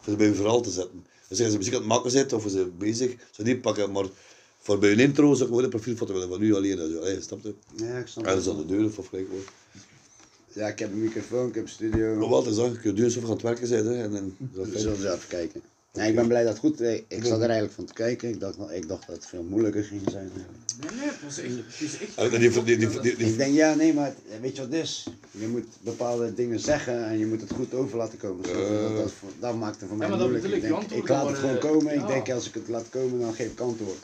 voor 0.00 0.16
bij 0.16 0.26
uw 0.26 0.34
verhaal 0.34 0.60
te 0.60 0.70
zetten. 0.70 1.06
Dus 1.28 1.40
als 1.40 1.50
je 1.50 1.56
muziek 1.58 1.72
aan 1.74 1.78
het 1.80 1.88
maken 1.88 2.10
zit 2.10 2.32
of 2.32 2.44
ze 2.48 2.70
bezig, 2.78 3.14
zou 3.30 3.48
die 3.48 3.58
pakken. 3.58 3.92
Maar 3.92 4.06
voor 4.58 4.78
bij 4.78 4.92
een 4.92 4.98
intro 4.98 5.26
zou 5.26 5.40
ik 5.40 5.46
gewoon 5.46 5.62
een 5.64 5.70
profielfoto 5.70 6.12
willen 6.12 6.28
van 6.28 6.40
nu 6.40 6.54
alleen. 6.54 6.76
Zo. 6.76 6.98
Allee, 6.98 7.20
snap 7.20 7.42
je? 7.42 7.54
Ja, 7.76 7.98
ik 7.98 8.06
snap 8.06 8.24
En 8.24 8.30
dat 8.30 8.40
is 8.40 8.46
het. 8.46 8.54
aan 8.56 8.66
de 8.66 8.76
deur 8.76 8.90
of 8.98 9.06
gelijk 9.06 9.28
hoor. 9.30 9.40
Ja, 10.52 10.68
ik 10.68 10.78
heb 10.78 10.92
een 10.92 11.00
microfoon, 11.02 11.48
ik 11.48 11.54
heb 11.54 11.64
een 11.64 11.70
studio. 11.70 12.28
Maar 12.28 12.38
het 12.38 12.46
is 12.46 12.56
dat, 12.56 12.72
je 12.72 12.78
kunt 12.78 12.96
doen 12.96 13.04
alsof 13.04 13.20
je 13.22 13.28
aan 13.28 13.32
het 13.34 13.42
werken 13.42 13.68
bent. 13.68 13.84
Hè, 13.86 14.02
en, 14.02 14.16
en, 14.16 14.36
dat 14.38 14.68
We 14.68 14.78
zullen 14.78 14.96
zo 15.00 15.12
even 15.14 15.28
kijken. 15.28 15.62
Nee, 15.92 16.08
ik 16.08 16.14
ben 16.14 16.26
blij 16.28 16.42
dat 16.42 16.52
het 16.52 16.60
goed 16.60 16.80
is. 16.80 17.02
Ik 17.08 17.24
zat 17.24 17.36
er 17.38 17.42
eigenlijk 17.44 17.72
van 17.72 17.84
te 17.84 17.92
kijken. 17.92 18.28
Ik 18.28 18.40
dacht, 18.40 18.56
ik 18.72 18.88
dacht 18.88 19.06
dat 19.06 19.16
het 19.16 19.26
veel 19.26 19.42
moeilijker 19.42 19.84
ging 19.84 20.02
zijn. 20.10 20.30
Nee, 20.34 20.90
nee, 20.98 21.08
het 21.08 21.16
was 21.24 21.38
echt... 21.38 21.52
Het 21.56 21.80
is 21.80 21.98
echt... 21.98 22.30
Die, 22.66 22.76
die, 22.78 23.00
die, 23.16 23.16
Ik 23.28 23.36
denk, 23.36 23.54
ja, 23.54 23.74
nee, 23.74 23.94
maar 23.94 24.06
het- 24.06 24.40
weet 24.40 24.56
je 24.56 24.62
wat 24.62 24.70
het 24.72 24.82
is? 24.82 25.06
Je 25.30 25.46
moet 25.48 25.64
bepaalde 25.80 26.34
dingen 26.34 26.60
zeggen 26.60 27.04
en 27.06 27.18
je 27.18 27.26
moet 27.26 27.40
het 27.40 27.50
goed 27.50 27.74
over 27.74 27.96
laten 27.98 28.18
komen. 28.18 28.42
Dat, 28.42 28.96
dat, 28.96 29.12
voor- 29.18 29.28
dat 29.40 29.54
maakt 29.56 29.80
het 29.80 29.88
voor 29.88 29.98
mij 29.98 30.08
moeilijk. 30.26 30.44
Ik, 30.54 30.60
denk, 30.62 31.08
laat 31.08 31.28
het 31.28 31.38
gewoon 31.38 31.58
komen. 31.58 31.94
Ik 31.94 32.06
denk, 32.06 32.30
als 32.30 32.46
ik 32.46 32.54
het 32.54 32.68
laat 32.68 32.88
komen, 32.90 33.20
dan 33.20 33.34
geef 33.34 33.50
ik 33.52 33.60
antwoord. 33.60 33.98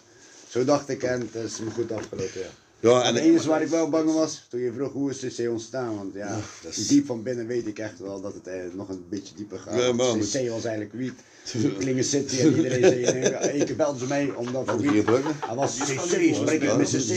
Zo 0.48 0.64
dacht 0.64 0.88
ik 0.88 1.02
en 1.02 1.20
het 1.32 1.44
is 1.44 1.58
me 1.60 1.70
goed 1.70 1.92
afgelopen, 1.92 2.40
ja. 2.40 2.46
Ja, 2.80 3.00
En 3.00 3.06
en, 3.08 3.14
het 3.14 3.22
enige 3.24 3.48
waar 3.48 3.62
ik 3.62 3.68
wel 3.68 3.88
bang 3.88 4.12
was, 4.12 4.46
toen 4.48 4.60
je 4.60 4.72
vroeg 4.72 4.92
hoe 4.92 5.10
is 5.10 5.18
CC 5.36 5.48
ontstaan, 5.50 5.96
want 5.96 6.14
ja, 6.14 6.38
is- 6.68 6.86
diep 6.86 7.06
van 7.06 7.22
binnen 7.22 7.46
weet 7.46 7.66
ik 7.66 7.78
echt 7.78 7.98
wel 7.98 8.20
dat 8.20 8.34
het 8.34 8.46
eh, 8.46 8.60
nog 8.72 8.88
een 8.88 9.04
beetje 9.08 9.34
dieper 9.34 9.58
gaat. 9.58 9.80
Ja, 9.80 9.92
maar- 9.92 10.16
CC 10.18 10.48
was 10.48 10.64
eigenlijk 10.64 10.92
wiet. 10.92 11.14
Klingen 11.78 12.04
City 12.04 12.38
en 12.40 12.56
iedereen 12.56 12.82
zei, 13.06 13.20
één 13.30 13.64
keer 13.64 13.76
belden 13.76 14.00
ze 14.00 14.06
mee 14.06 14.36
omdat 14.36 14.64
voor? 15.04 15.20
Hij 15.46 15.54
was 15.54 15.76
CC, 15.78 15.88
Ja, 16.20 16.34
spreek 16.34 16.62
ik 16.62 16.76
met 16.76 16.88
CC. 16.88 17.08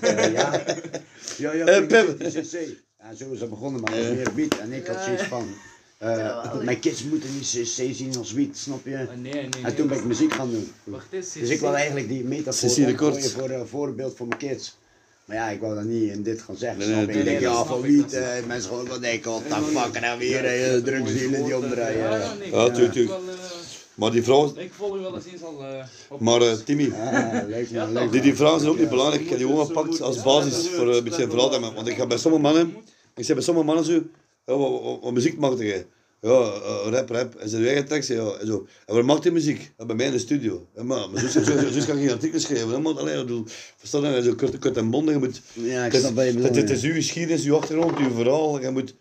Eh, 0.00 0.32
ja, 0.32 0.64
ja, 1.36 1.52
ja, 1.52 1.66
Eh, 1.66 1.86
Klingen 1.86 2.16
Pim. 2.16 2.30
City, 2.30 2.56
CC. 2.56 2.76
Ja, 2.98 3.14
zo 3.14 3.30
is 3.32 3.40
het 3.40 3.50
begonnen, 3.50 3.80
maar 3.80 3.90
was 3.92 4.06
meer 4.14 4.34
wiet. 4.34 4.58
En 4.58 4.72
ik 4.72 4.86
had 4.86 5.02
zoiets 5.04 5.22
van, 5.22 5.48
eh, 5.98 6.54
mijn 6.62 6.78
kids 6.80 7.04
moeten 7.04 7.34
niet 7.34 7.48
CC 7.48 7.94
zien 7.94 8.16
als 8.18 8.32
wiet, 8.32 8.56
snap 8.56 8.84
je? 8.84 8.90
Nee, 8.90 9.32
nee, 9.32 9.32
nee. 9.32 9.62
En 9.62 9.74
toen 9.74 9.88
ben 9.88 9.96
ik 9.98 10.04
muziek 10.04 10.32
gaan 10.32 10.50
doen. 10.50 10.72
Wacht 10.84 11.12
eens. 11.12 11.32
Dus 11.32 11.48
ik 11.48 11.60
wil 11.60 11.74
eigenlijk 11.74 12.08
die 12.08 12.24
metafoor 12.24 13.20
voor 13.30 13.50
een 13.50 13.66
voorbeeld 13.66 14.16
voor 14.16 14.26
mijn 14.26 14.40
kids. 14.40 14.76
Maar 15.26 15.36
ja, 15.36 15.48
ik 15.48 15.60
wou 15.60 15.74
dat 15.74 15.84
niet 15.84 16.10
in 16.12 16.22
dit 16.22 16.42
gaan 16.42 16.56
zeggen. 16.56 16.78
Nee, 16.78 16.88
snap 16.88 17.06
nee, 17.06 17.16
je? 17.16 17.22
nee, 17.24 17.34
ik 17.34 17.40
denk, 17.40 17.52
ja, 17.54 17.64
van 17.64 17.80
wiet, 17.80 18.12
eh, 18.12 18.28
mensen 18.46 18.70
gewoon 18.70 18.88
wel 18.88 19.00
denken, 19.00 19.30
wat 19.30 19.42
de 19.48 19.78
fuck, 19.78 19.94
en 19.94 20.02
dan 20.02 20.18
weer 20.18 20.44
eh, 20.44 20.82
drugsdealen 20.82 21.44
die 21.44 21.56
omdraaien. 21.56 21.98
Ja, 21.98 22.16
ja, 22.16 22.32
nee, 22.34 22.50
Ja, 22.50 22.64
ik 22.66 22.74
tuurlijk, 22.74 22.76
volg 22.76 22.92
tuurlijk. 22.92 23.24
wel, 23.26 23.34
Maar 23.94 24.10
die 24.10 24.22
vrouwen, 24.22 24.56
Ik 24.56 24.72
volg 24.72 25.00
wel 25.00 25.14
eens 25.14 25.24
eens 25.32 25.42
al 25.42 25.64
eh, 25.64 25.84
op. 26.08 26.20
maar 26.20 26.62
Timmy, 26.64 26.92
leuk 27.48 28.12
die, 28.12 28.20
die 28.20 28.34
vrouwen 28.34 28.60
zijn 28.60 28.72
ook 28.72 28.78
niet 28.78 28.88
belangrijk. 28.88 29.22
Ik 29.22 29.28
heb 29.28 29.38
die 29.38 29.46
gewoon 29.46 29.66
gepakt 29.66 30.00
als 30.00 30.22
basis 30.22 30.68
voor 30.68 30.94
een 30.94 31.04
beetje 31.04 31.22
een 31.22 31.30
verhaal. 31.30 31.60
Want 31.74 31.88
ik 31.88 31.96
ga 31.96 32.06
bij 32.06 32.18
sommige 32.18 32.42
mannen, 32.42 32.76
ik 33.14 33.24
zeg 33.24 33.34
bij 33.36 33.44
sommige 33.44 33.66
mannen 33.66 33.84
zo, 33.84 34.02
ja, 34.46 34.56
wat, 34.56 34.82
wat, 34.82 34.98
wat 35.02 35.12
muziek 35.12 35.38
maakt 35.38 35.58
jij? 35.58 35.86
Ja, 36.20 36.30
eh, 36.30 36.86
rap, 36.90 37.08
rap. 37.10 37.34
En 37.34 37.48
ze 37.48 37.66
eigen 37.66 37.86
tekst, 37.86 38.08
ja, 38.08 38.30
en 38.40 38.46
zo. 38.46 38.66
En 38.86 38.94
waar 38.94 39.04
maakt 39.04 39.22
die 39.22 39.32
muziek? 39.32 39.72
Ja, 39.78 39.84
bij 39.86 39.96
mij 39.96 40.06
in 40.06 40.12
de 40.12 40.18
studio. 40.18 40.66
Ja, 40.76 40.82
maar, 40.82 41.10
maar 41.10 41.20
zo, 41.20 41.28
zo, 41.28 41.42
zo, 41.42 41.70
zo 41.80 41.84
kan 41.86 41.96
je 41.98 42.02
geen 42.06 42.10
artikel 42.10 42.40
schrijven. 42.40 42.70
hè, 42.70 42.78
man. 42.78 42.98
Allee, 42.98 43.14
ik 43.14 43.20
bedoel, 43.26 43.44
verstaan 43.76 44.12
je? 44.14 44.22
Zo 44.22 44.34
kort, 44.34 44.58
kort 44.58 44.76
en 44.76 44.90
bondig. 44.90 45.14
Je 45.14 45.20
moet, 45.20 45.40
Ja, 45.52 45.84
ik 45.84 45.92
het, 45.92 46.00
snap 46.00 46.14
wat 46.14 46.24
je 46.24 46.30
is, 46.30 46.36
bedoelt, 46.36 46.56
het, 46.56 46.68
ja. 46.68 46.74
is 46.74 46.82
uw 46.82 46.92
geschiedenis, 46.92 47.44
uw 47.44 47.56
achtergrond, 47.56 47.98
uw 47.98 48.10
verhaal. 48.10 48.60
Je 48.60 48.70
moet... 48.70 48.94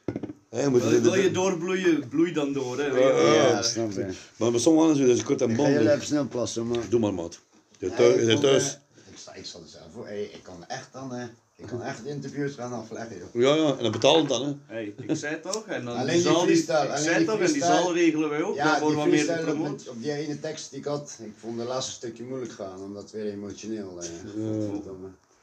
hè, 0.49 0.62
Je 0.62 0.69
moet 0.69 0.84
Wil, 0.89 1.01
wil 1.01 1.15
je 1.15 1.31
doorbloeien, 1.31 2.08
bloei 2.10 2.31
dan 2.34 2.53
door. 2.53 2.79
Hè. 2.79 2.86
Ja, 2.86 3.62
snap 3.62 3.91
je. 3.91 4.08
maar 4.38 4.51
bij 4.51 4.60
sommige 4.60 4.86
mannen 4.88 5.03
is 5.03 5.10
het 5.10 5.19
zo 5.19 5.25
kort 5.25 5.41
en 5.41 5.49
Ik 5.49 5.55
ga 5.55 5.62
bondig. 5.63 5.91
even 5.93 6.05
snel 6.05 6.27
plassen, 6.27 6.67
man. 6.67 6.79
Doe 6.89 6.99
maar, 6.99 7.13
maat. 7.13 7.39
Je 7.79 7.89
thuis. 7.93 8.21
Je 8.21 8.39
thuis. 8.39 8.63
eh, 8.63 9.12
Ik 9.12 9.17
sta, 9.17 9.34
ik 9.34 9.45
sta 9.45 9.60
er 9.60 9.67
zelf 9.67 9.84
voor. 9.93 10.05
Hey, 10.08 10.23
ik 10.23 10.39
kan 10.43 10.65
echt 10.67 10.89
dan, 10.93 11.13
eh, 11.13 11.23
ik 11.57 11.67
kan 11.67 11.81
echt 11.83 12.05
interviews 12.05 12.53
gaan 12.53 12.73
afleggen, 12.73 13.17
joh. 13.17 13.33
Ja, 13.33 13.55
ja, 13.55 13.77
en 13.77 13.83
dan 13.83 13.91
betaal 13.91 14.17
het 14.17 14.27
dan, 14.27 14.43
hè. 14.45 14.53
Hey, 14.65 14.93
ik 14.97 15.15
zei 15.15 15.39
toch, 15.39 15.65
en 15.65 15.85
dan 15.85 15.97
Alleen 15.97 16.15
die 16.15 16.23
die 16.23 16.33
freestyle, 16.33 16.83
ik 16.83 16.89
alleen 16.89 17.03
zei 17.03 17.17
die 17.17 17.25
toch, 17.25 17.39
en 17.39 17.53
die 17.53 17.63
zaal 17.63 17.93
regelen 17.93 18.29
wij 18.29 18.43
ook, 18.43 18.55
Ja, 18.55 18.63
daarvoor 18.63 18.89
die 18.89 18.97
wat 18.97 19.07
meer 19.07 19.69
op, 19.69 20.01
die 20.01 20.11
ene 20.11 20.39
tekst 20.39 20.69
die 20.69 20.79
ik 20.79 20.85
had, 20.85 21.17
ik 21.21 21.33
vond 21.39 21.57
de 21.57 21.63
laatste 21.63 21.91
stukje 21.91 22.23
moeilijk 22.23 22.51
gaan, 22.51 22.79
omdat 22.79 23.01
het 23.01 23.11
weer 23.11 23.31
emotioneel 23.31 24.01
eh. 24.01 24.07
Ja, 24.35 24.91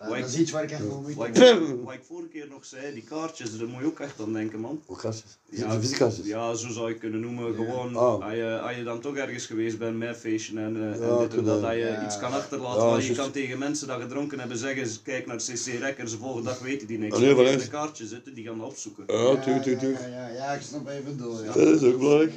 dat 0.09 0.17
ik- 0.19 0.25
is 0.25 0.37
iets 0.39 0.51
waar 0.51 0.63
ik 0.63 0.71
echt 0.71 0.87
wel 0.87 1.01
moeite 1.01 1.19
Wat 1.61 1.79
wat 1.85 1.93
ik 1.95 2.01
vorige 2.07 2.29
keer 2.29 2.47
nog 2.49 2.65
zei, 2.65 2.95
die 2.95 3.03
kaartjes, 3.03 3.59
daar 3.59 3.69
moet 3.69 3.81
je 3.81 3.87
ook 3.87 4.01
echt 4.01 4.21
aan 4.21 4.33
denken, 4.33 4.61
man. 4.61 4.83
Hoe 4.87 4.97
kastjes? 4.97 5.39
Ja, 5.51 5.67
Ja, 5.73 5.81
visitekaartjes. 5.81 6.27
Ja, 6.27 6.55
zo 6.55 6.69
zou 6.71 6.89
je 6.89 6.95
kunnen 6.95 7.21
noemen. 7.21 7.55
Gewoon, 7.55 7.97
Oh. 7.97 8.25
als, 8.25 8.35
je, 8.35 8.61
als 8.63 8.77
je 8.77 8.83
dan 8.83 9.01
toch 9.01 9.17
ergens 9.17 9.47
geweest 9.47 9.79
bent 9.79 9.97
met 9.99 10.17
feestje 10.17 10.59
en, 10.61 10.77
eh, 10.77 10.83
en 10.83 11.07
Ja, 11.07 11.19
dit 11.19 11.35
en 11.35 11.45
dat, 11.45 11.61
dat 11.63 11.71
je 11.73 11.77
ja. 11.79 12.05
iets 12.05 12.19
kan 12.19 12.33
achterlaten. 12.33 12.83
Ja, 12.83 12.89
waar 12.91 13.03
je 13.03 13.15
kan 13.15 13.31
tegen 13.31 13.59
mensen 13.59 13.87
dat 13.89 14.01
gedronken 14.01 14.39
hebben 14.39 14.57
zeggen, 14.57 14.87
ze 14.87 15.03
kijk 15.03 15.27
naar 15.27 15.37
CC 15.37 15.67
Records, 15.81 16.13
de 16.13 16.19
volgende 16.19 16.49
dag 16.49 16.59
weten 16.59 16.87
die 16.87 16.99
niks. 16.99 17.19
Nee, 17.19 17.51
in 17.51 17.59
de 17.59 17.69
kaartjes 17.69 18.09
zitten, 18.09 18.35
die 18.35 18.45
gaan 18.47 18.59
dat 18.59 18.67
opzoeken. 18.69 19.05
Ja, 19.07 19.37
tuurlijk, 19.37 19.63
tuurlijk, 19.65 19.99
ja. 20.01 20.07
Ja, 20.07 20.29
ja, 20.29 20.29
ja, 20.35 20.53
ik 20.53 20.63
snap 20.63 20.89
je 20.89 21.01
bedoelt, 21.05 21.41
ja. 21.45 21.53
Dat 21.53 21.57
is 21.57 21.83
ook 21.83 21.99
belangrijk. 21.99 22.33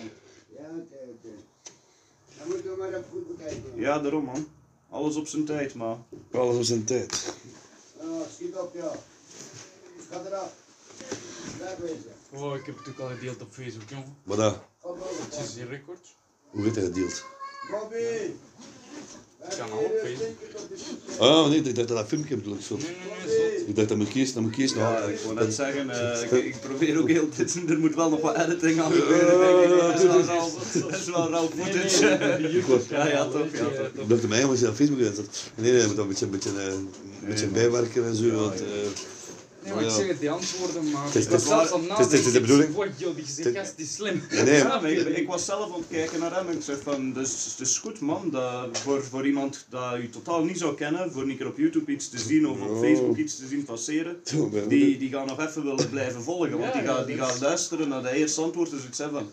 Ja, 0.57 0.63
oké, 0.69 0.97
oké. 1.09 1.29
Dan 2.37 2.47
moeten 2.47 2.71
we 2.71 2.75
maar 2.79 2.87
even 2.87 3.03
goed 3.11 3.27
bekijken. 3.37 3.63
Ja, 3.75 3.99
daarom 3.99 4.23
man. 4.23 4.47
Alles 4.95 5.15
op 5.15 5.27
zijn 5.27 5.45
tijd, 5.45 5.73
maar 5.73 5.97
Alles 6.31 6.55
op 6.55 6.63
zijn 6.63 6.83
tijd. 6.85 7.33
Ah, 7.99 8.07
schiet 8.33 8.55
op, 8.55 8.73
ja. 8.75 8.91
Ga 10.09 10.21
eraf. 10.25 10.53
Blijf 11.57 11.77
wezen. 11.77 12.13
Oh, 12.33 12.55
ik 12.55 12.65
heb 12.65 12.77
het 12.77 12.87
ook 12.87 12.99
al 12.99 13.07
gedeeld 13.07 13.41
op 13.41 13.51
Facebook, 13.51 13.89
jongen. 13.89 14.17
Maar 14.23 14.37
dat, 14.37 14.53
Ga 14.53 14.87
boven. 14.87 15.25
Het 15.29 15.39
is 15.47 15.55
hier 15.55 15.67
record. 15.67 16.15
hoe 16.49 16.63
werd 16.63 16.75
hij 16.75 16.85
gedeeld? 16.85 17.23
Bobby! 17.71 18.31
Kanaal 19.49 19.77
op 19.77 19.91
Facebook. 20.03 20.33
Ah, 21.19 21.49
nee, 21.49 21.57
ik 21.57 21.75
dacht 21.75 21.87
dat 21.87 21.97
dat 21.97 22.07
filmpje 22.07 22.35
bedoel 22.35 22.53
ik 22.53 22.61
zo. 22.61 22.75
Nee, 22.77 22.85
nee. 23.27 23.65
Ik 23.67 23.75
dacht 23.75 23.87
dat 23.89 23.97
moet 23.97 24.07
kiezen, 24.07 24.33
dat 24.33 24.43
moet 24.43 24.51
kiezen. 24.51 24.77
ja, 24.77 24.91
Nou, 24.91 25.11
ik 25.11 25.19
wou 25.23 25.35
net 25.35 25.53
zeggen, 25.53 25.89
eh, 25.89 26.21
ik, 26.37 26.45
ik 26.45 26.55
probeer 26.61 26.99
ook 26.99 27.09
heel 27.09 27.27
dit, 27.35 27.55
er 27.69 27.79
moet 27.79 27.95
wel 27.95 28.09
nog 28.09 28.21
wat 28.21 28.35
editing 28.37 28.81
aan 28.81 28.91
gebeuren, 28.91 29.39
denk 29.39 29.73
ik. 29.73 29.79
Dat 29.79 29.99
is 29.99 30.03
wel 30.05 30.21
rauw, 30.25 30.49
dat 30.89 30.99
is 30.99 31.05
wel 31.05 31.29
rauw 31.29 31.49
Nee, 31.55 31.65
footage. 31.89 32.87
Ja, 32.89 33.07
ja, 33.07 33.27
top, 33.27 33.47
ja, 33.53 33.59
top. 33.59 34.01
ik 34.01 34.09
dacht 34.09 34.21
dat 34.21 34.29
mij 34.29 34.45
was 34.45 34.63
op 34.63 34.75
Facebook 34.75 34.99
gezet. 34.99 35.51
Nee, 35.55 35.71
nee, 35.71 35.81
je 35.81 35.87
moet 35.87 35.95
dat 35.95 36.05
een 36.05 36.09
beetje, 36.09 36.25
een 36.25 36.31
beetje, 36.31 36.49
eh, 36.49 36.65
een 36.65 36.89
beetje 37.27 37.47
bijwerken 37.47 38.05
en 38.05 38.15
zo. 38.15 38.31
Want, 38.31 38.61
eh, 38.61 38.67
Nee, 39.65 39.73
maar 39.73 39.83
ik 39.83 39.89
zeg 39.89 40.07
het, 40.07 40.19
die 40.19 40.29
antwoorden, 40.31 40.91
maar 40.91 41.07
is- 41.15 41.23
ik 41.25 41.29
was 41.29 41.41
het 41.41 41.49
zelfs 41.49 41.71
aan 41.71 41.89
het 41.89 41.99
is- 41.99 42.05
het 42.19 42.25
is 42.25 42.31
de 42.33 42.41
bedoeling. 42.41 42.75
Die 42.95 43.53
gast, 43.53 43.73
die 43.77 43.85
is 43.85 43.93
slim. 43.93 44.21
nee, 44.81 44.95
ik, 44.95 45.17
ik 45.17 45.27
was 45.27 45.45
zelf 45.45 45.73
aan 45.73 45.79
het 45.79 45.87
kijken 45.89 46.19
naar 46.19 46.35
hem 46.35 46.47
en 46.49 46.55
ik 46.55 46.61
zeg 46.63 46.77
van, 46.83 47.13
dus 47.13 47.55
het 47.57 47.67
is 47.67 47.77
goed 47.77 47.99
man, 47.99 48.29
dat 48.31 48.77
voor, 48.77 49.03
voor 49.03 49.25
iemand 49.27 49.65
dat 49.69 49.97
u 49.97 50.09
totaal 50.09 50.43
niet 50.43 50.57
zou 50.57 50.75
kennen, 50.75 51.11
voor 51.11 51.21
een 51.23 51.37
keer 51.37 51.47
op 51.47 51.57
YouTube 51.57 51.91
iets 51.91 52.09
te 52.09 52.17
zien 52.19 52.47
of 52.47 52.61
op 52.61 52.69
Oh. 52.69 52.81
Facebook 52.81 53.17
iets 53.17 53.35
te 53.35 53.47
zien 53.47 53.63
passeren, 53.65 54.17
die, 54.67 54.97
die 54.97 55.09
gaan 55.09 55.27
nog 55.27 55.39
even 55.39 55.63
willen 55.63 55.89
blijven 55.89 56.21
volgen, 56.21 56.51
want 56.57 56.63
Ja, 56.73 56.79
die, 56.79 56.81
ja, 56.89 56.95
gaan, 56.95 57.05
die 57.05 57.15
dat 57.15 57.29
gaan 57.29 57.39
luisteren 57.41 57.87
naar 57.89 58.01
de 58.01 58.09
eerste 58.15 58.41
antwoord 58.41 58.71
en 58.71 58.79
zoiets 58.79 58.97
hebben 58.97 59.19
van, 59.21 59.31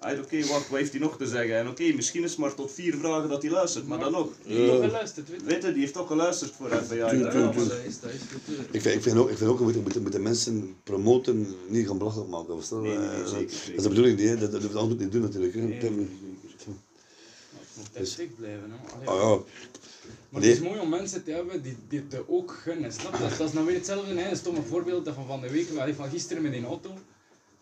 ah, 0.00 0.18
oké, 0.18 0.46
wacht, 0.46 0.68
wat 0.68 0.78
heeft 0.78 0.90
hij 0.92 1.00
nog 1.00 1.16
te 1.16 1.26
zeggen? 1.26 1.56
En 1.56 1.68
oké, 1.68 1.82
misschien 1.92 2.22
is 2.24 2.30
het 2.30 2.38
maar 2.38 2.54
tot 2.54 2.72
vier 2.72 2.94
vragen 2.96 3.28
dat 3.28 3.42
hij 3.42 3.50
luistert, 3.50 3.86
maar 3.86 3.98
dan 3.98 4.12
nog. 4.12 4.28
Die 4.46 4.56
heeft 4.56 4.70
toch 4.72 4.84
geluisterd, 4.84 5.28
weet 5.28 5.40
je. 5.40 5.46
Weet 5.46 5.62
je, 5.62 5.70
die 5.72 5.80
heeft 5.80 5.94
toch 5.94 6.06
geluisterd 6.06 6.50
voor 6.52 6.70
even, 6.72 6.96
ja. 6.96 7.12
Dat 7.12 7.54
is, 7.86 8.00
dat. 8.00 8.10
Ik 8.70 8.80
vind, 8.80 8.94
ik 8.94 9.02
vind 9.02 9.16
ook, 9.16 9.30
ik 9.30 9.36
vind 9.36 9.50
ook 9.50 9.58
we 9.58 9.62
moeten, 9.64 9.82
moeten, 9.82 10.02
moeten 10.02 10.22
mensen 10.22 10.74
promoten, 10.82 11.54
niet 11.68 11.86
gaan 11.86 11.98
belachelijk 11.98 12.30
maken. 12.30 12.54
verstaan? 12.56 12.82
Nee, 12.82 12.96
nee, 12.98 13.08
nee, 13.08 13.22
Eh, 13.22 13.26
zeker, 13.26 13.46
Dat 13.46 13.50
zeker. 13.54 13.74
is 13.76 13.82
de 13.82 13.88
bedoeling, 13.88 14.18
hè. 14.20 14.36
dat, 14.38 14.52
dat, 14.52 14.62
dat 14.62 14.74
anders 14.74 15.00
niet 15.00 15.12
doen 15.12 15.22
natuurlijk. 15.22 15.54
Hè. 15.54 15.60
Nee, 15.60 15.80
zeker. 15.80 15.92
Het 15.96 16.66
moet 17.76 17.88
echt 17.92 18.16
dik 18.16 18.36
blijven, 18.36 18.70
hè. 18.70 18.94
Allee, 18.94 19.08
Ah 19.08 19.30
ja, 19.38 19.42
Maar 20.28 20.40
Nee. 20.40 20.50
het 20.50 20.60
is 20.60 20.66
mooi 20.68 20.80
om 20.80 20.88
mensen 20.88 21.24
te 21.24 21.30
hebben 21.30 21.62
die 21.62 21.76
dit 21.88 22.10
te 22.10 22.22
ook 22.28 22.58
gunnen, 22.62 22.92
snap 22.92 23.12
je? 23.16 23.22
Dat, 23.22 23.38
dat 23.38 23.48
is 23.48 23.52
nou 23.54 23.66
weer 23.66 23.74
hetzelfde, 23.74 24.14
hè? 24.14 24.30
een 24.30 24.36
stomme 24.36 24.62
voorbeeld 24.62 25.08
van 25.14 25.26
van 25.26 25.40
de 25.40 25.50
week, 25.50 25.68
van 25.96 26.10
gisteren 26.10 26.42
met 26.42 26.52
die 26.52 26.64
auto. 26.64 26.90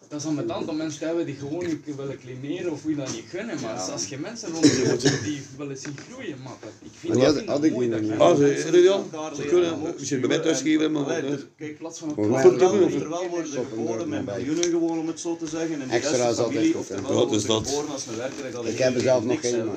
Dat 0.09 0.21
is 0.21 0.27
aan 0.27 0.35
met 0.35 0.51
aantal 0.51 0.75
mensen 0.75 1.07
hebben 1.07 1.27
die 1.27 1.35
gewoon 1.35 1.67
niet 1.67 1.97
willen 1.97 2.19
klimeren 2.19 2.73
of 2.73 2.83
wie 2.83 2.97
dat 2.97 3.13
niet 3.13 3.25
gunnen. 3.29 3.61
Maar 3.61 3.75
als 3.81 4.07
je 4.07 4.19
mensen 4.19 4.51
rond 4.53 4.65
je 4.65 4.83
hebt 4.87 5.25
die 5.25 5.43
willen 5.57 5.77
zien 5.77 5.97
groeien, 6.11 6.37
maar 6.43 6.53
dat, 6.61 6.71
ik 6.83 6.91
vind 6.99 7.15
Maar 7.15 7.25
dat 7.25 7.37
had- 7.37 7.47
dat 7.47 7.65
ik 7.65 7.73
mooi 7.73 7.89
niet 7.89 7.97
dat 7.99 8.09
meer. 8.09 8.21
Ah, 8.21 8.37
ze, 8.37 9.45
kunnen, 9.49 9.95
misschien 9.99 10.21
bij 10.21 10.29
mij 10.29 10.39
thuis 10.39 10.59
en- 10.59 10.65
geven, 10.65 10.93
maar... 10.93 11.05
Kijk, 11.05 11.41
In 11.57 11.77
plaats 11.77 11.99
van 11.99 12.09
elkaar 12.09 12.25
Oftewel, 12.47 12.79
we. 12.79 12.85
oftewel 12.85 13.29
worden 13.29 13.53
ze 13.53 13.61
geboren 13.69 14.09
met 14.09 14.25
miljoenen 14.27 14.65
gewoon 14.65 14.99
om 14.99 15.07
het 15.07 15.21
zo 15.21 15.37
te 15.37 15.47
zeggen. 15.47 15.81
En 15.83 15.89
de 15.89 15.97
rest 15.99 16.13
is 16.15 16.21
altijd 16.21 16.47
familie, 16.49 16.79
oftewel 16.79 17.13
worden 17.13 17.33
dus 17.33 17.43
ze 17.43 17.51
geboren 17.53 17.91
als 17.93 18.07
een 18.07 18.17
werker. 18.17 18.51
dat 18.53 18.67
Ik 18.67 18.79
heb 18.79 18.95
er 18.95 19.01
zelf 19.01 19.25
nog 19.25 19.33
niks 19.33 19.49
geen. 19.49 19.71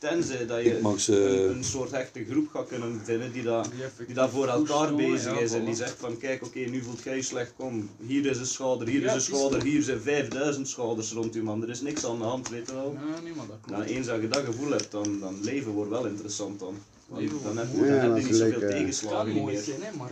Tenzij 0.00 0.46
dat 0.46 0.62
je 0.62 0.78
mag 0.82 1.00
ze- 1.00 1.14
een, 1.28 1.56
een 1.56 1.64
soort 1.64 1.90
hechte 1.90 2.24
groep 2.30 2.48
gaat 2.48 2.66
kunnen 2.68 3.00
vinden 3.04 3.32
die, 3.32 3.42
dat, 3.42 3.68
Die 4.06 4.14
daar 4.14 4.28
voor 4.30 4.46
elkaar 4.48 4.94
bezig 4.94 5.32
ja, 5.34 5.38
is. 5.40 5.52
En 5.52 5.64
die 5.64 5.74
zegt 5.74 5.94
van 5.98 6.18
kijk 6.18 6.44
oké, 6.44 6.58
nu 6.58 6.82
voelt 6.82 7.02
jij 7.02 7.16
je 7.16 7.22
slecht, 7.22 7.52
kom. 7.56 7.90
Hier 8.06 8.26
is 8.26 8.38
een 8.38 8.46
schouder, 8.46 8.88
hier 8.88 9.00
Ja, 9.00 9.06
is 9.08 9.14
een 9.14 9.20
schouder, 9.20 9.62
hier 9.62 9.82
zijn 9.82 10.00
5000 10.00 10.68
schouders 10.68 11.12
rond 11.12 11.36
u 11.36 11.42
man. 11.42 11.62
Er 11.62 11.68
is 11.68 11.80
niks 11.80 12.04
aan 12.06 12.18
de 12.18 12.24
hand, 12.24 12.48
weet 12.48 12.66
je 12.66 12.72
wel. 12.74 12.96
Ja, 13.14 13.20
nee, 13.22 13.32
maar 13.34 13.46
dat 13.46 13.56
klopt. 13.62 13.78
Nou, 13.80 13.90
eens 13.96 14.06
dat 14.06 14.20
je 14.20 14.28
dat 14.28 14.44
gevoel 14.44 14.70
hebt, 14.70 14.90
dan, 14.90 15.20
dan 15.20 15.38
leven 15.42 15.70
wordt 15.72 15.90
wel 15.90 16.06
interessant 16.06 16.58
dan. 16.58 16.74
Want 17.06 17.30
dan 17.42 17.56
heb, 17.58 17.66
dan 17.76 18.16
je 18.16 18.22
niet 18.24 18.36
zoveel 18.36 18.60
tegenslagen 18.68 19.16
kan 19.18 19.26
niet 19.26 19.34
mooi 19.42 19.54
meer. 19.54 19.62
zijn, 19.62 19.82
hè, 19.82 19.96
maar 19.96 20.10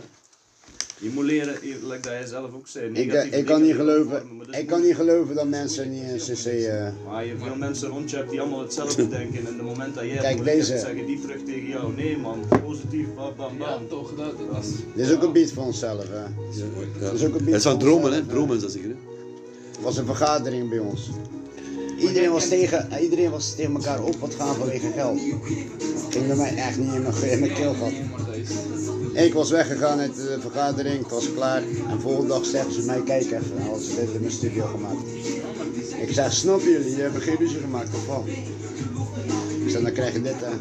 Je 1.01 1.09
moet 1.13 1.23
leren, 1.23 1.55
like 1.61 1.99
dat 2.01 2.03
jij 2.11 2.25
zelf 2.25 2.53
ook 2.53 2.67
zei. 2.67 2.85
Ik, 2.85 2.93
negatieve 2.93 3.37
ik 3.37 3.45
kan 3.45 3.61
niet 3.61 3.75
geloven, 3.75 4.19
vormen, 4.27 4.47
ik 4.59 4.67
kan 4.67 4.81
niet 4.81 4.95
geloven 4.95 5.35
dat 5.35 5.47
mensen 5.47 5.89
niet 5.89 6.03
in 6.03 6.17
CC... 6.17 6.45
eh, 6.45 6.87
Maar 7.07 7.23
je 7.23 7.29
hebt 7.29 7.43
veel 7.43 7.55
mensen 7.55 7.89
rond 7.89 8.09
je 8.09 8.15
hebt 8.15 8.29
die 8.29 8.41
allemaal 8.41 8.59
hetzelfde 8.61 9.07
denken. 9.17 9.39
En 9.39 9.47
op 9.51 9.57
het 9.57 9.65
moment 9.65 9.95
dat 9.95 10.03
jij 10.03 10.13
het 10.13 10.21
Kijk, 10.21 10.35
moeilijk 10.35 10.57
deze. 10.57 10.71
hebt, 10.71 10.85
zeggen 10.85 11.05
die 11.05 11.19
terug 11.21 11.37
tegen 11.45 11.67
jou. 11.67 11.93
Nee 11.95 12.17
man, 12.17 12.39
positief, 12.63 13.05
bam 13.15 13.33
bam 13.37 13.51
ja, 13.59 13.65
bam. 13.77 13.87
toch, 13.87 14.15
dat, 14.15 14.33
dat 14.53 14.63
is... 14.63 14.69
dit 14.95 15.05
is 15.05 15.13
ook 15.15 15.23
een 15.23 15.31
beat 15.31 15.51
voor 15.51 15.63
onszelf, 15.63 16.05
hè. 16.09 16.23
is 17.13 17.23
ook 17.25 17.35
een 17.39 17.53
Het 17.53 17.61
zijn 17.61 17.77
dromen, 17.77 18.11
hè? 18.13 18.25
Dromen 18.25 18.55
is 18.55 18.61
dat 18.61 18.71
zeker? 18.71 18.89
Het 18.89 19.81
was 19.81 19.97
een 19.97 20.05
vergadering 20.05 20.69
bij 20.69 20.79
ons. 20.79 21.09
Iedereen 21.99 22.31
was, 22.31 22.47
tegen, 22.47 22.87
iedereen 23.01 23.29
was 23.31 23.55
tegen 23.55 23.73
elkaar 23.73 24.03
op 24.03 24.15
wat 24.19 24.35
gaan 24.35 24.55
vanwege 24.55 24.91
geld. 24.91 25.19
Ging 26.09 26.27
bij 26.27 26.35
mij 26.35 26.55
echt 26.55 26.77
niet 26.77 26.93
in 26.93 27.01
mijn, 27.01 27.31
in 27.31 27.39
mijn 27.39 27.53
keel 27.53 27.73
gehad. 27.73 27.91
Ik 29.13 29.33
was 29.33 29.49
weggegaan 29.49 29.99
uit 29.99 30.15
de 30.15 30.37
vergadering, 30.39 30.99
het 31.01 31.11
was 31.11 31.33
klaar. 31.33 31.63
En 31.89 32.01
volgende 32.01 32.27
dag 32.27 32.45
zeggen 32.45 32.73
ze 32.73 32.81
mij, 32.81 33.01
kijk 33.03 33.23
even, 33.23 33.41
nou, 33.57 33.61
hadden 33.69 33.83
ze 33.83 33.95
dit 33.95 34.09
in 34.13 34.19
mijn 34.19 34.31
studio 34.31 34.65
gemaakt. 34.65 35.01
Ik 36.01 36.13
zeg, 36.13 36.33
snappen 36.33 36.71
jullie, 36.71 36.95
je 36.95 37.01
hebt 37.01 37.23
geen 37.23 37.35
ruzie 37.39 37.59
gemaakt 37.59 37.95
of 37.95 38.05
wat? 38.07 38.23
Ik 39.65 39.69
zeg, 39.69 39.81
dan 39.81 39.91
krijg 39.91 40.13
je 40.13 40.21
dit 40.21 40.35
hè. 40.39 40.47
Echt 40.47 40.57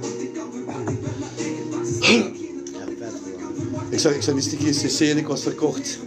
vet 2.98 3.12
gewoon. 3.24 3.82
Ik 3.90 3.98
zag, 3.98 4.14
ik 4.14 4.22
zag 4.22 4.34
die 4.34 4.42
sticky 4.42 4.70
CC 4.70 5.00
en 5.00 5.16
ik 5.16 5.26
was 5.26 5.42
verkocht. 5.42 5.98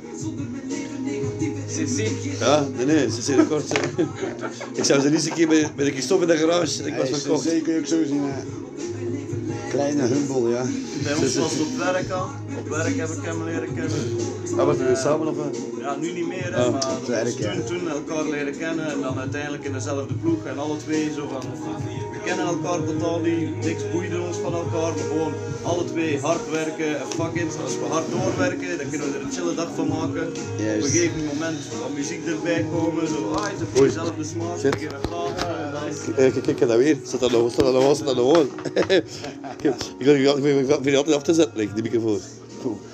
CC. 1.68 2.08
Ja, 2.40 2.68
nee, 2.76 2.86
nee, 2.86 3.08
CC 3.08 3.28
record. 3.36 3.72
hè. 3.72 4.04
Ik 4.74 4.84
zag 4.84 5.02
ze 5.02 5.08
niet 5.08 5.14
eens 5.14 5.26
een 5.26 5.34
keer 5.34 5.48
bij, 5.48 5.72
bij 5.76 5.86
de 5.86 5.92
Christophe 5.92 6.26
in 6.26 6.30
de 6.32 6.38
garage 6.38 6.82
en 6.84 6.88
ik 6.88 6.96
was 6.96 7.10
Hey, 7.10 7.20
verkocht. 7.20 7.46
CC 7.48 7.64
kun 7.64 7.74
je 7.74 7.80
ook 7.80 7.86
zo 7.86 8.04
zien 8.06 8.22
hè. 8.24 8.42
Kleine 9.72 10.04
humble, 10.08 10.50
ja. 10.50 10.64
Bij 11.04 11.14
ons 11.14 11.36
was 11.36 11.52
het 11.52 11.62
op 11.62 11.78
werk 11.78 12.12
al. 12.12 12.28
Op 12.60 12.68
werk 12.68 12.96
heb 12.98 13.10
ik 13.10 13.24
hem 13.24 13.44
leren 13.44 13.74
kennen. 13.74 14.18
Ah, 14.58 14.66
wat 14.66 14.78
we 14.78 14.96
samen 14.96 15.28
of 15.28 15.36
wat? 15.36 15.58
Ja, 15.80 15.96
nu 15.96 16.12
niet 16.12 16.28
meer, 16.28 16.54
hè, 16.56 16.64
Ah, 16.64 16.72
maar 16.72 16.98
werk, 17.08 17.28
toen, 17.30 17.54
ja. 17.58 17.62
toen 17.62 17.90
elkaar 17.90 18.24
leren 18.30 18.58
kennen 18.58 18.92
en 18.92 19.02
dan 19.02 19.20
uiteindelijk 19.20 19.64
in 19.64 19.74
dezelfde 19.74 20.14
ploeg 20.14 20.46
en 20.46 20.58
alle 20.58 20.78
twee 20.78 21.12
zo 21.16 21.28
van. 21.32 21.42
We 22.12 22.20
kennen 22.26 22.46
elkaar 22.46 22.84
totaal 22.84 23.20
niet, 23.20 23.66
niks 23.66 23.92
boeide 23.92 24.22
ons 24.22 24.38
van 24.38 24.54
elkaar, 24.54 24.92
maar 24.96 25.06
gewoon 25.10 25.34
alle 25.64 25.86
twee 25.86 26.20
hard 26.20 26.50
werken 26.50 27.00
en 27.00 27.08
fuck 27.16 27.34
it, 27.34 27.58
als 27.64 27.74
we 27.80 27.86
hard 27.90 28.06
doorwerken, 28.12 28.78
dan 28.78 28.90
kunnen 28.90 29.12
we 29.12 29.18
er 29.18 29.24
een 29.24 29.32
chille 29.32 29.56
dag 29.56 29.70
van 29.76 29.88
maken. 29.88 30.28
Juist. 30.58 30.78
Op 30.78 30.84
een 30.84 30.90
gegeven 30.90 31.26
moment 31.26 31.58
wat 31.82 31.94
muziek 31.94 32.26
erbij 32.26 32.66
komen, 32.72 33.08
zo, 33.08 33.32
ah, 33.32 33.44
het 33.44 33.80
Oei. 33.80 33.88
dezelfde 33.88 34.24
smaak, 34.24 34.58
we 34.62 34.72
gaan. 35.10 35.61
Kijk, 36.16 36.58
kijk, 36.58 36.78
weer. 36.78 36.98
Staat 37.04 37.20
dat 37.20 37.32
nog? 37.32 37.52
Staat 37.52 37.66
dat 37.66 37.74
nog? 37.74 37.96
Staat 37.96 38.08
dat 38.08 38.16
nog? 38.16 38.38
Ik 40.00 40.06
wil 40.06 40.16
je 40.16 40.98
altijd 40.98 41.16
af 41.16 41.24
te 41.24 41.34
zetten, 41.34 41.74
die 41.74 41.84
microfoon. 41.84 42.20
Goed. 42.62 42.91